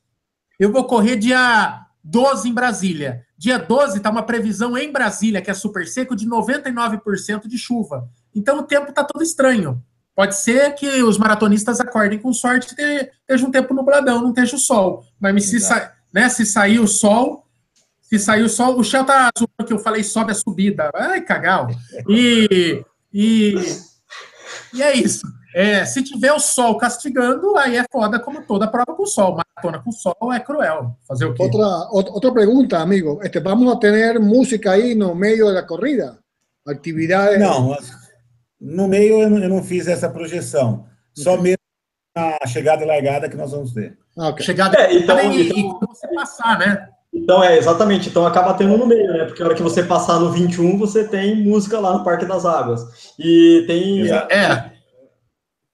Eu 0.59 0.71
vou 0.71 0.85
correr 0.85 1.17
dia 1.17 1.81
12 2.03 2.49
em 2.49 2.53
Brasília. 2.53 3.25
Dia 3.37 3.57
12 3.57 3.99
tá 3.99 4.09
uma 4.09 4.23
previsão 4.23 4.77
em 4.77 4.91
Brasília, 4.91 5.41
que 5.41 5.51
é 5.51 5.53
super 5.53 5.87
seco, 5.87 6.15
de 6.15 6.27
99% 6.27 7.47
de 7.47 7.57
chuva. 7.57 8.09
Então 8.33 8.59
o 8.59 8.63
tempo 8.63 8.93
tá 8.93 9.03
todo 9.03 9.23
estranho. 9.23 9.83
Pode 10.15 10.35
ser 10.35 10.73
que 10.75 11.01
os 11.03 11.17
maratonistas 11.17 11.79
acordem 11.79 12.19
com 12.19 12.31
sorte 12.33 12.73
e 12.73 12.75
te- 12.75 13.11
esteja 13.21 13.47
um 13.47 13.51
tempo 13.51 13.73
nubladão, 13.73 14.21
não 14.21 14.29
esteja 14.29 14.55
o 14.55 14.59
sol. 14.59 15.03
Mas 15.19 15.45
se, 15.45 15.59
sa- 15.59 15.91
né, 16.13 16.29
se 16.29 16.45
sair 16.45 16.79
o 16.79 16.87
sol, 16.87 17.47
se 18.01 18.19
sair 18.19 18.43
o 18.43 18.49
sol, 18.49 18.77
o 18.79 18.83
Shell 18.83 19.05
tá 19.05 19.29
zoando 19.37 19.65
que 19.67 19.73
eu 19.73 19.79
falei 19.79 20.03
sobe 20.03 20.31
a 20.31 20.35
subida. 20.35 20.91
Ai, 20.93 21.21
cagal. 21.21 21.67
E, 22.07 22.83
e, 23.11 23.55
e 24.73 24.83
é 24.83 24.95
isso. 24.95 25.25
É, 25.55 25.85
se 25.85 26.01
tiver 26.03 26.31
o 26.33 26.39
sol 26.39 26.77
castigando, 26.77 27.55
aí 27.57 27.77
é 27.77 27.85
foda 27.91 28.19
como 28.19 28.41
toda 28.43 28.67
prova 28.67 28.95
com 28.95 29.05
sol. 29.05 29.35
Maratona 29.37 29.83
com 29.83 29.91
sol 29.91 30.31
é 30.33 30.39
cruel. 30.39 30.95
Fazer 31.07 31.25
o 31.25 31.33
quê? 31.33 31.43
Otra, 31.43 31.67
ot- 31.91 32.09
otra 32.11 32.31
pregunta, 32.31 32.79
amigo. 32.79 33.19
Este, 33.23 33.39
¿Vamos 33.39 33.71
a 33.71 33.79
tener 33.79 34.19
música 34.19 34.71
ahí 34.71 34.93
no 34.95 35.13
medio 35.15 35.47
de 35.47 35.53
la 35.53 35.65
corrida? 35.65 36.19
Actividades. 36.67 37.39
Não, 37.39 37.75
no 38.63 38.87
meio 38.87 39.21
eu 39.21 39.29
não, 39.29 39.37
eu 39.39 39.49
não 39.49 39.63
fiz 39.63 39.87
essa 39.87 40.09
projeção. 40.09 40.85
Só 41.13 41.35
mesmo 41.37 41.57
na 42.15 42.37
chegada 42.47 42.83
e 42.83 42.87
largada 42.87 43.27
que 43.29 43.35
nós 43.35 43.51
vamos 43.51 43.73
ter. 43.73 43.97
Ah, 44.17 44.29
ok. 44.29 44.45
Chegada 44.45 44.77
É, 44.77 44.93
então- 44.95 45.19
e, 45.31 45.47
então- 45.47 45.57
e 45.57 45.63
quando 45.63 45.87
você 45.95 46.07
passar, 46.13 46.57
né? 46.59 46.87
Então, 47.13 47.43
é, 47.43 47.57
exatamente. 47.57 48.09
Então, 48.09 48.25
acaba 48.25 48.53
tendo 48.55 48.75
no 48.77 48.87
meio, 48.87 49.11
né? 49.13 49.25
Porque 49.25 49.43
a 49.43 49.45
hora 49.45 49.53
que 49.55 49.61
você 49.61 49.83
passar 49.83 50.19
no 50.19 50.31
21, 50.31 50.77
você 50.79 51.07
tem 51.07 51.43
música 51.43 51.79
lá 51.79 51.95
no 51.95 52.03
Parque 52.03 52.25
das 52.25 52.43
Águas. 52.45 53.13
E 53.19 53.63
tem... 53.67 53.99
Exato. 54.01 54.33
É. 54.33 54.73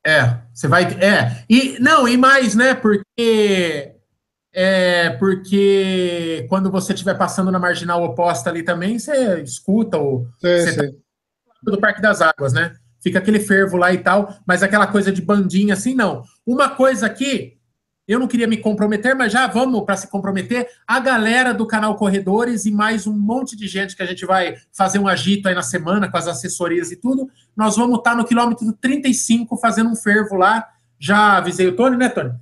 É, 0.06 0.38
você 0.54 0.68
vai. 0.68 0.84
É. 1.02 1.44
E 1.50 1.78
não, 1.80 2.08
e 2.08 2.18
mais, 2.18 2.56
né? 2.56 2.74
Porque. 2.74 3.94
É, 4.52 5.12
porque 5.12 6.46
quando 6.50 6.72
você 6.72 6.94
estiver 6.94 7.16
passando 7.18 7.52
na 7.52 7.60
marginal 7.60 8.02
oposta 8.04 8.50
ali 8.50 8.64
também, 8.64 8.98
você 8.98 9.42
escuta 9.42 9.98
o 9.98 10.26
Sí, 10.42 10.62
Você 10.62 10.72
sí. 10.74 10.98
Do 11.64 11.80
Parque 11.80 12.02
das 12.02 12.22
Águas, 12.22 12.54
né? 12.54 12.76
Fica 13.02 13.20
aquele 13.20 13.40
fervo 13.40 13.78
lá 13.78 13.94
e 13.94 13.98
tal, 13.98 14.36
mas 14.46 14.62
aquela 14.62 14.88
coisa 14.88 15.12
de 15.12 15.22
bandinha 15.22 15.74
assim, 15.74 15.94
não. 15.94 16.24
Uma 16.46 16.70
coisa 16.70 17.06
aqui, 17.06 17.58
eu 18.10 18.20
não 18.20 18.28
queria 18.28 18.48
me 18.48 18.58
comprometer, 18.58 19.16
mas 19.16 19.32
já 19.32 19.46
vamos 19.46 19.84
para 19.86 19.96
se 19.96 20.08
comprometer. 20.08 20.68
A 20.88 21.00
galera 21.00 21.54
do 21.54 21.68
canal 21.68 21.96
Corredores 21.96 22.66
e 22.66 22.72
mais 22.72 23.06
um 23.06 23.18
monte 23.18 23.56
de 23.56 23.68
gente 23.68 23.96
que 23.96 24.02
a 24.02 24.06
gente 24.06 24.26
vai 24.26 24.56
fazer 24.74 24.98
um 24.98 25.08
agito 25.08 25.48
aí 25.48 25.54
na 25.54 25.62
semana 25.62 26.10
com 26.10 26.18
as 26.18 26.28
assessorias 26.28 26.92
e 26.92 26.96
tudo. 26.96 27.30
Nós 27.56 27.78
vamos 27.78 28.00
estar 28.00 28.16
no 28.16 28.26
quilômetro 28.26 28.74
35 28.74 29.56
fazendo 29.58 29.92
um 29.92 29.96
fervo 29.96 30.36
lá. 30.36 30.68
Já 31.00 31.38
avisei 31.38 31.68
o 31.68 31.76
Tony, 31.76 31.98
né, 31.98 32.10
Tony? 32.10 32.34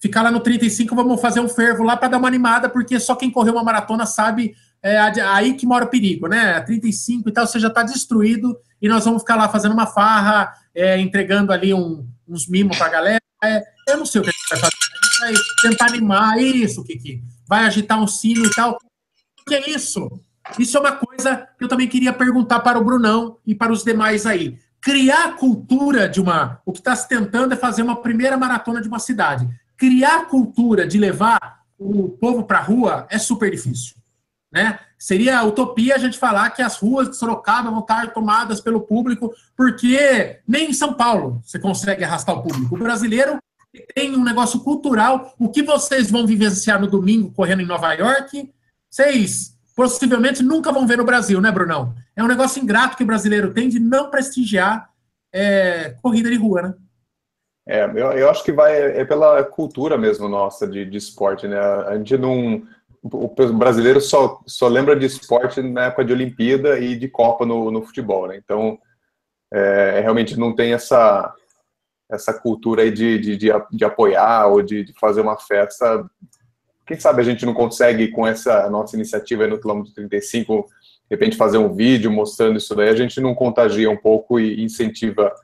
Ficar 0.00 0.22
lá 0.22 0.32
no 0.32 0.40
35, 0.40 0.96
vamos 0.96 1.20
fazer 1.20 1.38
um 1.38 1.48
fervo 1.48 1.84
lá 1.84 1.96
para 1.96 2.08
dar 2.08 2.18
uma 2.18 2.26
animada, 2.26 2.68
porque 2.68 2.98
só 2.98 3.14
quem 3.14 3.30
correu 3.30 3.52
uma 3.52 3.62
maratona 3.62 4.04
sabe 4.04 4.52
é 4.82 4.98
aí 4.98 5.54
que 5.54 5.64
mora 5.66 5.84
o 5.84 5.88
perigo, 5.88 6.26
né? 6.26 6.60
35 6.60 7.28
e 7.28 7.32
tal, 7.32 7.46
você 7.46 7.58
já 7.60 7.68
está 7.68 7.82
destruído 7.82 8.56
e 8.80 8.88
nós 8.88 9.04
vamos 9.04 9.22
ficar 9.22 9.36
lá 9.36 9.48
fazendo 9.48 9.72
uma 9.72 9.86
farra, 9.86 10.52
é, 10.74 10.98
entregando 10.98 11.52
ali 11.52 11.72
um- 11.72 12.06
uns 12.28 12.48
mimos 12.48 12.76
para 12.76 12.86
a 12.86 12.90
galera. 12.90 13.20
É, 13.44 13.62
eu 13.88 13.98
não 13.98 14.06
sei 14.06 14.20
o 14.20 14.24
que 14.24 14.30
a 14.30 14.32
gente 14.32 14.48
vai 14.50 14.58
fazer. 14.58 14.76
A 15.24 15.26
gente 15.28 15.42
vai 15.62 15.70
tentar 15.70 15.86
animar 15.86 16.38
isso, 16.38 16.82
Kiki. 16.84 17.22
Vai 17.48 17.64
agitar 17.64 18.00
um 18.00 18.06
sino 18.06 18.44
e 18.44 18.50
tal. 18.50 18.76
O 19.40 19.44
que 19.46 19.54
é 19.54 19.70
isso? 19.70 20.08
Isso 20.58 20.76
é 20.76 20.80
uma 20.80 20.92
coisa 20.92 21.46
que 21.56 21.64
eu 21.64 21.68
também 21.68 21.86
queria 21.86 22.12
perguntar 22.12 22.60
para 22.60 22.78
o 22.78 22.84
Brunão 22.84 23.38
e 23.46 23.54
para 23.54 23.72
os 23.72 23.84
demais 23.84 24.26
aí. 24.26 24.58
Criar 24.80 25.26
a 25.26 25.32
cultura 25.32 26.08
de 26.08 26.20
uma. 26.20 26.60
O 26.66 26.72
que 26.72 26.80
está 26.80 26.96
se 26.96 27.08
tentando 27.08 27.54
é 27.54 27.56
fazer 27.56 27.82
uma 27.82 28.02
primeira 28.02 28.36
maratona 28.36 28.80
de 28.82 28.88
uma 28.88 28.98
cidade. 28.98 29.48
Criar 29.76 30.22
a 30.22 30.24
cultura 30.24 30.86
de 30.86 30.98
levar 30.98 31.60
o 31.78 32.08
povo 32.08 32.42
para 32.44 32.58
a 32.58 32.62
rua 32.62 33.06
é 33.10 33.18
super 33.18 33.48
difícil 33.50 33.94
né? 34.52 34.78
Seria 34.98 35.42
utopia 35.42 35.94
a 35.94 35.98
gente 35.98 36.18
falar 36.18 36.50
que 36.50 36.62
as 36.62 36.76
ruas 36.76 37.08
de 37.08 37.16
Sorocaba 37.16 37.70
vão 37.70 37.80
estar 37.80 38.12
tomadas 38.12 38.60
pelo 38.60 38.82
público, 38.82 39.32
porque 39.56 40.40
nem 40.46 40.70
em 40.70 40.72
São 40.72 40.92
Paulo 40.92 41.40
você 41.42 41.58
consegue 41.58 42.04
arrastar 42.04 42.36
o 42.36 42.42
público. 42.42 42.74
O 42.74 42.78
brasileiro 42.78 43.38
tem 43.94 44.14
um 44.14 44.22
negócio 44.22 44.60
cultural. 44.60 45.34
O 45.38 45.48
que 45.48 45.62
vocês 45.62 46.10
vão 46.10 46.26
vivenciar 46.26 46.80
no 46.80 46.86
domingo 46.86 47.32
correndo 47.32 47.62
em 47.62 47.66
Nova 47.66 47.92
York, 47.94 48.52
vocês 48.90 49.58
possivelmente 49.74 50.42
nunca 50.42 50.70
vão 50.70 50.86
ver 50.86 50.98
no 50.98 51.04
Brasil, 51.04 51.40
né, 51.40 51.50
Brunão? 51.50 51.94
É 52.14 52.22
um 52.22 52.28
negócio 52.28 52.62
ingrato 52.62 52.96
que 52.96 53.02
o 53.02 53.06
brasileiro 53.06 53.54
tem 53.54 53.68
de 53.68 53.80
não 53.80 54.10
prestigiar 54.10 54.90
é, 55.32 55.96
corrida 56.02 56.30
de 56.30 56.36
rua, 56.36 56.62
né? 56.62 56.74
É, 57.66 57.84
eu, 57.84 58.12
eu 58.12 58.28
acho 58.28 58.42
que 58.42 58.52
vai 58.52 58.74
é 58.76 59.04
pela 59.04 59.42
cultura 59.44 59.96
mesmo 59.96 60.28
nossa 60.28 60.66
de, 60.66 60.84
de 60.84 60.98
esporte, 60.98 61.46
né? 61.46 61.58
A 61.58 61.96
gente 61.96 62.16
não. 62.18 62.62
O 63.02 63.28
brasileiro 63.52 64.00
só, 64.00 64.40
só 64.46 64.68
lembra 64.68 64.94
de 64.94 65.06
esporte 65.06 65.60
na 65.60 65.86
época 65.86 66.04
de 66.04 66.12
Olimpíada 66.12 66.78
e 66.78 66.94
de 66.94 67.08
Copa 67.08 67.44
no, 67.44 67.68
no 67.70 67.82
futebol, 67.82 68.28
né? 68.28 68.36
Então, 68.36 68.78
é, 69.52 70.00
realmente 70.00 70.38
não 70.38 70.54
tem 70.54 70.72
essa, 70.72 71.34
essa 72.10 72.32
cultura 72.32 72.82
aí 72.82 72.92
de, 72.92 73.18
de, 73.18 73.36
de, 73.36 73.48
de 73.72 73.84
apoiar 73.84 74.46
ou 74.46 74.62
de, 74.62 74.84
de, 74.84 74.92
fazer 75.00 75.20
uma 75.20 75.36
festa. 75.36 76.08
Quem 76.86 76.98
sabe 76.98 77.20
a 77.20 77.24
gente 77.24 77.44
não 77.44 77.52
consegue, 77.52 78.08
com 78.08 78.26
essa 78.26 78.70
nossa 78.70 78.94
iniciativa 78.94 79.46
no 79.46 79.60
quilômetro 79.60 79.92
35, 79.92 80.62
de 80.62 80.68
repente 81.10 81.36
fazer 81.36 81.58
um 81.58 81.74
vídeo 81.74 82.10
mostrando 82.10 82.56
isso 82.56 82.74
daí, 82.74 82.88
a 82.88 82.96
gente 82.96 83.20
não 83.20 83.34
contagia 83.34 83.90
um 83.90 83.96
pouco 83.96 84.38
e 84.38 84.62
incentiva 84.62 85.34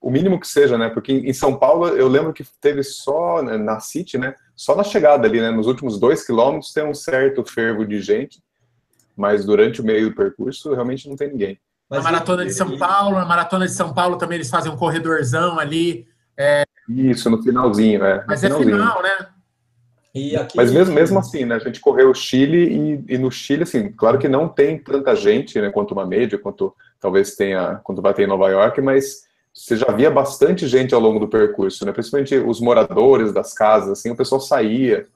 o 0.00 0.10
mínimo 0.10 0.38
que 0.38 0.46
seja, 0.46 0.78
né? 0.78 0.88
Porque 0.88 1.12
em 1.12 1.32
São 1.32 1.56
Paulo 1.56 1.88
eu 1.88 2.08
lembro 2.08 2.32
que 2.32 2.44
teve 2.60 2.82
só 2.82 3.42
né, 3.42 3.56
na 3.56 3.80
City, 3.80 4.16
né? 4.16 4.34
Só 4.54 4.76
na 4.76 4.84
chegada 4.84 5.26
ali, 5.26 5.40
né? 5.40 5.50
Nos 5.50 5.66
últimos 5.66 5.98
dois 5.98 6.24
quilômetros 6.24 6.72
tem 6.72 6.84
um 6.84 6.94
certo 6.94 7.44
fervo 7.44 7.84
de 7.84 8.00
gente, 8.00 8.42
mas 9.16 9.44
durante 9.44 9.80
o 9.80 9.84
meio 9.84 10.10
do 10.10 10.16
percurso 10.16 10.72
realmente 10.72 11.08
não 11.08 11.16
tem 11.16 11.28
ninguém. 11.28 11.58
Na 11.90 12.02
maratona 12.02 12.44
de 12.44 12.52
São 12.52 12.76
Paulo, 12.76 13.16
na 13.16 13.24
maratona 13.24 13.66
de 13.66 13.72
São 13.72 13.92
Paulo 13.92 14.16
também 14.16 14.36
eles 14.36 14.50
fazem 14.50 14.70
um 14.70 14.76
corredorzão 14.76 15.58
ali. 15.58 16.06
É... 16.36 16.64
Isso, 16.88 17.28
no 17.28 17.42
finalzinho, 17.42 18.00
né? 18.00 18.24
Mas 18.26 18.42
no 18.42 18.48
é 18.48 18.58
final, 18.58 19.02
né? 19.02 19.28
Aqui... 20.40 20.56
Mas 20.56 20.72
mesmo, 20.72 20.94
mesmo 20.94 21.18
assim, 21.18 21.44
né? 21.44 21.56
A 21.56 21.58
gente 21.58 21.80
correu 21.80 22.10
o 22.10 22.14
Chile 22.14 23.04
e, 23.08 23.14
e, 23.14 23.18
no 23.18 23.30
Chile, 23.30 23.62
assim, 23.62 23.92
claro 23.92 24.18
que 24.18 24.28
não 24.28 24.48
tem 24.48 24.78
tanta 24.78 25.14
gente, 25.14 25.60
né? 25.60 25.70
Quanto 25.70 25.92
uma 25.92 26.06
média, 26.06 26.38
quanto 26.38 26.74
talvez 26.98 27.36
tenha, 27.36 27.76
quanto 27.84 28.02
vai 28.02 28.12
ter 28.14 28.24
em 28.24 28.26
Nova 28.26 28.48
York, 28.48 28.80
mas 28.80 29.27
você 29.58 29.76
já 29.76 29.90
via 29.90 30.08
bastante 30.08 30.68
gente 30.68 30.94
ao 30.94 31.00
longo 31.00 31.18
do 31.18 31.26
percurso, 31.26 31.84
né? 31.84 31.90
Principalmente 31.90 32.36
os 32.36 32.60
moradores 32.60 33.32
das 33.32 33.52
casas, 33.52 33.90
assim, 33.90 34.10
o 34.10 34.16
pessoal 34.16 34.40
saía 34.40 35.06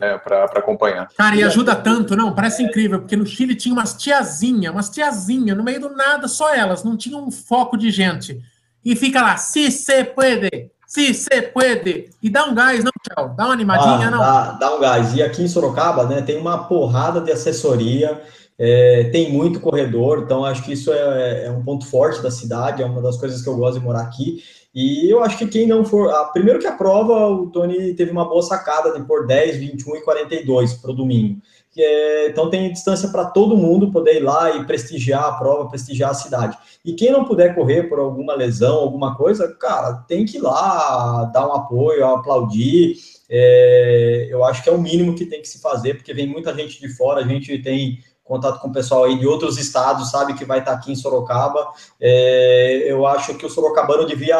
né, 0.00 0.16
para 0.16 0.44
acompanhar. 0.44 1.08
Cara, 1.14 1.36
e 1.36 1.44
ajuda 1.44 1.76
tanto, 1.76 2.16
não? 2.16 2.34
Parece 2.34 2.62
incrível, 2.62 3.00
porque 3.00 3.14
no 3.14 3.26
Chile 3.26 3.54
tinha 3.54 3.74
umas 3.74 3.92
tiazinha, 3.92 4.72
umas 4.72 4.88
tiazinha, 4.88 5.54
no 5.54 5.62
meio 5.62 5.80
do 5.80 5.90
nada, 5.90 6.28
só 6.28 6.54
elas, 6.54 6.82
não 6.82 6.96
tinha 6.96 7.18
um 7.18 7.30
foco 7.30 7.76
de 7.76 7.90
gente. 7.90 8.40
E 8.82 8.96
fica 8.96 9.20
lá, 9.20 9.36
se 9.36 9.70
se 9.70 10.02
puede, 10.02 10.70
se 10.86 11.12
se 11.12 11.42
puede. 11.42 12.08
E 12.22 12.30
dá 12.30 12.46
um 12.46 12.54
gás, 12.54 12.82
não, 12.82 12.90
tchau? 13.06 13.34
Dá 13.36 13.44
uma 13.44 13.52
animadinha, 13.52 14.08
ah, 14.08 14.10
não? 14.10 14.18
Dá, 14.18 14.52
dá 14.52 14.74
um 14.74 14.80
gás. 14.80 15.14
E 15.14 15.22
aqui 15.22 15.42
em 15.42 15.48
Sorocaba, 15.48 16.06
né, 16.06 16.22
tem 16.22 16.38
uma 16.38 16.64
porrada 16.64 17.20
de 17.20 17.30
assessoria, 17.30 18.18
é, 18.64 19.10
tem 19.10 19.32
muito 19.32 19.58
corredor, 19.58 20.22
então 20.22 20.44
acho 20.44 20.62
que 20.62 20.72
isso 20.72 20.92
é, 20.92 21.46
é, 21.46 21.50
um 21.50 21.64
ponto 21.64 21.84
forte 21.84 22.22
da 22.22 22.30
cidade, 22.30 22.80
é 22.80 22.86
uma 22.86 23.02
das 23.02 23.16
coisas 23.16 23.42
que 23.42 23.48
eu 23.48 23.56
gosto 23.56 23.80
de 23.80 23.84
morar 23.84 24.02
aqui. 24.02 24.40
E 24.72 25.12
eu 25.12 25.20
acho 25.20 25.36
que 25.36 25.48
quem 25.48 25.66
não 25.66 25.84
for. 25.84 26.08
A, 26.10 26.26
primeiro 26.26 26.60
que 26.60 26.66
a 26.68 26.76
prova, 26.76 27.26
o 27.26 27.50
Tony 27.50 27.92
teve 27.94 28.12
uma 28.12 28.24
boa 28.24 28.40
sacada 28.40 28.92
de 28.92 29.04
pôr 29.04 29.26
10, 29.26 29.56
21 29.56 29.96
e 29.96 30.00
42 30.02 30.74
para 30.74 30.92
o 30.92 30.94
domingo. 30.94 31.40
É, 31.76 32.28
então 32.28 32.48
tem 32.50 32.72
distância 32.72 33.08
para 33.08 33.24
todo 33.24 33.56
mundo 33.56 33.90
poder 33.90 34.18
ir 34.18 34.22
lá 34.22 34.54
e 34.54 34.64
prestigiar 34.64 35.24
a 35.24 35.32
prova, 35.32 35.68
prestigiar 35.68 36.10
a 36.10 36.14
cidade. 36.14 36.56
E 36.84 36.92
quem 36.92 37.10
não 37.10 37.24
puder 37.24 37.56
correr 37.56 37.88
por 37.88 37.98
alguma 37.98 38.32
lesão, 38.36 38.76
alguma 38.76 39.16
coisa, 39.16 39.52
cara, 39.58 39.94
tem 40.06 40.24
que 40.24 40.36
ir 40.36 40.40
lá 40.40 41.24
dar 41.34 41.48
um 41.48 41.52
apoio, 41.52 42.06
aplaudir. 42.06 42.94
É, 43.28 44.28
eu 44.30 44.44
acho 44.44 44.62
que 44.62 44.68
é 44.68 44.72
o 44.72 44.80
mínimo 44.80 45.16
que 45.16 45.26
tem 45.26 45.42
que 45.42 45.48
se 45.48 45.60
fazer, 45.60 45.94
porque 45.94 46.14
vem 46.14 46.28
muita 46.28 46.54
gente 46.54 46.78
de 46.78 46.88
fora, 46.88 47.22
a 47.22 47.26
gente 47.26 47.58
tem 47.58 47.98
contato 48.24 48.60
com 48.60 48.68
o 48.68 48.72
pessoal 48.72 49.04
aí 49.04 49.18
de 49.18 49.26
outros 49.26 49.58
estados, 49.58 50.10
sabe 50.10 50.34
que 50.34 50.44
vai 50.44 50.60
estar 50.60 50.72
aqui 50.72 50.92
em 50.92 50.96
Sorocaba. 50.96 51.72
É, 52.00 52.84
eu 52.86 53.06
acho 53.06 53.34
que 53.34 53.44
o 53.44 53.50
Sorocabano 53.50 54.06
devia 54.06 54.38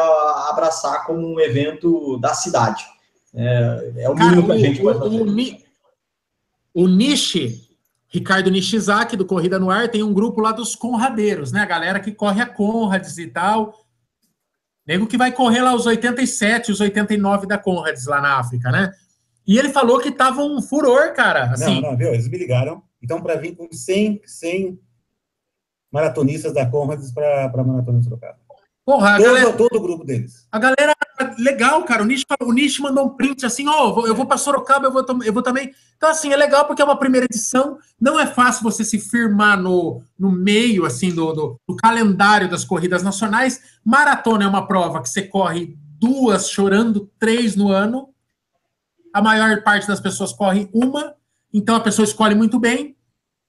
abraçar 0.49 1.05
como 1.05 1.25
um 1.25 1.39
evento 1.39 2.17
da 2.17 2.33
cidade. 2.33 2.83
É, 3.35 3.93
é 3.97 4.09
o 4.09 4.15
mínimo 4.15 4.45
que 4.45 4.51
a 4.51 4.57
gente 4.57 4.79
o, 4.79 4.83
pode 4.83 4.99
fazer. 4.99 5.63
O, 6.73 6.83
o 6.83 6.87
Nishi, 6.87 7.69
Ricardo 8.07 8.51
Nishizaki, 8.51 9.17
do 9.17 9.25
Corrida 9.25 9.59
no 9.59 9.69
Ar, 9.69 9.89
tem 9.89 10.03
um 10.03 10.13
grupo 10.13 10.39
lá 10.39 10.51
dos 10.51 10.75
Conradeiros, 10.75 11.51
né? 11.51 11.61
A 11.61 11.65
galera 11.65 11.99
que 11.99 12.11
corre 12.11 12.41
a 12.41 12.45
Conrads 12.45 13.17
e 13.17 13.27
tal. 13.27 13.79
Nego 14.85 15.07
que 15.07 15.17
vai 15.17 15.31
correr 15.31 15.61
lá 15.61 15.73
os 15.73 15.85
87, 15.85 16.71
os 16.71 16.79
89 16.79 17.47
da 17.47 17.57
Conrads 17.57 18.05
lá 18.05 18.19
na 18.19 18.37
África, 18.37 18.69
né? 18.69 18.91
E 19.45 19.57
ele 19.57 19.69
falou 19.69 19.99
que 19.99 20.11
tava 20.11 20.41
um 20.41 20.61
furor, 20.61 21.13
cara. 21.13 21.51
Assim. 21.51 21.81
Não, 21.81 21.91
não, 21.91 21.97
viu? 21.97 22.13
Eles 22.13 22.29
me 22.29 22.37
ligaram 22.37 22.81
então, 23.03 23.21
para 23.21 23.35
vir 23.35 23.55
com 23.55 23.67
100, 23.69 24.21
100 24.25 24.79
maratonistas 25.91 26.53
da 26.53 26.65
Conrads 26.65 27.11
para 27.11 27.51
a 27.53 27.63
Maratona 27.63 27.99
de 27.99 28.05
Sorocaba. 28.05 28.39
Porra, 28.85 29.17
todo, 29.17 29.25
galera, 29.25 29.53
todo 29.53 29.75
o 29.77 29.81
grupo 29.81 30.03
deles. 30.03 30.47
A 30.51 30.59
galera, 30.59 30.93
legal, 31.37 31.83
cara. 31.83 32.03
O 32.03 32.05
Nish, 32.05 32.25
o 32.41 32.51
Nish 32.51 32.79
mandou 32.79 33.05
um 33.05 33.09
print 33.09 33.45
assim, 33.45 33.67
ó, 33.67 33.93
oh, 33.93 34.07
eu 34.07 34.15
vou 34.15 34.25
para 34.25 34.37
Sorocaba, 34.37 34.87
eu 34.87 34.91
vou, 34.91 35.05
eu 35.23 35.31
vou 35.31 35.41
também. 35.41 35.73
Então, 35.95 36.09
assim, 36.09 36.33
é 36.33 36.35
legal 36.35 36.65
porque 36.65 36.81
é 36.81 36.85
uma 36.85 36.97
primeira 36.99 37.25
edição. 37.25 37.77
Não 37.99 38.19
é 38.19 38.25
fácil 38.25 38.63
você 38.63 38.83
se 38.83 38.99
firmar 38.99 39.61
no, 39.61 40.01
no 40.17 40.31
meio, 40.31 40.85
assim, 40.85 41.13
do, 41.13 41.33
do, 41.33 41.59
do 41.67 41.75
calendário 41.75 42.49
das 42.49 42.65
corridas 42.65 43.03
nacionais. 43.03 43.61
Maratona 43.85 44.43
é 44.43 44.47
uma 44.47 44.67
prova 44.67 45.01
que 45.01 45.09
você 45.09 45.21
corre 45.21 45.77
duas 45.99 46.49
chorando, 46.49 47.09
três 47.19 47.55
no 47.55 47.69
ano. 47.69 48.09
A 49.13 49.21
maior 49.21 49.61
parte 49.63 49.87
das 49.87 50.01
pessoas 50.01 50.33
corre 50.33 50.69
uma. 50.73 51.15
Então 51.53 51.75
a 51.75 51.79
pessoa 51.79 52.03
escolhe 52.03 52.33
muito 52.33 52.59
bem, 52.59 52.97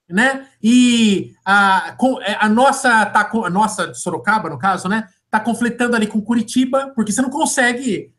né? 0.09 0.46
E 0.62 1.32
a, 1.44 1.96
é, 2.22 2.36
a 2.38 2.48
nossa 2.48 3.07
tá 3.07 3.30
a 3.32 3.50
nossa 3.50 3.94
Sorocaba, 3.94 4.50
no 4.50 4.59
caso, 4.59 4.88
né? 4.88 5.09
Tá 5.30 5.40
conflitando 5.40 5.96
ali 5.96 6.07
com 6.07 6.20
Curitiba, 6.20 6.92
porque 6.94 7.11
você 7.11 7.22
não 7.22 7.30
consegue 7.30 8.12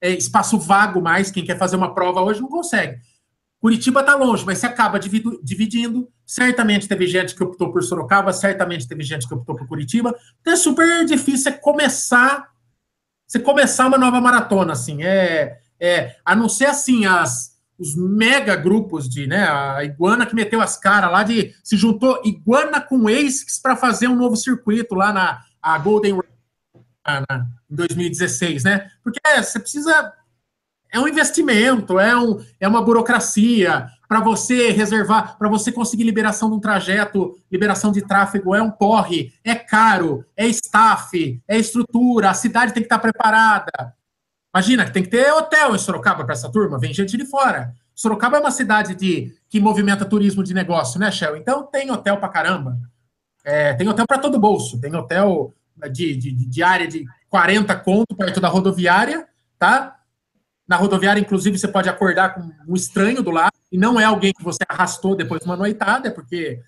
é, 0.00 0.10
espaço 0.10 0.58
vago 0.58 1.02
mais. 1.02 1.30
Quem 1.30 1.44
quer 1.44 1.58
fazer 1.58 1.76
uma 1.76 1.94
prova 1.94 2.22
hoje 2.22 2.40
não 2.40 2.48
consegue. 2.48 2.98
Curitiba 3.60 4.00
está 4.00 4.14
longe, 4.14 4.44
mas 4.44 4.58
você 4.58 4.66
acaba 4.66 4.98
dividindo. 4.98 6.08
Certamente 6.24 6.88
teve 6.88 7.06
gente 7.06 7.34
que 7.34 7.42
optou 7.42 7.72
por 7.72 7.82
Sorocaba, 7.82 8.32
certamente 8.32 8.86
teve 8.86 9.02
gente 9.02 9.26
que 9.26 9.34
optou 9.34 9.56
por 9.56 9.66
Curitiba. 9.66 10.14
Então 10.40 10.52
é 10.52 10.56
super 10.56 11.04
difícil 11.04 11.52
começar, 11.58 12.48
você 13.26 13.38
começar 13.38 13.86
uma 13.86 13.98
nova 13.98 14.20
maratona, 14.20 14.72
assim. 14.72 15.02
É, 15.02 15.58
é 15.80 16.16
a 16.24 16.36
não 16.36 16.48
ser 16.48 16.66
assim 16.66 17.06
as 17.06 17.55
os 17.78 17.94
mega 17.94 18.56
grupos 18.56 19.08
de, 19.08 19.26
né, 19.26 19.48
a 19.48 19.84
Iguana 19.84 20.26
que 20.26 20.34
meteu 20.34 20.60
as 20.60 20.76
caras 20.76 21.10
lá 21.10 21.22
de 21.22 21.54
se 21.62 21.76
juntou 21.76 22.20
Iguana 22.24 22.80
com 22.80 23.08
ASICS 23.08 23.58
para 23.58 23.76
fazer 23.76 24.08
um 24.08 24.16
novo 24.16 24.36
circuito 24.36 24.94
lá 24.94 25.12
na 25.12 25.42
a 25.60 25.78
Golden 25.78 26.20
na, 27.04 27.46
em 27.70 27.74
2016, 27.74 28.64
né? 28.64 28.90
Porque 29.02 29.20
é, 29.26 29.42
você 29.42 29.58
precisa 29.58 30.12
é 30.92 31.00
um 31.00 31.08
investimento, 31.08 31.98
é, 31.98 32.16
um, 32.16 32.40
é 32.60 32.66
uma 32.66 32.82
burocracia 32.82 33.88
para 34.08 34.20
você 34.20 34.70
reservar, 34.70 35.36
para 35.36 35.48
você 35.48 35.72
conseguir 35.72 36.04
liberação 36.04 36.48
de 36.48 36.56
um 36.56 36.60
trajeto, 36.60 37.36
liberação 37.50 37.90
de 37.90 38.02
tráfego 38.02 38.54
é 38.54 38.62
um 38.62 38.70
porre, 38.70 39.32
é 39.44 39.54
caro, 39.54 40.24
é 40.36 40.46
staff, 40.46 41.42
é 41.46 41.58
estrutura, 41.58 42.30
a 42.30 42.34
cidade 42.34 42.72
tem 42.72 42.82
que 42.82 42.86
estar 42.86 42.98
preparada. 42.98 43.94
Imagina 44.56 44.86
que 44.86 44.90
tem 44.90 45.02
que 45.02 45.10
ter 45.10 45.30
hotel 45.30 45.74
em 45.74 45.78
Sorocaba 45.78 46.24
para 46.24 46.32
essa 46.32 46.50
turma, 46.50 46.78
vem 46.78 46.94
gente 46.94 47.14
de 47.14 47.26
fora. 47.26 47.74
Sorocaba 47.94 48.38
é 48.38 48.40
uma 48.40 48.50
cidade 48.50 48.94
de, 48.94 49.36
que 49.50 49.60
movimenta 49.60 50.06
turismo 50.06 50.42
de 50.42 50.54
negócio, 50.54 50.98
né, 50.98 51.10
Shell? 51.10 51.36
Então 51.36 51.66
tem 51.66 51.90
hotel 51.90 52.16
para 52.16 52.30
caramba. 52.30 52.78
É, 53.44 53.74
tem 53.74 53.86
hotel 53.86 54.06
para 54.06 54.16
todo 54.16 54.40
bolso. 54.40 54.80
Tem 54.80 54.96
hotel 54.96 55.54
de, 55.92 56.16
de, 56.16 56.32
de 56.32 56.62
área 56.62 56.88
de 56.88 57.04
40 57.28 57.76
conto 57.80 58.16
perto 58.16 58.40
da 58.40 58.48
rodoviária, 58.48 59.28
tá? 59.58 60.00
Na 60.66 60.76
rodoviária, 60.76 61.20
inclusive, 61.20 61.58
você 61.58 61.68
pode 61.68 61.90
acordar 61.90 62.32
com 62.32 62.50
um 62.66 62.74
estranho 62.74 63.22
do 63.22 63.30
lado, 63.30 63.52
e 63.70 63.76
não 63.76 64.00
é 64.00 64.04
alguém 64.04 64.32
que 64.32 64.42
você 64.42 64.64
arrastou 64.66 65.14
depois 65.14 65.42
de 65.42 65.46
uma 65.46 65.56
noitada, 65.56 66.08
é 66.08 66.10
porque 66.10 66.62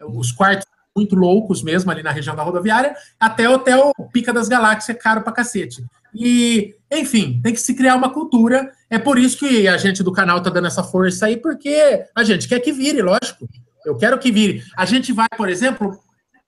os 0.00 0.30
quartos 0.30 0.68
muito 0.96 1.14
loucos 1.14 1.62
mesmo 1.62 1.90
ali 1.90 2.02
na 2.02 2.10
região 2.10 2.34
da 2.34 2.42
rodoviária, 2.42 2.94
até 3.20 3.48
o 3.48 3.54
hotel 3.54 3.92
Pica 4.12 4.32
das 4.32 4.48
Galáxias, 4.48 4.96
caro 5.00 5.22
pra 5.22 5.32
cacete. 5.32 5.84
E, 6.14 6.74
enfim, 6.90 7.40
tem 7.42 7.52
que 7.52 7.60
se 7.60 7.74
criar 7.74 7.94
uma 7.94 8.10
cultura. 8.10 8.70
É 8.88 8.98
por 8.98 9.18
isso 9.18 9.38
que 9.38 9.68
a 9.68 9.76
gente 9.76 10.02
do 10.02 10.12
canal 10.12 10.40
tá 10.40 10.48
dando 10.48 10.66
essa 10.66 10.82
força 10.82 11.26
aí, 11.26 11.36
porque 11.36 12.04
a 12.14 12.24
gente 12.24 12.48
quer 12.48 12.60
que 12.60 12.72
vire, 12.72 13.02
lógico. 13.02 13.46
Eu 13.84 13.96
quero 13.96 14.18
que 14.18 14.32
vire. 14.32 14.62
A 14.76 14.86
gente 14.86 15.12
vai, 15.12 15.28
por 15.36 15.48
exemplo, 15.48 16.00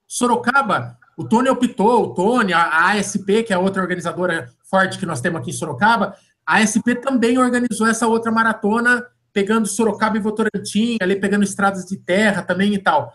Sorocaba, 0.07 0.97
o 1.17 1.25
Tony 1.25 1.51
optou, 1.51 2.05
o 2.05 2.15
Tony, 2.15 2.53
a 2.53 2.93
ASP, 2.93 3.43
que 3.43 3.53
é 3.53 3.59
outra 3.59 3.83
organizadora 3.83 4.49
forte 4.71 4.99
que 4.99 5.07
nós 5.07 5.21
temos 5.21 5.41
aqui 5.41 5.51
em 5.51 5.53
Sorocaba, 5.53 6.15
a 6.47 6.59
ASP 6.59 6.95
também 6.95 7.37
organizou 7.37 7.87
essa 7.87 8.07
outra 8.07 8.33
maratona, 8.33 9.05
pegando 9.33 9.69
Sorocaba 9.69 10.17
e 10.17 10.21
Votorantim, 10.21 10.97
ali 11.01 11.17
pegando 11.17 11.45
estradas 11.45 11.85
de 11.85 11.99
terra 11.99 12.43
também 12.43 12.73
e 12.73 12.79
tal. 12.79 13.13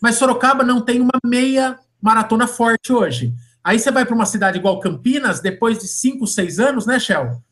Mas 0.00 0.16
Sorocaba 0.16 0.64
não 0.64 0.80
tem 0.80 1.00
uma 1.00 1.18
meia 1.24 1.78
maratona 2.00 2.46
forte 2.46 2.92
hoje. 2.92 3.34
Aí 3.62 3.78
você 3.78 3.90
vai 3.90 4.06
para 4.06 4.14
uma 4.14 4.26
cidade 4.26 4.58
igual 4.58 4.80
Campinas, 4.80 5.40
depois 5.40 5.78
de 5.78 5.86
cinco, 5.86 6.26
seis 6.26 6.58
anos, 6.58 6.86
né, 6.86 6.98
Shell? 6.98 7.42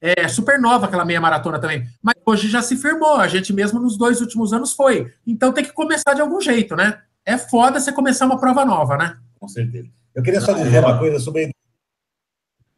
É 0.00 0.28
super 0.28 0.60
nova 0.60 0.86
aquela 0.86 1.04
meia 1.04 1.20
maratona 1.20 1.58
também. 1.58 1.86
Mas 2.02 2.14
hoje 2.26 2.48
já 2.48 2.60
se 2.60 2.76
firmou, 2.76 3.16
a 3.16 3.28
gente 3.28 3.52
mesmo 3.52 3.80
nos 3.80 3.96
dois 3.96 4.20
últimos 4.20 4.52
anos 4.52 4.72
foi. 4.72 5.12
Então 5.26 5.52
tem 5.52 5.64
que 5.64 5.72
começar 5.72 6.12
de 6.14 6.20
algum 6.20 6.40
jeito, 6.40 6.76
né? 6.76 7.00
É 7.24 7.38
foda 7.38 7.80
você 7.80 7.90
começar 7.90 8.26
uma 8.26 8.38
prova 8.38 8.64
nova, 8.64 8.96
né? 8.98 9.16
Com 9.38 9.48
certeza. 9.48 9.88
Eu 10.14 10.22
queria 10.22 10.40
só 10.40 10.52
dizer 10.52 10.80
uma 10.80 10.98
coisa 10.98 11.18
sobre 11.18 11.54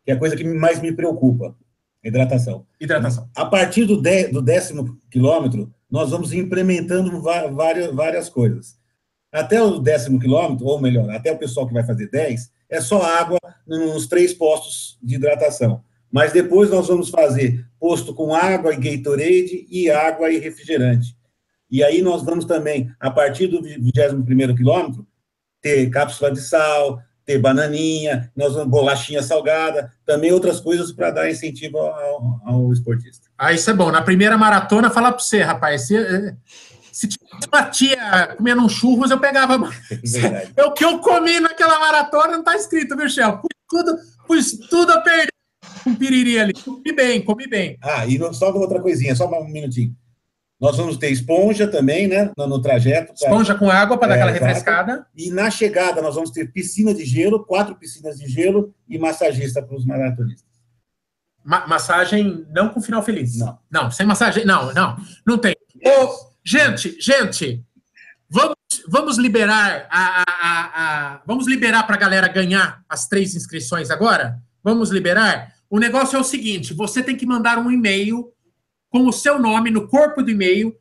que 0.05 0.13
é 0.13 0.15
a 0.15 0.19
coisa 0.19 0.37
que 0.37 0.45
mais 0.45 0.81
me 0.81 0.93
preocupa, 0.93 1.57
hidratação. 2.03 2.65
Hidratação. 2.81 3.29
A 3.35 3.45
partir 3.45 3.85
do, 3.87 4.01
de, 4.01 4.29
do 4.29 4.41
décimo 4.41 4.97
quilômetro, 5.11 5.75
nós 5.91 6.11
vamos 6.11 6.33
implementando 6.33 7.21
várias, 7.21 7.93
várias 7.93 8.29
coisas. 8.29 8.79
Até 9.33 9.63
o 9.63 9.79
décimo 9.79 10.19
quilômetro, 10.19 10.67
ou 10.67 10.81
melhor, 10.81 11.11
até 11.11 11.33
o 11.33 11.39
pessoal 11.39 11.67
que 11.67 11.75
vai 11.75 11.85
fazer 11.85 12.09
10, 12.09 12.51
é 12.71 12.81
só 12.81 13.03
água 13.03 13.39
nos 13.67 14.07
três 14.07 14.33
postos 14.33 14.99
de 15.03 15.17
hidratação. 15.17 15.83
Mas 16.11 16.33
depois 16.33 16.71
nós 16.71 16.89
vamos 16.89 17.11
fazer 17.11 17.67
posto 17.79 18.15
com 18.15 18.35
água 18.35 18.73
e 18.73 18.77
Gatorade 18.77 19.67
e 19.71 19.91
água 19.91 20.31
e 20.31 20.39
refrigerante. 20.39 21.17
E 21.71 21.83
aí 21.83 22.01
nós 22.01 22.23
vamos 22.23 22.45
também, 22.45 22.91
a 23.01 23.11
partir 23.11 23.49
do 23.49 23.61
21º 23.61 24.57
quilômetro, 24.57 25.07
ter 25.61 25.91
cápsula 25.91 26.31
de 26.31 26.41
sal, 26.41 27.03
ter 27.25 27.39
bananinha, 27.39 28.31
nós 28.37 28.55
vamos 28.55 28.71
bolachinha 28.71 29.21
salgada, 29.21 29.91
também 30.07 30.31
outras 30.31 30.61
coisas 30.61 30.93
para 30.93 31.11
dar 31.11 31.29
incentivo 31.29 31.79
ao, 31.79 32.41
ao, 32.45 32.73
esportista. 32.73 33.27
Ah, 33.37 33.53
isso 33.53 33.69
é 33.69 33.75
bom. 33.75 33.91
Na 33.91 34.01
primeira 34.01 34.39
maratona, 34.39 34.91
falar 34.91 35.11
para 35.11 35.21
você, 35.21 35.43
rapaz, 35.43 35.89
se 36.97 37.09
tivesse 37.09 37.47
uma 37.53 37.65
tia 37.67 38.35
comendo 38.39 38.65
um 38.65 38.69
churros, 38.71 39.11
eu 39.11 39.21
pegava. 39.21 39.71
É 40.57 40.65
o 40.65 40.73
que 40.73 40.83
eu 40.83 40.99
comi 40.99 41.39
naquela 41.41 41.79
maratona 41.79 42.33
não 42.33 42.39
está 42.39 42.57
escrito, 42.57 42.97
viu, 42.97 43.07
Shell? 43.07 43.37
Pus 43.37 43.51
tudo, 43.69 43.99
pus 44.27 44.53
tudo 44.71 44.93
a 44.93 45.01
perder 45.03 45.29
com 45.85 45.91
um 45.91 45.95
piriri 45.95 46.39
ali. 46.39 46.55
Comi 46.55 46.93
bem, 46.95 47.23
comi 47.23 47.47
bem. 47.47 47.77
Ah, 47.83 48.07
e 48.07 48.19
só 48.33 48.51
outra 48.51 48.81
coisinha, 48.81 49.15
só 49.15 49.29
um 49.29 49.47
minutinho. 49.47 49.95
Nós 50.59 50.79
vamos 50.79 50.97
ter 50.97 51.11
esponja 51.11 51.69
também, 51.69 52.09
né, 52.09 52.31
no, 52.35 52.47
no 52.47 52.63
trajeto. 52.63 53.13
Pra... 53.13 53.29
Esponja 53.29 53.55
com 53.55 53.71
água 53.71 53.99
para 53.99 54.07
é, 54.07 54.09
dar 54.09 54.15
aquela 54.15 54.31
refrescada. 54.31 55.07
E 55.15 55.31
na 55.31 55.51
chegada 55.51 56.01
nós 56.01 56.15
vamos 56.15 56.31
ter 56.31 56.51
piscina 56.51 56.95
de 56.95 57.05
gelo, 57.05 57.45
quatro 57.45 57.75
piscinas 57.75 58.17
de 58.19 58.27
gelo 58.27 58.75
e 58.89 58.99
massagista 58.99 59.63
para 59.63 59.77
os 59.77 59.85
maratonistas. 59.85 60.47
Ma 61.45 61.67
massagem 61.67 62.47
não 62.51 62.71
com 62.71 62.81
final 62.81 63.03
feliz. 63.03 63.37
Não. 63.37 63.59
Não, 63.71 63.91
sem 63.91 64.07
massagem. 64.07 64.47
Não, 64.47 64.73
não. 64.73 64.97
Não 65.27 65.37
tem. 65.37 65.55
Ô, 65.85 66.36
Gente, 66.49 66.97
gente, 67.01 67.61
vamos, 68.31 68.55
vamos 68.87 69.19
liberar 69.19 69.89
a, 69.91 70.25
a, 70.29 71.15
a 71.17 71.23
vamos 71.27 71.49
liberar 71.49 71.83
para 71.83 71.97
a 71.97 71.99
galera 71.99 72.29
ganhar 72.29 72.85
as 72.89 73.09
três 73.09 73.35
inscrições 73.35 73.91
agora? 73.91 74.41
Vamos 74.63 74.91
liberar? 74.91 75.53
O 75.69 75.81
negócio 75.81 76.17
é 76.17 76.21
o 76.21 76.25
seguinte: 76.25 76.73
você 76.73 77.03
tem 77.03 77.17
que 77.17 77.27
mandar 77.27 77.59
um 77.59 77.69
e-mail 77.69 78.33
com 78.91 79.09
o 79.09 79.13
seu 79.13 79.41
nome 79.41 79.73
no 79.73 79.89
corpo 79.89 80.23
do 80.23 80.31
e-mail. 80.31 80.73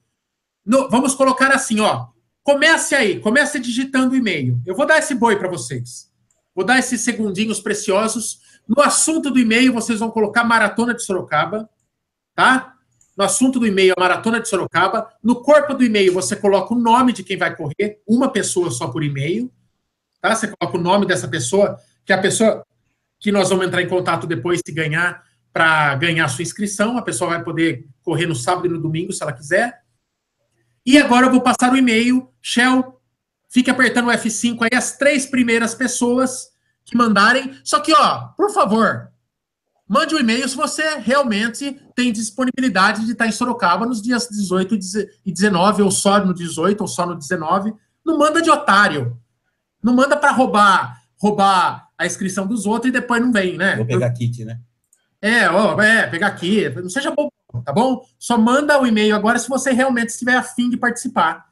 No, 0.63 0.87
vamos 0.87 1.15
colocar 1.15 1.51
assim, 1.51 1.79
ó. 1.79 2.09
Comece 2.43 2.93
aí, 2.93 3.19
comece 3.19 3.59
digitando 3.59 4.13
o 4.13 4.17
e-mail. 4.17 4.61
Eu 4.67 4.75
vou 4.75 4.85
dar 4.85 4.99
esse 4.99 5.15
boi 5.15 5.35
para 5.35 5.49
vocês. 5.49 6.11
Vou 6.53 6.63
dar 6.63 6.77
esses 6.77 7.01
segundinhos 7.01 7.59
preciosos 7.59 8.39
No 8.67 8.83
assunto 8.83 9.31
do 9.31 9.39
e-mail, 9.39 9.73
vocês 9.73 9.99
vão 9.99 10.11
colocar 10.11 10.43
Maratona 10.43 10.93
de 10.93 11.03
Sorocaba, 11.03 11.67
tá? 12.35 12.74
No 13.15 13.23
assunto 13.23 13.59
do 13.59 13.65
e-mail, 13.67 13.93
a 13.95 13.99
Maratona 13.99 14.41
de 14.41 14.49
Sorocaba. 14.49 15.09
No 15.23 15.41
corpo 15.41 15.73
do 15.73 15.83
e-mail, 15.83 16.13
você 16.13 16.35
coloca 16.35 16.73
o 16.73 16.77
nome 16.77 17.13
de 17.13 17.23
quem 17.23 17.37
vai 17.37 17.55
correr, 17.55 18.01
uma 18.07 18.29
pessoa 18.29 18.69
só 18.69 18.87
por 18.87 19.03
e-mail, 19.03 19.51
tá? 20.19 20.35
Você 20.35 20.47
coloca 20.47 20.77
o 20.77 20.81
nome 20.81 21.05
dessa 21.05 21.27
pessoa, 21.27 21.77
que 22.05 22.11
é 22.11 22.15
a 22.15 22.21
pessoa 22.21 22.65
que 23.19 23.31
nós 23.31 23.49
vamos 23.49 23.65
entrar 23.65 23.81
em 23.81 23.87
contato 23.87 24.27
depois 24.27 24.61
se 24.65 24.73
ganhar, 24.73 25.23
para 25.53 25.95
ganhar 25.95 26.27
sua 26.27 26.43
inscrição. 26.43 26.97
A 26.97 27.01
pessoa 27.01 27.29
vai 27.29 27.43
poder 27.43 27.87
correr 28.03 28.25
no 28.25 28.35
sábado 28.35 28.67
e 28.67 28.69
no 28.69 28.81
domingo, 28.81 29.13
se 29.13 29.23
ela 29.23 29.31
quiser. 29.31 29.81
E 30.85 30.97
agora 30.97 31.27
eu 31.27 31.31
vou 31.31 31.41
passar 31.41 31.71
o 31.71 31.77
e-mail. 31.77 32.29
Shell, 32.41 32.99
fique 33.49 33.69
apertando 33.69 34.09
o 34.09 34.11
F5 34.11 34.57
aí, 34.63 34.77
as 34.77 34.97
três 34.97 35.25
primeiras 35.25 35.73
pessoas 35.73 36.49
que 36.83 36.97
mandarem. 36.97 37.57
Só 37.63 37.79
que, 37.79 37.93
ó, 37.93 38.27
por 38.35 38.51
favor, 38.51 39.09
mande 39.87 40.15
um 40.15 40.19
e-mail 40.19 40.47
se 40.47 40.55
você 40.55 40.97
realmente 40.97 41.79
tem 41.95 42.11
disponibilidade 42.11 43.05
de 43.05 43.11
estar 43.11 43.27
em 43.27 43.31
Sorocaba 43.31 43.85
nos 43.85 44.01
dias 44.01 44.27
18 44.29 44.75
e 45.25 45.31
19, 45.31 45.83
ou 45.83 45.91
só 45.91 46.23
no 46.23 46.33
18, 46.33 46.81
ou 46.81 46.87
só 46.87 47.05
no 47.05 47.15
19. 47.15 47.73
Não 48.05 48.17
manda 48.17 48.41
de 48.41 48.49
otário. 48.49 49.17
Não 49.83 49.93
manda 49.93 50.17
para 50.17 50.31
roubar, 50.31 51.01
roubar 51.17 51.89
a 51.97 52.05
inscrição 52.05 52.47
dos 52.47 52.65
outros 52.65 52.89
e 52.89 52.91
depois 52.91 53.21
não 53.21 53.31
vem, 53.31 53.57
né? 53.57 53.75
Vou 53.75 53.85
pegar 53.85 54.11
kit, 54.11 54.43
né? 54.43 54.59
É, 55.21 55.49
ó, 55.49 55.79
é, 55.81 56.07
pegar 56.07 56.27
aqui. 56.27 56.69
Não 56.69 56.89
seja 56.89 57.11
bom, 57.11 57.29
tá 57.63 57.71
bom? 57.71 58.01
Só 58.19 58.37
manda 58.37 58.79
o 58.79 58.85
e-mail 58.85 59.15
agora 59.15 59.39
se 59.39 59.47
você 59.49 59.71
realmente 59.71 60.09
estiver 60.09 60.35
afim 60.35 60.69
de 60.69 60.77
participar. 60.77 61.45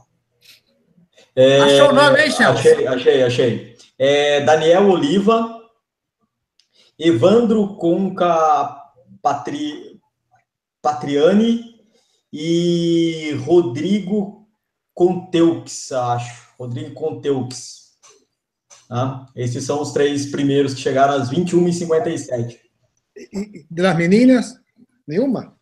É, 1.36 1.60
Achou 1.60 1.90
o 1.90 1.92
nome, 1.92 2.20
hein, 2.20 2.30
Chelsea? 2.30 2.72
Achei, 2.72 2.86
achei, 2.86 3.22
achei. 3.22 3.76
É, 3.98 4.40
Daniel 4.40 4.88
Oliva, 4.88 5.61
Evandro 7.04 7.74
Conca 7.76 8.80
Patri, 9.20 10.00
Patriani 10.80 11.74
e 12.32 13.32
Rodrigo 13.44 14.46
Conteux, 14.94 15.90
acho. 15.90 16.52
Rodrigo 16.56 16.94
Conteux. 16.94 17.90
Tá? 18.88 19.26
Esses 19.34 19.64
são 19.64 19.82
os 19.82 19.90
três 19.90 20.26
primeiros 20.26 20.74
que 20.74 20.80
chegaram 20.80 21.14
às 21.14 21.28
21h57. 21.28 22.58
E 23.16 23.66
das 23.68 23.96
meninas? 23.96 24.54
Nenhuma? 25.04 25.56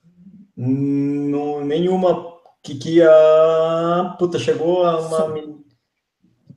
Não, 0.55 1.65
nenhuma 1.65 2.35
que, 2.63 2.75
que 2.75 3.03
a. 3.03 4.15
Puta, 4.19 4.39
chegou 4.39 4.85
a 4.85 5.01
uma. 5.01 5.60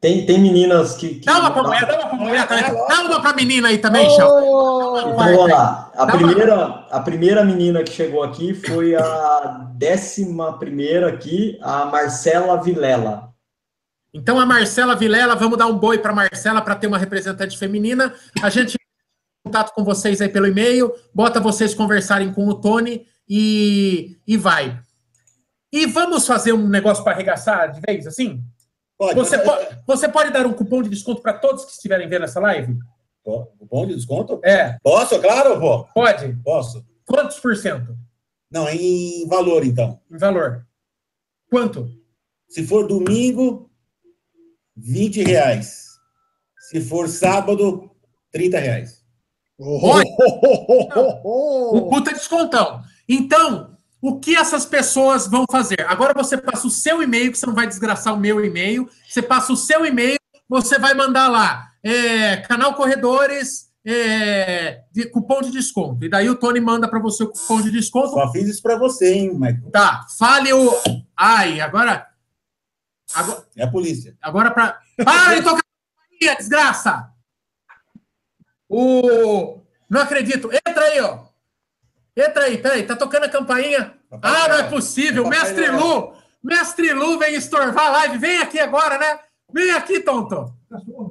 Tem, 0.03 0.25
tem 0.25 0.37
meninas 0.37 0.97
que. 0.97 1.15
que 1.15 1.25
dá 1.25 1.39
uma 1.39 1.51
pra 1.51 1.63
mulher, 1.63 1.85
dá 1.85 1.97
uma 1.97 2.09
pra 2.09 2.17
mulher 2.17 2.45
também. 2.45 2.63
Dá 2.89 3.01
uma 3.03 3.21
pra 3.21 3.33
menina 3.33 3.69
aí 3.69 3.77
também, 3.77 4.05
oh, 4.05 4.13
Então, 4.13 5.15
vamos 5.15 5.49
lá. 5.49 5.91
A 5.95 6.05
primeira, 6.07 6.55
uma... 6.55 6.87
a 6.91 6.99
primeira 6.99 7.45
menina 7.45 7.81
que 7.85 7.93
chegou 7.93 8.21
aqui 8.21 8.53
foi 8.53 8.97
a 8.97 9.65
décima 9.75 10.59
primeira 10.59 11.07
aqui, 11.07 11.57
a 11.61 11.85
Marcela 11.85 12.61
Vilela. 12.61 13.29
Então, 14.13 14.37
a 14.37 14.45
Marcela 14.45 14.93
Vilela, 14.93 15.37
vamos 15.37 15.57
dar 15.57 15.67
um 15.67 15.77
boi 15.77 15.97
para 15.97 16.11
Marcela 16.11 16.61
para 16.61 16.75
ter 16.75 16.87
uma 16.87 16.97
representante 16.97 17.57
feminina. 17.57 18.13
A 18.41 18.49
gente 18.49 18.77
contato 19.41 19.73
com 19.73 19.85
vocês 19.85 20.19
aí 20.19 20.27
pelo 20.27 20.47
e-mail, 20.47 20.91
bota 21.13 21.39
vocês 21.39 21.73
conversarem 21.73 22.33
com 22.33 22.45
o 22.45 22.55
Tony 22.55 23.05
e, 23.25 24.17
e 24.27 24.35
vai. 24.35 24.77
E 25.71 25.85
vamos 25.85 26.27
fazer 26.27 26.51
um 26.51 26.67
negócio 26.67 27.05
para 27.05 27.13
arregaçar 27.13 27.71
de 27.71 27.79
vez, 27.79 28.05
assim? 28.05 28.43
Pode. 29.03 29.19
Você, 29.19 29.37
pode, 29.37 29.77
você 29.85 30.07
pode 30.07 30.31
dar 30.31 30.45
um 30.45 30.53
cupom 30.53 30.81
de 30.81 30.89
desconto 30.89 31.21
para 31.21 31.33
todos 31.33 31.65
que 31.65 31.71
estiverem 31.71 32.07
vendo 32.07 32.23
essa 32.23 32.39
live? 32.39 32.77
Cupom 33.21 33.85
de 33.85 33.95
desconto? 33.95 34.39
É. 34.43 34.77
Posso, 34.81 35.19
claro, 35.19 35.59
vou. 35.59 35.85
Pode? 35.93 36.33
Posso. 36.41 36.85
Quantos 37.05 37.37
por 37.39 37.53
cento? 37.57 37.97
Não, 38.49 38.69
em 38.69 39.27
valor, 39.27 39.65
então. 39.65 39.99
Em 40.09 40.17
valor. 40.17 40.65
Quanto? 41.49 41.89
Se 42.47 42.65
for 42.65 42.87
domingo, 42.87 43.69
20 44.77 45.23
reais. 45.23 45.87
Se 46.69 46.79
for 46.79 47.09
sábado, 47.09 47.91
30 48.31 48.57
reais. 48.57 49.03
Oi! 49.59 50.03
O 51.23 51.89
puta 51.89 52.13
descontão. 52.13 52.81
Então, 53.07 53.72
o 54.03 54.19
que 54.19 54.35
essas 54.35 54.65
pessoas 54.65 55.27
vão 55.27 55.45
fazer? 55.49 55.79
Agora 55.87 56.13
você 56.13 56.35
passa 56.35 56.67
o 56.67 56.69
seu 56.69 57.01
e-mail, 57.01 57.31
que 57.31 57.37
você 57.37 57.45
não 57.45 57.55
vai 57.55 57.65
desgraçar 57.65 58.13
o 58.13 58.19
meu 58.19 58.43
e-mail. 58.43 58.89
Você 59.07 59.21
passa 59.21 59.53
o 59.53 59.55
seu 59.55 59.85
e-mail, 59.85 60.19
você 60.49 60.77
vai 60.77 60.93
mandar 60.93 61.29
lá, 61.29 61.71
é, 61.81 62.35
canal 62.35 62.73
Corredores, 62.73 63.71
é, 63.85 64.83
de, 64.91 65.05
cupom 65.05 65.39
de 65.39 65.51
desconto. 65.51 66.03
E 66.03 66.09
daí 66.09 66.29
o 66.29 66.35
Tony 66.35 66.59
manda 66.59 66.85
para 66.85 66.99
você 66.99 67.23
o 67.23 67.29
cupom 67.29 67.61
de 67.61 67.71
desconto. 67.71 68.09
Só 68.09 68.29
fiz 68.29 68.49
isso 68.49 68.61
para 68.61 68.77
você, 68.77 69.13
hein, 69.13 69.35
Michael? 69.35 69.71
Tá, 69.71 70.05
fale 70.19 70.51
o. 70.51 70.69
Ai, 71.15 71.61
agora. 71.61 72.05
agora 73.15 73.47
é 73.55 73.63
a 73.63 73.71
polícia. 73.71 74.17
Agora 74.21 74.51
para. 74.51 74.81
Para 75.01 75.35
de 75.35 75.43
tocar 75.43 75.63
desgraça! 76.19 77.09
O. 78.67 79.61
Não 79.89 80.01
acredito. 80.01 80.49
Entra 80.51 80.83
aí, 80.87 80.99
ó. 80.99 81.22
Entra 82.15 82.43
aí, 82.45 82.57
peraí, 82.57 82.83
tá 82.83 82.95
tocando 82.95 83.23
a 83.23 83.29
campainha. 83.29 83.93
Ah, 84.21 84.47
não 84.47 84.55
é 84.57 84.63
possível. 84.63 85.27
Mestre 85.27 85.69
Lu, 85.69 86.13
Mestre 86.43 86.93
Lu 86.93 87.17
vem 87.17 87.35
estorvar 87.35 87.87
a 87.87 87.91
live. 87.91 88.17
Vem 88.17 88.39
aqui 88.39 88.59
agora, 88.59 88.97
né? 88.97 89.19
Vem 89.51 89.71
aqui, 89.71 89.99
tonto. 89.99 90.53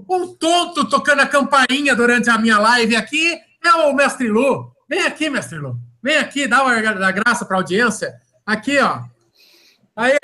Um 0.09 0.35
tonto 0.35 0.89
tocando 0.89 1.21
a 1.21 1.27
campainha 1.27 1.95
durante 1.97 2.31
a 2.31 2.39
minha 2.39 2.59
live 2.59 2.95
aqui 2.95 3.41
é 3.65 3.71
o 3.71 3.93
Mestre 3.95 4.29
Lu. 4.29 4.73
Vem 4.89 5.03
aqui, 5.03 5.31
Mestre 5.31 5.59
Lu. 5.59 5.77
Vem 6.03 6.19
aqui, 6.19 6.47
dá 6.47 6.63
uma 6.63 6.81
da 6.81 7.11
graça 7.11 7.45
para 7.45 7.57
a 7.57 7.61
audiência. 7.61 8.15
Aqui, 8.45 8.79
ó. 8.79 9.01
Aí, 9.95 10.17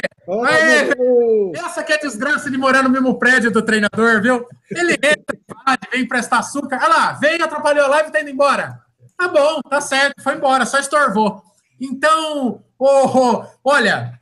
aí, 0.47 1.53
essa 1.55 1.83
que 1.83 1.93
é 1.93 1.97
a 1.97 2.01
desgraça 2.01 2.51
de 2.51 2.57
morar 2.57 2.83
no 2.83 2.89
mesmo 2.89 3.19
prédio 3.19 3.51
do 3.51 3.63
treinador, 3.63 4.23
viu? 4.23 4.47
Ele 4.71 4.95
entra, 4.95 5.37
vem 5.93 6.09
prestar 6.09 6.39
açúcar. 6.39 6.79
Olha 6.83 6.89
lá, 6.89 7.13
vem, 7.13 7.41
atrapalhou 7.41 7.85
a 7.85 7.89
live 7.89 8.09
e 8.09 8.13
tá 8.13 8.21
indo 8.21 8.31
embora. 8.31 8.81
Tá 9.19 9.29
bom, 9.29 9.61
tá 9.69 9.81
certo, 9.81 10.23
foi 10.23 10.37
embora, 10.37 10.65
só 10.65 10.79
estorvou. 10.79 11.43
Então, 11.81 12.63
oh, 12.79 13.07
oh, 13.07 13.45
olha, 13.65 14.19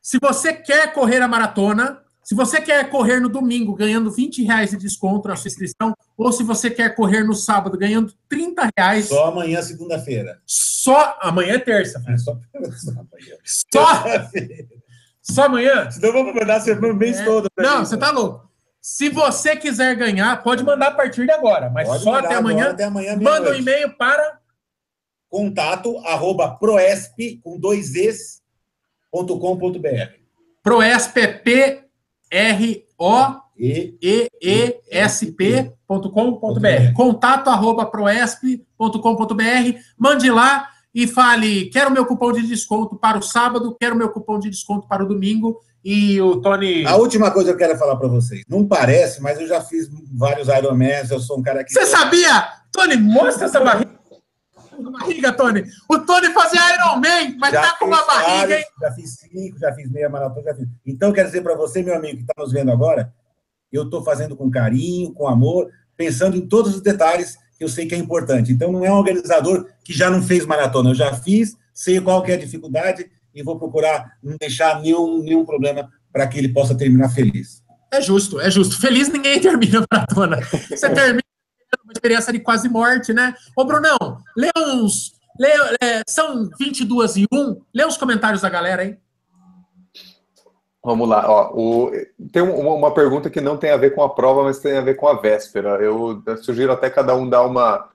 se 0.00 0.18
você 0.20 0.52
quer 0.54 0.92
correr 0.94 1.20
a 1.20 1.28
maratona, 1.28 2.00
Se 2.24 2.36
você 2.36 2.60
quer 2.60 2.88
correr 2.88 3.18
no 3.18 3.28
domingo 3.28 3.74
ganhando 3.74 4.08
20 4.08 4.44
reais 4.44 4.70
de 4.70 4.76
desconto 4.76 5.26
na 5.26 5.34
sua 5.34 5.48
inscrição, 5.48 5.92
ou 6.16 6.30
se 6.32 6.44
você 6.44 6.70
quer 6.70 6.94
correr 6.94 7.24
no 7.24 7.34
sábado 7.34 7.76
ganhando 7.76 8.14
30 8.28 8.70
reais. 8.78 9.08
Só 9.08 9.26
amanhã, 9.26 9.60
segunda-feira. 9.60 10.40
Só 10.46 11.18
amanhã 11.20 11.54
é 11.54 11.58
terça. 11.58 12.00
É 12.06 12.16
só, 12.16 12.38
só 12.76 12.90
amanhã. 12.92 13.36
Só, 13.44 14.04
só 15.20 15.42
amanhã? 15.46 15.90
Senão 15.90 16.12
vamos 16.12 16.32
mandar 16.32 16.60
semana 16.60 16.92
o 16.94 16.96
mês 16.96 17.18
É. 17.18 17.24
todo. 17.24 17.48
Não, 17.58 17.80
mim. 17.80 17.84
você 17.86 17.96
tá 17.96 18.12
louco. 18.12 18.48
Se 18.82 19.08
você 19.08 19.54
quiser 19.54 19.94
ganhar, 19.94 20.42
pode 20.42 20.64
mandar 20.64 20.88
a 20.88 20.94
partir 20.94 21.24
de 21.24 21.30
agora, 21.30 21.70
mas 21.70 21.86
Pode 21.86 22.02
só 22.02 22.16
até 22.16 22.34
agora, 22.34 22.38
amanhã. 22.40 22.70
Até 22.72 22.82
amanhã 22.84 23.12
Manda 23.12 23.22
um 23.22 23.32
meia-noite. 23.52 23.60
e-mail 23.62 23.96
para 23.96 24.40
Contato 25.30 25.96
arroba 25.98 26.56
proesp 26.56 27.40
com 27.44 27.58
dois 27.58 27.94
es 27.94 28.42
ponto 29.10 29.38
com 29.38 29.56
ponto 29.56 29.78
br. 29.78 29.88
proesp, 30.62 31.14
P-R-O 31.44 33.40
E 33.56 33.96
eesp.com.br. 35.88 36.92
Contato 36.94 37.48
arroba 37.50 37.86
proesp.com.br. 37.86 39.78
Mande 39.96 40.30
lá 40.30 40.68
e 40.94 41.06
fale: 41.06 41.66
quero 41.70 41.90
meu 41.90 42.04
cupom 42.04 42.32
de 42.32 42.42
desconto 42.46 42.96
para 42.96 43.16
o 43.18 43.22
sábado, 43.22 43.76
quero 43.78 43.94
meu 43.96 44.10
cupom 44.10 44.38
de 44.38 44.50
desconto 44.50 44.88
para 44.88 45.04
o 45.04 45.08
domingo. 45.08 45.60
E 45.84 46.20
o 46.20 46.40
Tony. 46.40 46.86
a 46.86 46.94
última 46.96 47.30
coisa 47.30 47.50
que 47.50 47.54
eu 47.54 47.66
quero 47.66 47.78
falar 47.78 47.96
para 47.96 48.08
vocês. 48.08 48.42
Não 48.48 48.66
parece, 48.66 49.20
mas 49.20 49.40
eu 49.40 49.48
já 49.48 49.60
fiz 49.60 49.88
vários 50.12 50.48
Ironmans. 50.48 51.10
Eu 51.10 51.18
sou 51.18 51.38
um 51.38 51.42
cara 51.42 51.64
que. 51.64 51.72
Você 51.72 51.86
sabia? 51.86 52.48
Tony, 52.70 52.96
mostra 52.96 53.46
essa 53.46 53.60
barriga. 53.60 53.90
Barriga, 54.90 55.32
Tony. 55.32 55.64
O 55.88 55.98
Tony 55.98 56.32
fazia 56.32 56.60
Iron 56.74 56.96
Man, 56.96 57.36
mas 57.38 57.52
tá 57.52 57.76
com 57.78 57.86
uma 57.86 58.04
barriga, 58.04 58.36
vários, 58.36 58.58
hein? 58.58 58.64
Já 58.80 58.92
fiz 58.92 59.14
cinco, 59.14 59.58
já 59.58 59.72
fiz 59.74 59.90
meia 59.90 60.08
maratona, 60.08 60.50
já 60.50 60.54
fiz. 60.54 60.68
Então, 60.86 61.12
quero 61.12 61.28
dizer 61.28 61.42
para 61.42 61.54
você, 61.54 61.82
meu 61.82 61.94
amigo, 61.94 62.16
que 62.16 62.22
está 62.22 62.34
nos 62.38 62.52
vendo 62.52 62.70
agora, 62.70 63.12
eu 63.70 63.84
estou 63.84 64.02
fazendo 64.02 64.34
com 64.34 64.50
carinho, 64.50 65.12
com 65.12 65.28
amor, 65.28 65.68
pensando 65.96 66.36
em 66.36 66.46
todos 66.46 66.74
os 66.74 66.80
detalhes 66.80 67.36
que 67.58 67.64
eu 67.64 67.68
sei 67.68 67.86
que 67.86 67.94
é 67.94 67.98
importante. 67.98 68.50
Então, 68.50 68.72
não 68.72 68.84
é 68.84 68.90
um 68.90 68.96
organizador 68.96 69.68
que 69.84 69.92
já 69.92 70.10
não 70.10 70.22
fez 70.22 70.46
maratona. 70.46 70.90
Eu 70.90 70.94
já 70.94 71.14
fiz, 71.14 71.56
sei 71.72 72.00
qual 72.00 72.22
que 72.22 72.32
é 72.32 72.34
a 72.34 72.38
dificuldade 72.38 73.10
e 73.34 73.42
vou 73.42 73.58
procurar 73.58 74.12
não 74.22 74.36
deixar 74.36 74.80
nenhum, 74.80 75.22
nenhum 75.22 75.44
problema 75.44 75.88
para 76.12 76.26
que 76.26 76.38
ele 76.38 76.48
possa 76.48 76.74
terminar 76.76 77.08
feliz. 77.10 77.62
É 77.90 78.00
justo, 78.00 78.40
é 78.40 78.50
justo. 78.50 78.80
Feliz 78.80 79.08
ninguém 79.08 79.38
termina 79.40 79.80
a 79.80 79.86
maratona. 79.96 80.38
Você 80.70 80.88
termina 80.90 81.22
uma 81.84 81.92
experiência 81.92 82.32
de 82.32 82.40
quase 82.40 82.68
morte, 82.68 83.12
né? 83.12 83.34
Ô, 83.56 83.64
Brunão, 83.64 83.96
lê 84.36 84.50
uns. 84.56 85.12
Lê, 85.40 85.48
é, 85.82 86.02
são 86.08 86.48
22 86.58 87.16
e 87.16 87.26
1. 87.32 87.60
Lê 87.74 87.84
os 87.86 87.96
comentários 87.96 88.42
da 88.42 88.48
galera 88.50 88.82
aí. 88.82 88.96
Vamos 90.84 91.08
lá. 91.08 91.24
Ó, 91.30 91.52
o- 91.54 91.90
tem 92.32 92.42
um- 92.42 92.58
uma, 92.58 92.74
uma 92.74 92.94
pergunta 92.94 93.30
que 93.30 93.40
não 93.40 93.56
tem 93.56 93.70
a 93.70 93.76
ver 93.76 93.94
com 93.94 94.02
a 94.02 94.08
prova, 94.12 94.42
mas 94.42 94.58
tem 94.58 94.76
a 94.76 94.80
ver 94.80 94.94
com 94.94 95.06
a 95.06 95.20
véspera. 95.20 95.76
Eu, 95.80 96.20
eu 96.26 96.36
sugiro 96.38 96.72
até 96.72 96.90
cada 96.90 97.14
um 97.14 97.28
dar 97.28 97.42
uma, 97.46 97.88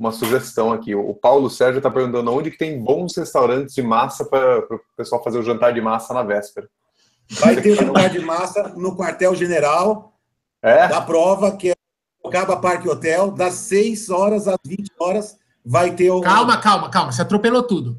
uma 0.00 0.10
sugestão 0.12 0.72
aqui. 0.72 0.94
O 0.94 1.12
Paulo 1.14 1.50
Sérgio 1.50 1.76
está 1.78 1.90
perguntando 1.90 2.32
onde 2.32 2.50
que 2.50 2.56
tem 2.56 2.82
bons 2.82 3.14
restaurantes 3.14 3.74
de 3.74 3.82
massa 3.82 4.24
para 4.24 4.60
o 4.60 4.80
pessoal 4.96 5.22
fazer 5.22 5.38
o 5.38 5.42
jantar 5.42 5.74
de 5.74 5.80
massa 5.82 6.14
na 6.14 6.22
véspera. 6.22 6.66
Vai 7.32 7.54
ter 7.56 7.76
jantar 7.76 8.08
de 8.08 8.18
massa 8.18 8.70
no 8.76 8.96
quartel-general 8.96 10.14
É? 10.62 10.88
da 10.88 11.02
prova, 11.02 11.54
que 11.54 11.70
é 11.70 11.74
Acaba 12.26 12.56
Parque 12.56 12.88
Hotel, 12.88 13.30
das 13.30 13.54
6 13.54 14.08
horas 14.10 14.46
às 14.48 14.56
20 14.64 14.90
horas, 15.00 15.36
vai 15.64 15.90
ter 15.94 16.10
o. 16.10 16.20
Calma, 16.20 16.58
calma, 16.60 16.90
calma. 16.90 17.12
Você 17.12 17.22
atropelou 17.22 17.62
tudo. 17.62 17.98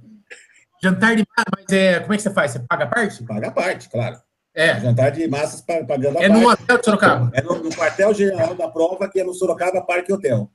Jantar 0.83 1.15
de 1.15 1.23
massa, 1.37 1.49
mas 1.55 1.65
é, 1.71 1.99
como 1.99 2.13
é 2.13 2.17
que 2.17 2.23
você 2.23 2.31
faz? 2.31 2.51
Você 2.51 2.59
paga 2.59 2.83
a 2.85 2.87
parte? 2.87 3.23
Paga 3.23 3.47
a 3.47 3.51
parte, 3.51 3.89
claro. 3.89 4.17
É. 4.55 4.79
Jantar 4.79 5.11
de 5.11 5.27
massas 5.27 5.61
pa- 5.61 5.83
pagando 5.87 6.17
a 6.17 6.23
É 6.23 6.29
parte. 6.29 6.41
no 6.43 6.49
hotel 6.49 6.77
de 6.77 6.85
Sorocaba. 6.85 7.31
É 7.33 7.41
no, 7.41 7.63
no 7.63 7.69
quartel-general 7.71 8.53
da 8.55 8.67
prova, 8.67 9.07
que 9.09 9.19
é 9.19 9.23
no 9.23 9.33
Sorocaba 9.33 9.81
Parque 9.81 10.11
Hotel. 10.13 10.49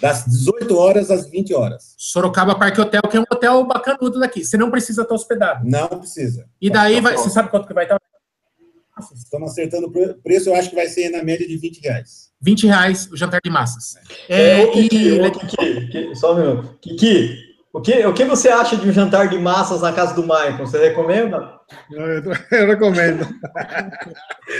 Das 0.00 0.24
18 0.24 0.76
horas 0.76 1.10
às 1.10 1.30
20 1.30 1.54
horas. 1.54 1.94
Sorocaba 1.96 2.54
Parque 2.58 2.80
Hotel, 2.80 3.02
que 3.02 3.16
é 3.16 3.20
um 3.20 3.24
hotel 3.30 3.64
bacanudo 3.64 4.18
daqui. 4.18 4.44
Você 4.44 4.56
não 4.56 4.70
precisa 4.70 5.02
estar 5.02 5.14
hospedado. 5.14 5.64
Não 5.68 5.88
precisa. 5.88 6.46
E 6.60 6.68
daí 6.68 7.00
vai. 7.00 7.16
Você 7.16 7.30
sabe 7.30 7.50
quanto 7.50 7.66
que 7.68 7.74
vai 7.74 7.84
estar? 7.84 7.98
Estamos 9.14 9.52
acertando 9.52 9.86
o 9.86 9.90
pre- 9.92 10.12
preço, 10.22 10.50
eu 10.50 10.54
acho 10.54 10.68
que 10.68 10.76
vai 10.76 10.86
ser 10.86 11.08
na 11.08 11.22
média 11.22 11.46
de 11.46 11.56
20 11.56 11.80
reais. 11.80 12.30
20 12.42 12.66
reais 12.66 13.08
o 13.10 13.16
jantar 13.16 13.40
de 13.42 13.48
massas. 13.48 13.94
É, 14.28 14.60
É, 14.60 14.64
ô, 14.66 14.70
Kiki, 14.72 14.96
e 14.96 15.20
ô, 15.22 15.30
Kiki, 15.30 15.56
Kiki, 15.86 16.16
só 16.16 16.34
um 16.34 16.36
minuto. 16.38 16.78
Kiki, 16.82 17.34
o 17.72 17.80
que, 17.80 18.04
o 18.04 18.12
que 18.12 18.24
você 18.26 18.48
acha 18.50 18.76
de 18.76 18.86
um 18.88 18.92
jantar 18.92 19.28
de 19.28 19.38
massas 19.38 19.80
na 19.80 19.92
casa 19.92 20.12
do 20.14 20.22
Michael? 20.22 20.58
Você 20.58 20.78
recomenda? 20.78 21.60
Eu, 21.90 22.32
eu 22.58 22.66
recomendo. 22.66 23.26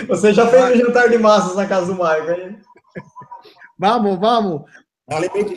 Você 0.08 0.32
já 0.32 0.46
fez 0.46 0.74
um 0.76 0.86
jantar 0.86 1.10
de 1.10 1.18
massas 1.18 1.56
na 1.56 1.66
casa 1.66 1.86
do 1.86 1.94
Michael, 1.94 2.40
hein? 2.40 2.58
Vamos, 3.78 4.18
vamos. 4.18 4.62
Além 5.10 5.44
de, 5.44 5.56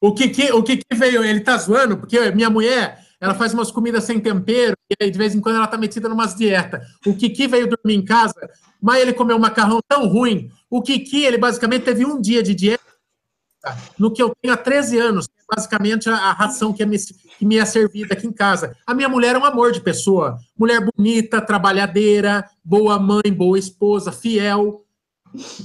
O 0.00 0.14
Kiki, 0.14 0.52
o 0.52 0.62
Kiki 0.62 0.84
veio, 0.94 1.24
ele 1.24 1.40
tá 1.40 1.56
zoando, 1.56 1.98
porque 1.98 2.30
minha 2.30 2.48
mulher, 2.48 3.04
ela 3.20 3.34
faz 3.34 3.52
umas 3.52 3.70
comidas 3.70 4.04
sem 4.04 4.20
tempero, 4.20 4.76
e 4.88 5.04
aí 5.04 5.10
de 5.10 5.18
vez 5.18 5.34
em 5.34 5.40
quando 5.40 5.56
ela 5.56 5.66
tá 5.66 5.76
metida 5.76 6.08
numas 6.08 6.36
dietas. 6.36 6.80
O 7.04 7.14
Kiki 7.14 7.48
veio 7.48 7.68
dormir 7.68 7.94
em 7.94 8.04
casa, 8.04 8.48
mas 8.80 9.02
ele 9.02 9.12
comeu 9.12 9.36
um 9.36 9.40
macarrão 9.40 9.80
tão 9.88 10.06
ruim. 10.06 10.50
O 10.70 10.80
Kiki, 10.80 11.24
ele 11.24 11.36
basicamente 11.36 11.82
teve 11.82 12.06
um 12.06 12.20
dia 12.20 12.42
de 12.42 12.54
dieta 12.54 12.88
no 13.98 14.12
que 14.12 14.22
eu 14.22 14.32
tenho 14.40 14.54
há 14.54 14.56
13 14.56 14.98
anos, 14.98 15.26
que 15.26 15.32
é 15.40 15.56
basicamente 15.56 16.08
a, 16.08 16.14
a 16.14 16.32
ração 16.32 16.72
que, 16.72 16.82
é 16.82 16.86
me, 16.86 16.96
que 16.96 17.44
me 17.44 17.58
é 17.58 17.64
servida 17.64 18.14
aqui 18.14 18.26
em 18.26 18.32
casa. 18.32 18.76
A 18.86 18.94
minha 18.94 19.08
mulher 19.08 19.34
é 19.34 19.38
um 19.38 19.44
amor 19.44 19.72
de 19.72 19.80
pessoa. 19.80 20.38
Mulher 20.56 20.80
bonita, 20.80 21.40
trabalhadeira, 21.40 22.48
boa 22.64 22.98
mãe, 23.00 23.32
boa 23.32 23.58
esposa, 23.58 24.12
fiel. 24.12 24.84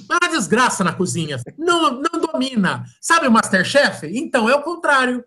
Uma 0.09 0.29
desgraça 0.29 0.83
na 0.83 0.93
cozinha. 0.93 1.37
Não, 1.57 2.01
não 2.01 2.19
domina. 2.19 2.83
Sabe 3.01 3.27
o 3.27 3.31
Masterchef? 3.31 4.05
Então, 4.07 4.49
é 4.49 4.55
o 4.55 4.61
contrário. 4.61 5.23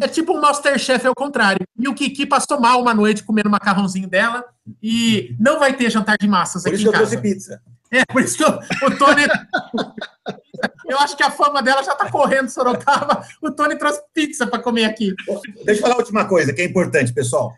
É 0.00 0.08
tipo 0.08 0.36
um 0.36 0.40
Masterchef, 0.40 1.06
é 1.06 1.10
o 1.10 1.14
contrário. 1.14 1.66
E 1.78 1.86
o 1.88 1.94
Kiki 1.94 2.26
passou 2.26 2.58
mal 2.60 2.80
uma 2.80 2.94
noite 2.94 3.22
comendo 3.22 3.48
o 3.48 3.52
macarrãozinho 3.52 4.08
dela 4.08 4.44
e 4.82 5.36
não 5.38 5.58
vai 5.58 5.74
ter 5.76 5.90
jantar 5.90 6.16
de 6.18 6.26
massas 6.26 6.62
por 6.62 6.68
aqui 6.70 6.76
isso 6.76 6.84
que 6.84 6.88
em 6.88 6.92
eu 6.92 6.98
trouxe 6.98 7.16
casa. 7.16 7.22
pizza. 7.22 7.62
É, 7.90 8.04
por 8.06 8.22
isso 8.22 8.36
que 8.38 8.42
eu- 8.44 8.58
o 8.88 8.96
Tony. 8.98 9.22
eu 10.88 10.98
acho 10.98 11.14
que 11.16 11.22
a 11.22 11.30
fama 11.30 11.62
dela 11.62 11.82
já 11.82 11.94
tá 11.94 12.10
correndo, 12.10 12.48
Sorocaba. 12.48 13.22
O 13.42 13.50
Tony 13.50 13.76
trouxe 13.76 14.00
pizza 14.14 14.46
para 14.46 14.62
comer 14.62 14.84
aqui. 14.84 15.14
Deixa 15.64 15.80
eu 15.80 15.82
falar 15.82 15.94
a 15.94 15.98
última 15.98 16.24
coisa, 16.26 16.52
que 16.52 16.62
é 16.62 16.64
importante, 16.64 17.12
pessoal. 17.12 17.52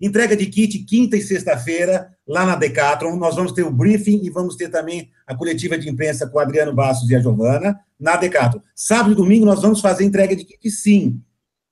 Entrega 0.00 0.36
de 0.36 0.46
kit 0.46 0.78
quinta 0.80 1.16
e 1.16 1.22
sexta-feira, 1.22 2.14
lá 2.26 2.44
na 2.44 2.54
Decathlon. 2.54 3.16
Nós 3.16 3.36
vamos 3.36 3.52
ter 3.52 3.62
o 3.62 3.70
briefing 3.70 4.20
e 4.22 4.30
vamos 4.30 4.56
ter 4.56 4.68
também 4.68 5.10
a 5.26 5.34
coletiva 5.34 5.78
de 5.78 5.88
imprensa 5.88 6.26
com 6.26 6.38
o 6.38 6.40
Adriano 6.40 6.74
Bastos 6.74 7.08
e 7.10 7.16
a 7.16 7.20
Giovana, 7.20 7.80
na 7.98 8.16
Decathlon. 8.16 8.60
Sábado 8.74 9.12
e 9.12 9.14
domingo 9.14 9.46
nós 9.46 9.62
vamos 9.62 9.80
fazer 9.80 10.04
entrega 10.04 10.36
de 10.36 10.44
kit, 10.44 10.70
sim. 10.70 11.22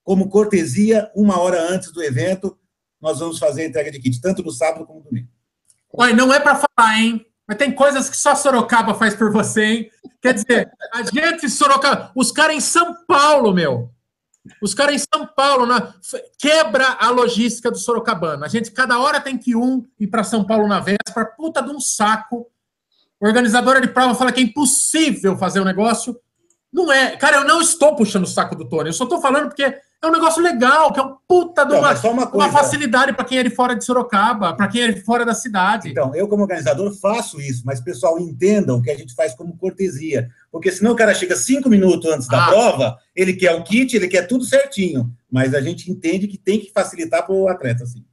Como 0.02 0.28
cortesia, 0.28 1.10
uma 1.14 1.38
hora 1.38 1.60
antes 1.70 1.92
do 1.92 2.02
evento, 2.02 2.56
nós 3.00 3.18
vamos 3.18 3.38
fazer 3.38 3.62
a 3.62 3.66
entrega 3.66 3.90
de 3.90 4.00
kit, 4.00 4.20
tanto 4.20 4.42
no 4.42 4.50
sábado 4.50 4.86
como 4.86 5.00
no 5.00 5.04
domingo. 5.04 5.28
Olha, 5.92 6.14
não 6.14 6.32
é 6.32 6.40
para 6.40 6.56
falar, 6.56 6.98
hein? 6.98 7.24
Mas 7.46 7.58
tem 7.58 7.70
coisas 7.70 8.08
que 8.08 8.16
só 8.16 8.34
Sorocaba 8.34 8.94
faz 8.94 9.14
por 9.14 9.30
você, 9.30 9.64
hein? 9.64 9.90
Quer 10.22 10.34
dizer, 10.34 10.70
a 10.92 11.02
gente, 11.02 11.48
Sorocaba, 11.50 12.10
os 12.16 12.32
caras 12.32 12.56
em 12.56 12.60
São 12.60 12.96
Paulo, 13.06 13.52
meu. 13.52 13.93
Os 14.60 14.74
caras 14.74 14.94
em 14.94 14.98
São 14.98 15.26
Paulo 15.26 15.64
na, 15.66 15.94
quebra 16.38 16.96
a 17.00 17.10
logística 17.10 17.70
do 17.70 17.78
Sorocabano. 17.78 18.44
A 18.44 18.48
gente, 18.48 18.70
cada 18.70 18.98
hora 18.98 19.20
tem 19.20 19.38
que 19.38 19.56
um 19.56 19.84
ir 19.98 20.06
para 20.06 20.22
São 20.22 20.44
Paulo 20.44 20.68
na 20.68 20.80
véspera, 20.80 21.26
puta 21.36 21.62
de 21.62 21.70
um 21.70 21.80
saco. 21.80 22.46
Organizadora 23.20 23.80
de 23.80 23.88
prova 23.88 24.14
fala 24.14 24.32
que 24.32 24.40
é 24.40 24.44
impossível 24.44 25.36
fazer 25.36 25.60
o 25.60 25.64
negócio. 25.64 26.18
Não 26.74 26.92
é. 26.92 27.16
Cara, 27.16 27.36
eu 27.36 27.44
não 27.44 27.60
estou 27.60 27.94
puxando 27.94 28.24
o 28.24 28.26
saco 28.26 28.56
do 28.56 28.68
Tony. 28.68 28.88
Eu 28.88 28.92
só 28.92 29.04
estou 29.04 29.20
falando 29.20 29.46
porque 29.46 29.62
é 29.62 29.80
um 30.06 30.10
negócio 30.10 30.42
legal, 30.42 30.92
que 30.92 30.98
é 30.98 31.02
um 31.04 31.14
puta 31.26 31.64
de 31.64 31.72
uma, 31.72 31.92
uma 31.94 32.10
uma 32.10 32.26
coisa. 32.26 32.50
facilidade 32.50 33.12
para 33.12 33.24
quem 33.24 33.38
é 33.38 33.44
de 33.44 33.50
fora 33.50 33.76
de 33.76 33.84
Sorocaba, 33.84 34.52
para 34.54 34.66
quem 34.66 34.82
é 34.82 34.90
de 34.90 35.00
fora 35.02 35.24
da 35.24 35.34
cidade. 35.34 35.88
Então, 35.88 36.12
eu, 36.16 36.26
como 36.26 36.42
organizador, 36.42 36.92
faço 37.00 37.40
isso, 37.40 37.62
mas, 37.64 37.80
pessoal, 37.80 38.18
entendam 38.18 38.82
que 38.82 38.90
a 38.90 38.96
gente 38.96 39.14
faz 39.14 39.34
como 39.34 39.56
cortesia. 39.56 40.28
Porque 40.50 40.72
senão 40.72 40.92
o 40.92 40.96
cara 40.96 41.14
chega 41.14 41.36
cinco 41.36 41.70
minutos 41.70 42.10
antes 42.10 42.26
da 42.26 42.44
Ah. 42.44 42.48
prova, 42.48 42.98
ele 43.14 43.34
quer 43.34 43.54
o 43.54 43.62
kit, 43.62 43.94
ele 43.94 44.08
quer 44.08 44.26
tudo 44.26 44.44
certinho. 44.44 45.10
Mas 45.30 45.54
a 45.54 45.60
gente 45.60 45.88
entende 45.90 46.26
que 46.26 46.36
tem 46.36 46.58
que 46.58 46.72
facilitar 46.72 47.24
para 47.24 47.34
o 47.34 47.48
atleta, 47.48 47.84
assim. 47.84 48.04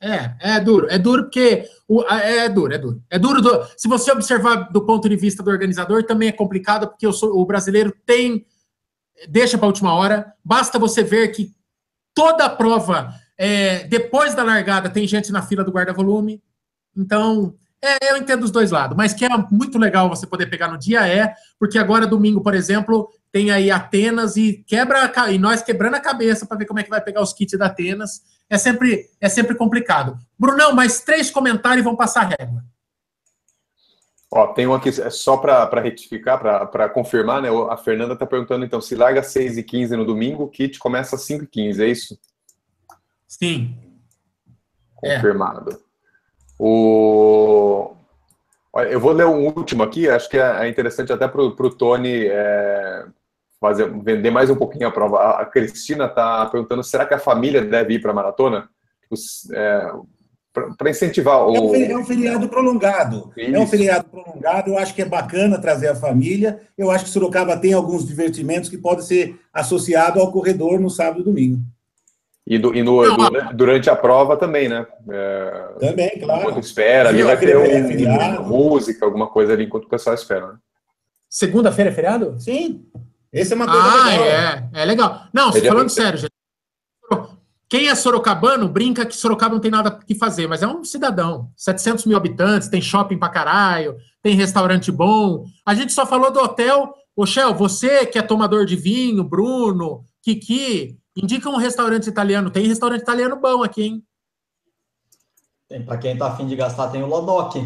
É, 0.00 0.36
é 0.56 0.60
duro, 0.60 0.86
é 0.88 0.96
duro 0.98 1.24
porque 1.24 1.64
o, 1.88 2.02
é, 2.04 2.44
é 2.44 2.48
duro, 2.48 2.72
é 2.72 2.78
duro. 2.78 3.02
É 3.10 3.18
duro. 3.18 3.40
do- 3.42 3.64
se 3.76 3.88
você 3.88 4.12
observar 4.12 4.70
do 4.70 4.86
ponto 4.86 5.08
de 5.08 5.16
vista 5.16 5.42
do 5.42 5.50
organizador, 5.50 6.04
também 6.04 6.28
é 6.28 6.32
complicado 6.32 6.86
porque 6.88 7.04
eu 7.06 7.12
sou- 7.12 7.36
o 7.36 7.44
brasileiro 7.44 7.92
tem 8.06 8.46
deixa 9.28 9.58
para 9.58 9.66
a 9.66 9.70
última 9.70 9.92
hora. 9.94 10.32
Basta 10.44 10.78
você 10.78 11.02
ver 11.02 11.28
que 11.28 11.52
toda 12.14 12.44
a 12.44 12.50
prova, 12.50 13.12
é, 13.36 13.84
depois 13.88 14.34
da 14.34 14.44
largada, 14.44 14.88
tem 14.88 15.06
gente 15.08 15.32
na 15.32 15.42
fila 15.42 15.64
do 15.64 15.72
guarda-volume. 15.72 16.40
Então, 16.96 17.54
é, 17.82 18.12
eu 18.12 18.16
entendo 18.16 18.42
os 18.42 18.50
dois 18.50 18.70
lados, 18.70 18.96
mas 18.96 19.14
que 19.14 19.24
é 19.24 19.28
muito 19.50 19.78
legal 19.78 20.08
você 20.08 20.26
poder 20.26 20.46
pegar 20.46 20.68
no 20.68 20.78
dia 20.78 21.06
é, 21.06 21.34
porque 21.58 21.78
agora 21.78 22.06
domingo, 22.06 22.40
por 22.40 22.54
exemplo, 22.54 23.08
tem 23.30 23.50
aí 23.50 23.70
Atenas 23.70 24.36
e 24.36 24.64
quebra 24.66 25.12
e 25.30 25.38
nós 25.38 25.62
quebrando 25.62 25.94
a 25.94 26.00
cabeça 26.00 26.44
para 26.44 26.56
ver 26.56 26.66
como 26.66 26.80
é 26.80 26.82
que 26.82 26.90
vai 26.90 27.00
pegar 27.00 27.22
os 27.22 27.32
kits 27.32 27.56
da 27.58 27.66
Atenas. 27.66 28.22
É 28.50 28.58
sempre 28.58 29.08
é 29.20 29.28
sempre 29.28 29.54
complicado. 29.54 30.18
Brunão, 30.38 30.74
mais 30.74 31.00
três 31.00 31.30
comentários 31.30 31.80
e 31.80 31.84
vão 31.84 31.94
passar 31.94 32.22
a 32.22 32.36
régua. 32.36 32.64
Ó, 34.30 34.48
tem 34.48 34.66
um 34.66 34.74
aqui, 34.74 34.88
é 34.88 35.10
só 35.10 35.36
para 35.36 35.80
retificar, 35.80 36.38
para 36.38 36.88
confirmar, 36.88 37.40
né? 37.40 37.48
A 37.70 37.76
Fernanda 37.78 38.12
está 38.12 38.26
perguntando, 38.26 38.62
então, 38.62 38.78
se 38.78 38.94
larga 38.94 39.22
6 39.22 39.56
e 39.56 39.62
15 39.62 39.96
no 39.96 40.04
domingo, 40.04 40.44
o 40.44 40.48
kit 40.48 40.78
começa 40.78 41.16
às 41.16 41.22
5 41.22 41.44
e 41.44 41.46
15 41.46 41.82
é 41.82 41.88
isso? 41.88 42.18
Sim. 43.26 43.74
Confirmado. 44.96 45.72
É. 45.72 45.87
O... 46.58 47.92
Eu 48.90 49.00
vou 49.00 49.12
ler 49.12 49.26
um 49.26 49.46
último 49.46 49.82
aqui, 49.82 50.08
acho 50.08 50.28
que 50.28 50.38
é, 50.38 50.66
é 50.66 50.68
interessante 50.68 51.12
até 51.12 51.26
para 51.26 51.42
o 51.42 51.70
Tony 51.70 52.26
é, 52.26 53.04
fazer, 53.60 53.90
vender 54.02 54.30
mais 54.30 54.50
um 54.50 54.56
pouquinho 54.56 54.88
a 54.88 54.92
prova. 54.92 55.40
A 55.40 55.46
Cristina 55.46 56.06
está 56.06 56.46
perguntando, 56.46 56.82
será 56.84 57.06
que 57.06 57.14
a 57.14 57.18
família 57.18 57.64
deve 57.64 57.94
ir 57.94 58.00
para 58.00 58.12
a 58.12 58.14
maratona? 58.14 58.68
Os, 59.10 59.50
é, 59.50 59.90
para 60.76 60.90
incentivar 60.90 61.46
o. 61.46 61.54
É 61.54 61.96
um, 61.96 62.04
feriado 62.04 62.48
prolongado. 62.48 63.32
Isso. 63.36 63.54
É 63.54 63.58
um 63.58 63.66
feriado 63.66 64.04
prolongado. 64.08 64.70
Eu 64.70 64.78
acho 64.78 64.94
que 64.94 65.02
é 65.02 65.04
bacana 65.04 65.60
trazer 65.60 65.88
a 65.88 65.94
família. 65.94 66.60
Eu 66.76 66.90
acho 66.90 67.04
que 67.04 67.10
Sorocaba 67.10 67.56
tem 67.56 67.72
alguns 67.72 68.06
divertimentos 68.06 68.68
que 68.68 68.78
podem 68.78 69.04
ser 69.04 69.38
associados 69.52 70.20
ao 70.20 70.32
corredor 70.32 70.80
no 70.80 70.90
sábado 70.90 71.20
e 71.20 71.24
domingo. 71.24 71.60
E, 72.50 72.58
do, 72.58 72.74
e 72.74 72.82
no, 72.82 73.02
do, 73.02 73.30
né, 73.30 73.50
durante 73.52 73.90
a 73.90 73.94
prova 73.94 74.34
também, 74.34 74.70
né? 74.70 74.86
É, 75.10 75.68
também, 75.78 76.18
claro. 76.18 76.40
Enquanto 76.40 76.64
espera, 76.64 77.10
ali 77.10 77.22
vai 77.22 77.36
ter 77.36 77.54
um, 77.58 78.42
música, 78.42 79.04
alguma 79.04 79.26
coisa 79.26 79.52
ali 79.52 79.64
enquanto 79.64 79.84
o 79.84 79.88
pessoal 79.88 80.14
espera. 80.14 80.46
Né? 80.46 80.54
Segunda-feira 81.28 81.90
é 81.90 81.94
feriado? 81.94 82.36
Sim. 82.40 82.86
Esse 83.30 83.52
é 83.52 83.56
uma 83.56 83.66
coisa 83.66 83.86
ah, 83.86 84.08
legal. 84.08 84.24
é. 84.24 84.68
É 84.72 84.84
legal. 84.86 85.22
Não, 85.30 85.52
falando 85.52 85.90
sério, 85.90 86.18
gente. 86.18 86.32
Quem 87.68 87.88
é 87.88 87.94
sorocabano 87.94 88.66
brinca 88.66 89.04
que 89.04 89.14
Sorocaba 89.14 89.54
não 89.54 89.60
tem 89.60 89.70
nada 89.70 89.90
que 89.90 90.14
fazer, 90.14 90.46
mas 90.46 90.62
é 90.62 90.66
um 90.66 90.82
cidadão. 90.82 91.50
700 91.54 92.06
mil 92.06 92.16
habitantes, 92.16 92.68
tem 92.68 92.80
shopping 92.80 93.18
pra 93.18 93.28
caralho, 93.28 93.94
tem 94.22 94.34
restaurante 94.34 94.90
bom. 94.90 95.44
A 95.66 95.74
gente 95.74 95.92
só 95.92 96.06
falou 96.06 96.32
do 96.32 96.40
hotel. 96.40 96.94
Ô, 97.14 97.26
Shell, 97.26 97.52
você 97.54 98.06
que 98.06 98.18
é 98.18 98.22
tomador 98.22 98.64
de 98.64 98.74
vinho, 98.74 99.22
Bruno, 99.22 100.02
Kiki, 100.22 100.96
indica 101.22 101.48
um 101.48 101.56
restaurante 101.56 102.06
italiano. 102.06 102.50
Tem 102.50 102.66
restaurante 102.66 103.02
italiano 103.02 103.36
bom 103.36 103.62
aqui, 103.62 103.82
hein? 103.82 104.04
Tem, 105.68 105.84
pra 105.84 105.98
quem 105.98 106.16
tá 106.16 106.28
afim 106.28 106.46
de 106.46 106.56
gastar, 106.56 106.88
tem 106.88 107.02
o 107.02 107.06
Lodoc. 107.06 107.56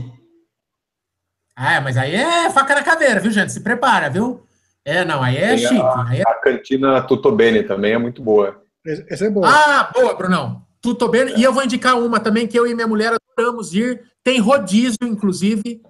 É, 1.57 1.80
mas 1.80 1.96
aí 1.96 2.14
é 2.14 2.50
faca 2.50 2.74
na 2.74 2.82
caveira, 2.82 3.20
viu, 3.20 3.30
gente? 3.30 3.53
Se 3.53 3.61
prepara, 3.61 4.09
viu? 4.09 4.44
É, 4.84 5.05
não, 5.05 5.22
aí 5.22 5.36
é 5.36 5.48
tem 5.48 5.59
chique. 5.59 5.80
A, 5.80 6.09
aí 6.09 6.20
é... 6.20 6.22
a 6.26 6.34
cantina 6.34 7.03
Tutobene 7.03 7.62
também 7.62 7.92
é 7.92 7.98
muito 7.98 8.22
boa. 8.22 8.62
Essa 8.84 9.26
é 9.26 9.30
boa. 9.30 9.48
Ah, 9.48 9.90
boa, 9.94 10.14
Brunão. 10.14 10.66
Tudo 10.80 11.09
bem. 11.09 11.22
É. 11.22 11.38
E 11.38 11.44
eu 11.44 11.53
vou 11.53 11.62
indicar 11.62 11.96
uma 11.96 12.18
também 12.18 12.48
que 12.48 12.59
eu 12.59 12.66
e 12.66 12.74
minha 12.74 12.88
mulher 12.88 13.12
adoramos 13.12 13.72
ir. 13.72 14.03
Tem 14.24 14.40
rodízio, 14.40 14.98
inclusive. 15.03 15.80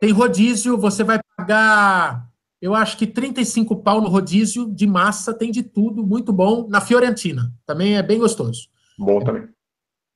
Tem 0.00 0.10
rodízio, 0.10 0.78
você 0.78 1.04
vai 1.04 1.20
pagar, 1.36 2.26
eu 2.64 2.74
acho 2.74 2.96
que 2.96 3.06
35 3.06 3.76
pau 3.76 4.00
no 4.00 4.08
rodízio 4.08 4.66
de 4.72 4.86
massa, 4.86 5.34
tem 5.34 5.50
de 5.50 5.62
tudo, 5.62 6.02
muito 6.02 6.32
bom. 6.32 6.66
Na 6.66 6.80
Fiorentina. 6.80 7.52
Também 7.66 7.98
é 7.98 8.02
bem 8.02 8.18
gostoso. 8.18 8.68
Bom 8.98 9.20
também. 9.20 9.46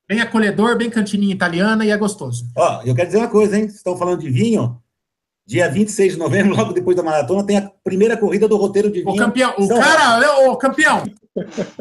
Bem 0.07 0.19
acolhedor, 0.19 0.75
bem 0.75 0.89
cantininha 0.89 1.35
italiana 1.35 1.85
e 1.85 1.91
é 1.91 1.97
gostoso. 1.97 2.49
Ó, 2.57 2.81
eu 2.83 2.95
quero 2.95 3.05
dizer 3.05 3.19
uma 3.19 3.27
coisa, 3.27 3.55
hein? 3.55 3.65
Vocês 3.65 3.75
estão 3.75 3.95
falando 3.95 4.21
de 4.21 4.31
vinho? 4.31 4.81
Dia 5.45 5.69
26 5.69 6.13
de 6.13 6.17
novembro, 6.17 6.55
logo 6.57 6.73
depois 6.73 6.97
da 6.97 7.03
maratona, 7.03 7.45
tem 7.45 7.57
a 7.59 7.71
primeira 7.83 8.17
corrida 8.17 8.47
do 8.47 8.57
roteiro 8.57 8.91
de 8.91 9.01
vinho. 9.01 9.13
O 9.13 9.15
campeão, 9.15 9.53
o 9.55 9.67
São 9.67 9.79
cara, 9.79 10.49
o 10.49 10.57
campeão. 10.57 11.03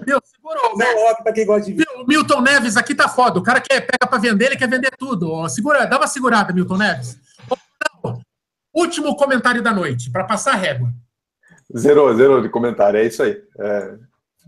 Meu, 0.06 0.20
segurou. 0.22 0.76
Não, 0.76 1.06
óbvio, 1.06 1.22
pra 1.22 1.32
quem 1.32 1.46
gosta 1.46 1.64
de 1.64 1.72
vinho. 1.72 2.02
O 2.02 2.06
Milton 2.06 2.42
Neves 2.42 2.76
aqui 2.76 2.94
tá 2.94 3.08
foda. 3.08 3.38
O 3.38 3.42
cara 3.42 3.62
quer 3.62 3.80
pega 3.80 4.06
para 4.06 4.18
vender, 4.18 4.48
ele 4.48 4.56
quer 4.56 4.68
vender 4.68 4.90
tudo. 4.98 5.48
Segura, 5.48 5.86
dá 5.86 5.96
uma 5.96 6.06
segurada, 6.06 6.52
Milton 6.52 6.76
Neves. 6.76 7.16
Último 8.74 9.16
comentário 9.16 9.62
da 9.62 9.72
noite, 9.72 10.10
para 10.10 10.24
passar 10.24 10.52
a 10.52 10.56
régua. 10.56 10.92
Zerou, 11.76 12.14
zerou 12.16 12.40
de 12.40 12.48
comentário, 12.48 12.98
é 12.98 13.06
isso 13.06 13.22
aí. 13.22 13.42
É, 13.58 13.98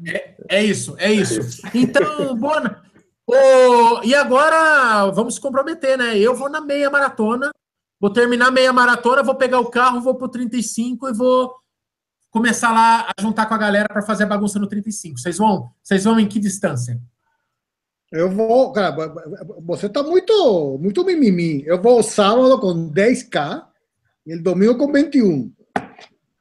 é, 0.07 0.35
é 0.49 0.65
isso, 0.65 0.95
é 0.99 1.13
isso. 1.13 1.41
É 1.41 1.43
isso. 1.43 1.63
Então, 1.75 2.35
boa. 2.39 2.83
Oh, 3.27 4.01
e 4.03 4.15
agora 4.15 5.11
vamos 5.11 5.35
se 5.35 5.41
comprometer, 5.41 5.97
né? 5.97 6.19
Eu 6.19 6.35
vou 6.35 6.49
na 6.49 6.61
meia 6.61 6.91
maratona 6.91 7.51
Vou 8.01 8.11
terminar 8.11 8.51
meia 8.51 8.73
maratona, 8.73 9.23
vou 9.23 9.35
pegar 9.35 9.61
o 9.61 9.71
carro, 9.71 10.01
vou 10.01 10.15
pro 10.15 10.27
35 10.27 11.11
e 11.11 11.13
vou 11.13 11.55
começar 12.31 12.73
lá 12.73 13.11
a 13.11 13.21
juntar 13.21 13.45
com 13.45 13.53
a 13.53 13.59
galera 13.59 13.89
para 13.89 14.01
fazer 14.01 14.25
a 14.25 14.29
bagunça 14.29 14.59
no 14.59 14.67
35. 14.67 15.19
Vocês 15.19 15.37
vão, 15.37 15.71
vocês 15.83 16.05
vão 16.05 16.19
em 16.19 16.27
que 16.27 16.41
distância? 16.41 16.99
Eu 18.11 18.31
vou, 18.31 18.73
cara, 18.73 18.97
você 19.63 19.87
tá 19.87 20.03
muito, 20.03 20.79
muito 20.81 21.05
mimimi. 21.05 21.63
Eu 21.67 21.81
vou 21.81 22.03
sábado 22.03 22.59
com 22.59 22.91
10k 22.91 23.67
e 24.27 24.35
o 24.35 24.43
domingo 24.43 24.77
com 24.77 24.93
21. 24.93 25.53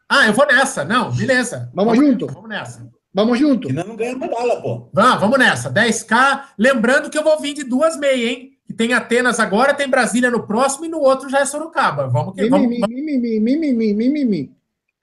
Ah, 0.08 0.28
eu 0.28 0.34
vou 0.34 0.46
nessa. 0.48 0.84
Não, 0.84 1.12
beleza. 1.12 1.72
Vamos, 1.74 1.96
vamos 1.96 2.10
junto. 2.10 2.28
Vamos 2.28 2.50
nessa. 2.50 2.90
Vamos 3.14 3.40
junto. 3.40 3.68
Senão 3.68 3.88
não 3.88 3.96
ganha 3.96 4.16
medalha, 4.16 4.62
pô. 4.62 4.90
Vamos, 4.94 5.20
vamos 5.20 5.40
nessa. 5.40 5.72
10k. 5.72 6.44
Lembrando 6.58 7.10
que 7.10 7.18
eu 7.18 7.24
vou 7.24 7.40
vir 7.40 7.54
de 7.54 7.64
duas 7.64 7.98
meias, 7.98 8.30
hein? 8.30 8.60
que 8.70 8.74
tem 8.74 8.94
Atenas 8.94 9.40
agora, 9.40 9.74
tem 9.74 9.90
Brasília 9.90 10.30
no 10.30 10.46
próximo 10.46 10.86
e 10.86 10.90
no 10.90 11.00
outro 11.00 11.28
já 11.28 11.40
é 11.40 11.46
Sorocaba. 11.46 12.08
Vamos 12.08 12.36
que 12.36 12.48
vamos. 12.48 12.68
Mimimi, 12.68 13.40
mimimi, 13.40 13.94
mimimi. 13.96 14.52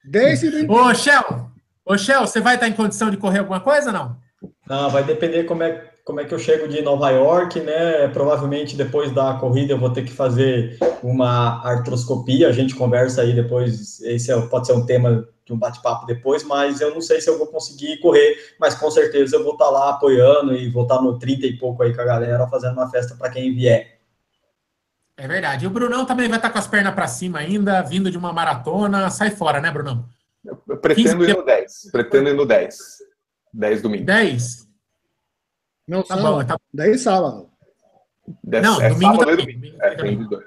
10 0.05 0.43
e 0.45 0.51
20. 0.51 0.71
Ô, 0.71 0.95
Shell, 0.95 1.51
ô, 1.85 1.99
Shell, 1.99 2.21
você 2.21 2.41
vai 2.41 2.55
estar 2.55 2.69
em 2.69 2.73
condição 2.73 3.11
de 3.11 3.17
correr 3.17 3.41
alguma 3.41 3.59
coisa 3.59 3.91
não? 3.91 4.17
Não, 4.69 4.89
vai 4.89 5.03
depender 5.03 5.43
como 5.45 5.65
é, 5.65 5.91
como 6.07 6.21
é 6.21 6.25
que 6.25 6.33
eu 6.33 6.39
chego 6.39 6.69
de 6.69 6.81
Nova 6.83 7.11
York, 7.11 7.59
né? 7.59 8.07
Provavelmente 8.07 8.77
depois 8.77 9.11
da 9.11 9.35
corrida 9.35 9.73
eu 9.73 9.79
vou 9.79 9.91
ter 9.91 10.05
que 10.05 10.13
fazer 10.13 10.79
uma 11.03 11.61
artroscopia. 11.67 12.49
A 12.49 12.53
gente 12.53 12.77
conversa 12.77 13.23
aí 13.23 13.35
depois. 13.35 14.01
Esse 14.03 14.31
é, 14.31 14.41
pode 14.43 14.69
ser 14.69 14.75
um 14.75 14.87
tema 14.87 15.29
de 15.45 15.53
um 15.53 15.59
bate-papo 15.59 16.07
depois, 16.07 16.45
mas 16.45 16.81
eu 16.81 16.95
não 16.95 17.01
sei 17.01 17.21
se 17.21 17.29
eu 17.29 17.37
vou 17.37 17.49
conseguir 17.49 17.99
correr, 17.99 18.37
mas 18.59 18.77
com 18.77 18.89
certeza 18.89 19.35
eu 19.35 19.43
vou 19.43 19.55
estar 19.55 19.69
lá 19.69 19.91
apoiando 19.91 20.55
e 20.55 20.71
vou 20.71 20.85
estar 20.85 21.03
no 21.03 21.19
30 21.19 21.45
e 21.45 21.59
pouco 21.59 21.83
aí 21.83 21.93
com 21.93 22.01
a 22.01 22.05
galera, 22.05 22.47
fazendo 22.47 22.75
uma 22.75 22.89
festa 22.89 23.17
para 23.17 23.31
quem 23.31 23.53
vier. 23.53 23.99
É 25.17 25.27
verdade. 25.27 25.65
E 25.65 25.67
o 25.67 25.71
Brunão 25.71 26.07
também 26.07 26.29
vai 26.29 26.39
estar 26.39 26.51
com 26.51 26.59
as 26.59 26.69
pernas 26.69 26.95
para 26.95 27.09
cima 27.09 27.41
ainda, 27.41 27.83
vindo 27.83 28.13
de 28.13 28.19
uma 28.19 28.33
maratona. 28.33 29.11
Sai 29.11 29.31
fora, 29.31 29.61
né, 29.61 29.73
Brunão? 29.73 30.05
Eu 30.45 30.77
pretendo 30.77 31.29
ir 31.29 31.37
no 31.37 31.45
10. 31.45 31.91
Pretendo 31.91 32.29
ir 32.29 32.35
no 32.35 32.47
10. 32.47 32.79
10 33.53 33.83
domingo. 33.83 34.05
10? 34.05 34.66
Não, 35.87 36.03
tá 36.03 36.17
sábado. 36.17 36.35
bom. 36.35 36.45
Tá... 36.45 36.59
10 36.73 37.01
sábado. 37.01 37.49
Não, 38.45 38.81
é 38.81 38.91
domingo 38.91 39.13
sábado 39.13 39.37
também. 39.37 39.59
Domingo, 39.59 39.77
é, 39.81 39.95
domingo. 39.95 40.43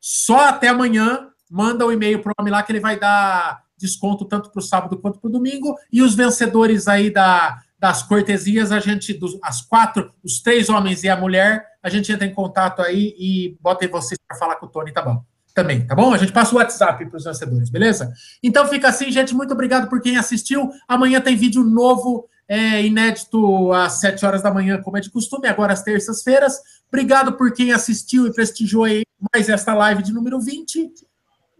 Só 0.00 0.48
até 0.48 0.68
amanhã 0.68 1.28
manda 1.50 1.84
o 1.84 1.88
um 1.88 1.92
e-mail 1.92 2.20
para 2.22 2.30
o 2.30 2.34
homem 2.38 2.52
lá 2.52 2.62
que 2.62 2.72
ele 2.72 2.80
vai 2.80 2.98
dar 2.98 3.62
desconto 3.76 4.24
tanto 4.24 4.50
para 4.50 4.60
o 4.60 4.62
sábado 4.62 4.98
quanto 4.98 5.20
para 5.20 5.28
o 5.28 5.32
domingo. 5.32 5.76
E 5.92 6.02
os 6.02 6.14
vencedores 6.14 6.88
aí 6.88 7.10
da, 7.10 7.58
das 7.78 8.02
cortesias, 8.02 8.72
a 8.72 8.80
gente, 8.80 9.12
dos, 9.12 9.38
as 9.42 9.60
quatro, 9.60 10.12
os 10.22 10.40
três 10.40 10.68
homens 10.68 11.04
e 11.04 11.08
a 11.08 11.16
mulher, 11.16 11.66
a 11.82 11.88
gente 11.88 12.10
entra 12.10 12.26
em 12.26 12.32
contato 12.32 12.80
aí 12.80 13.14
e 13.18 13.56
bota 13.60 13.86
vocês 13.88 14.18
para 14.26 14.38
falar 14.38 14.56
com 14.56 14.66
o 14.66 14.68
Tony, 14.68 14.92
tá 14.92 15.02
bom? 15.02 15.22
Também, 15.54 15.86
tá 15.86 15.94
bom? 15.94 16.12
A 16.12 16.18
gente 16.18 16.32
passa 16.32 16.54
o 16.54 16.58
WhatsApp 16.58 17.06
para 17.06 17.16
os 17.16 17.24
vencedores, 17.24 17.70
beleza? 17.70 18.12
Então 18.42 18.66
fica 18.66 18.88
assim, 18.88 19.10
gente. 19.12 19.34
Muito 19.34 19.52
obrigado 19.52 19.88
por 19.88 20.00
quem 20.00 20.16
assistiu. 20.16 20.70
Amanhã 20.88 21.20
tem 21.20 21.36
vídeo 21.36 21.62
novo, 21.62 22.28
é, 22.48 22.82
inédito, 22.82 23.72
às 23.72 24.00
7 24.00 24.24
horas 24.24 24.42
da 24.42 24.52
manhã, 24.52 24.80
como 24.82 24.96
é 24.96 25.00
de 25.00 25.10
costume, 25.10 25.48
agora 25.48 25.72
às 25.72 25.82
terças-feiras. 25.82 26.60
Obrigado 26.88 27.32
por 27.34 27.52
quem 27.52 27.72
assistiu 27.72 28.26
e 28.26 28.32
prestigiou 28.32 28.84
aí 28.84 29.02
mais 29.32 29.48
esta 29.48 29.74
live 29.74 30.02
de 30.02 30.12
número 30.12 30.40
20. 30.40 30.92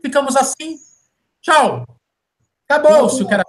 Ficamos 0.02 0.36
assim. 0.36 0.78
Tchau. 1.40 1.84
Acabou, 2.68 3.08
se 3.08 3.22
o 3.22 3.26
cara. 3.26 3.44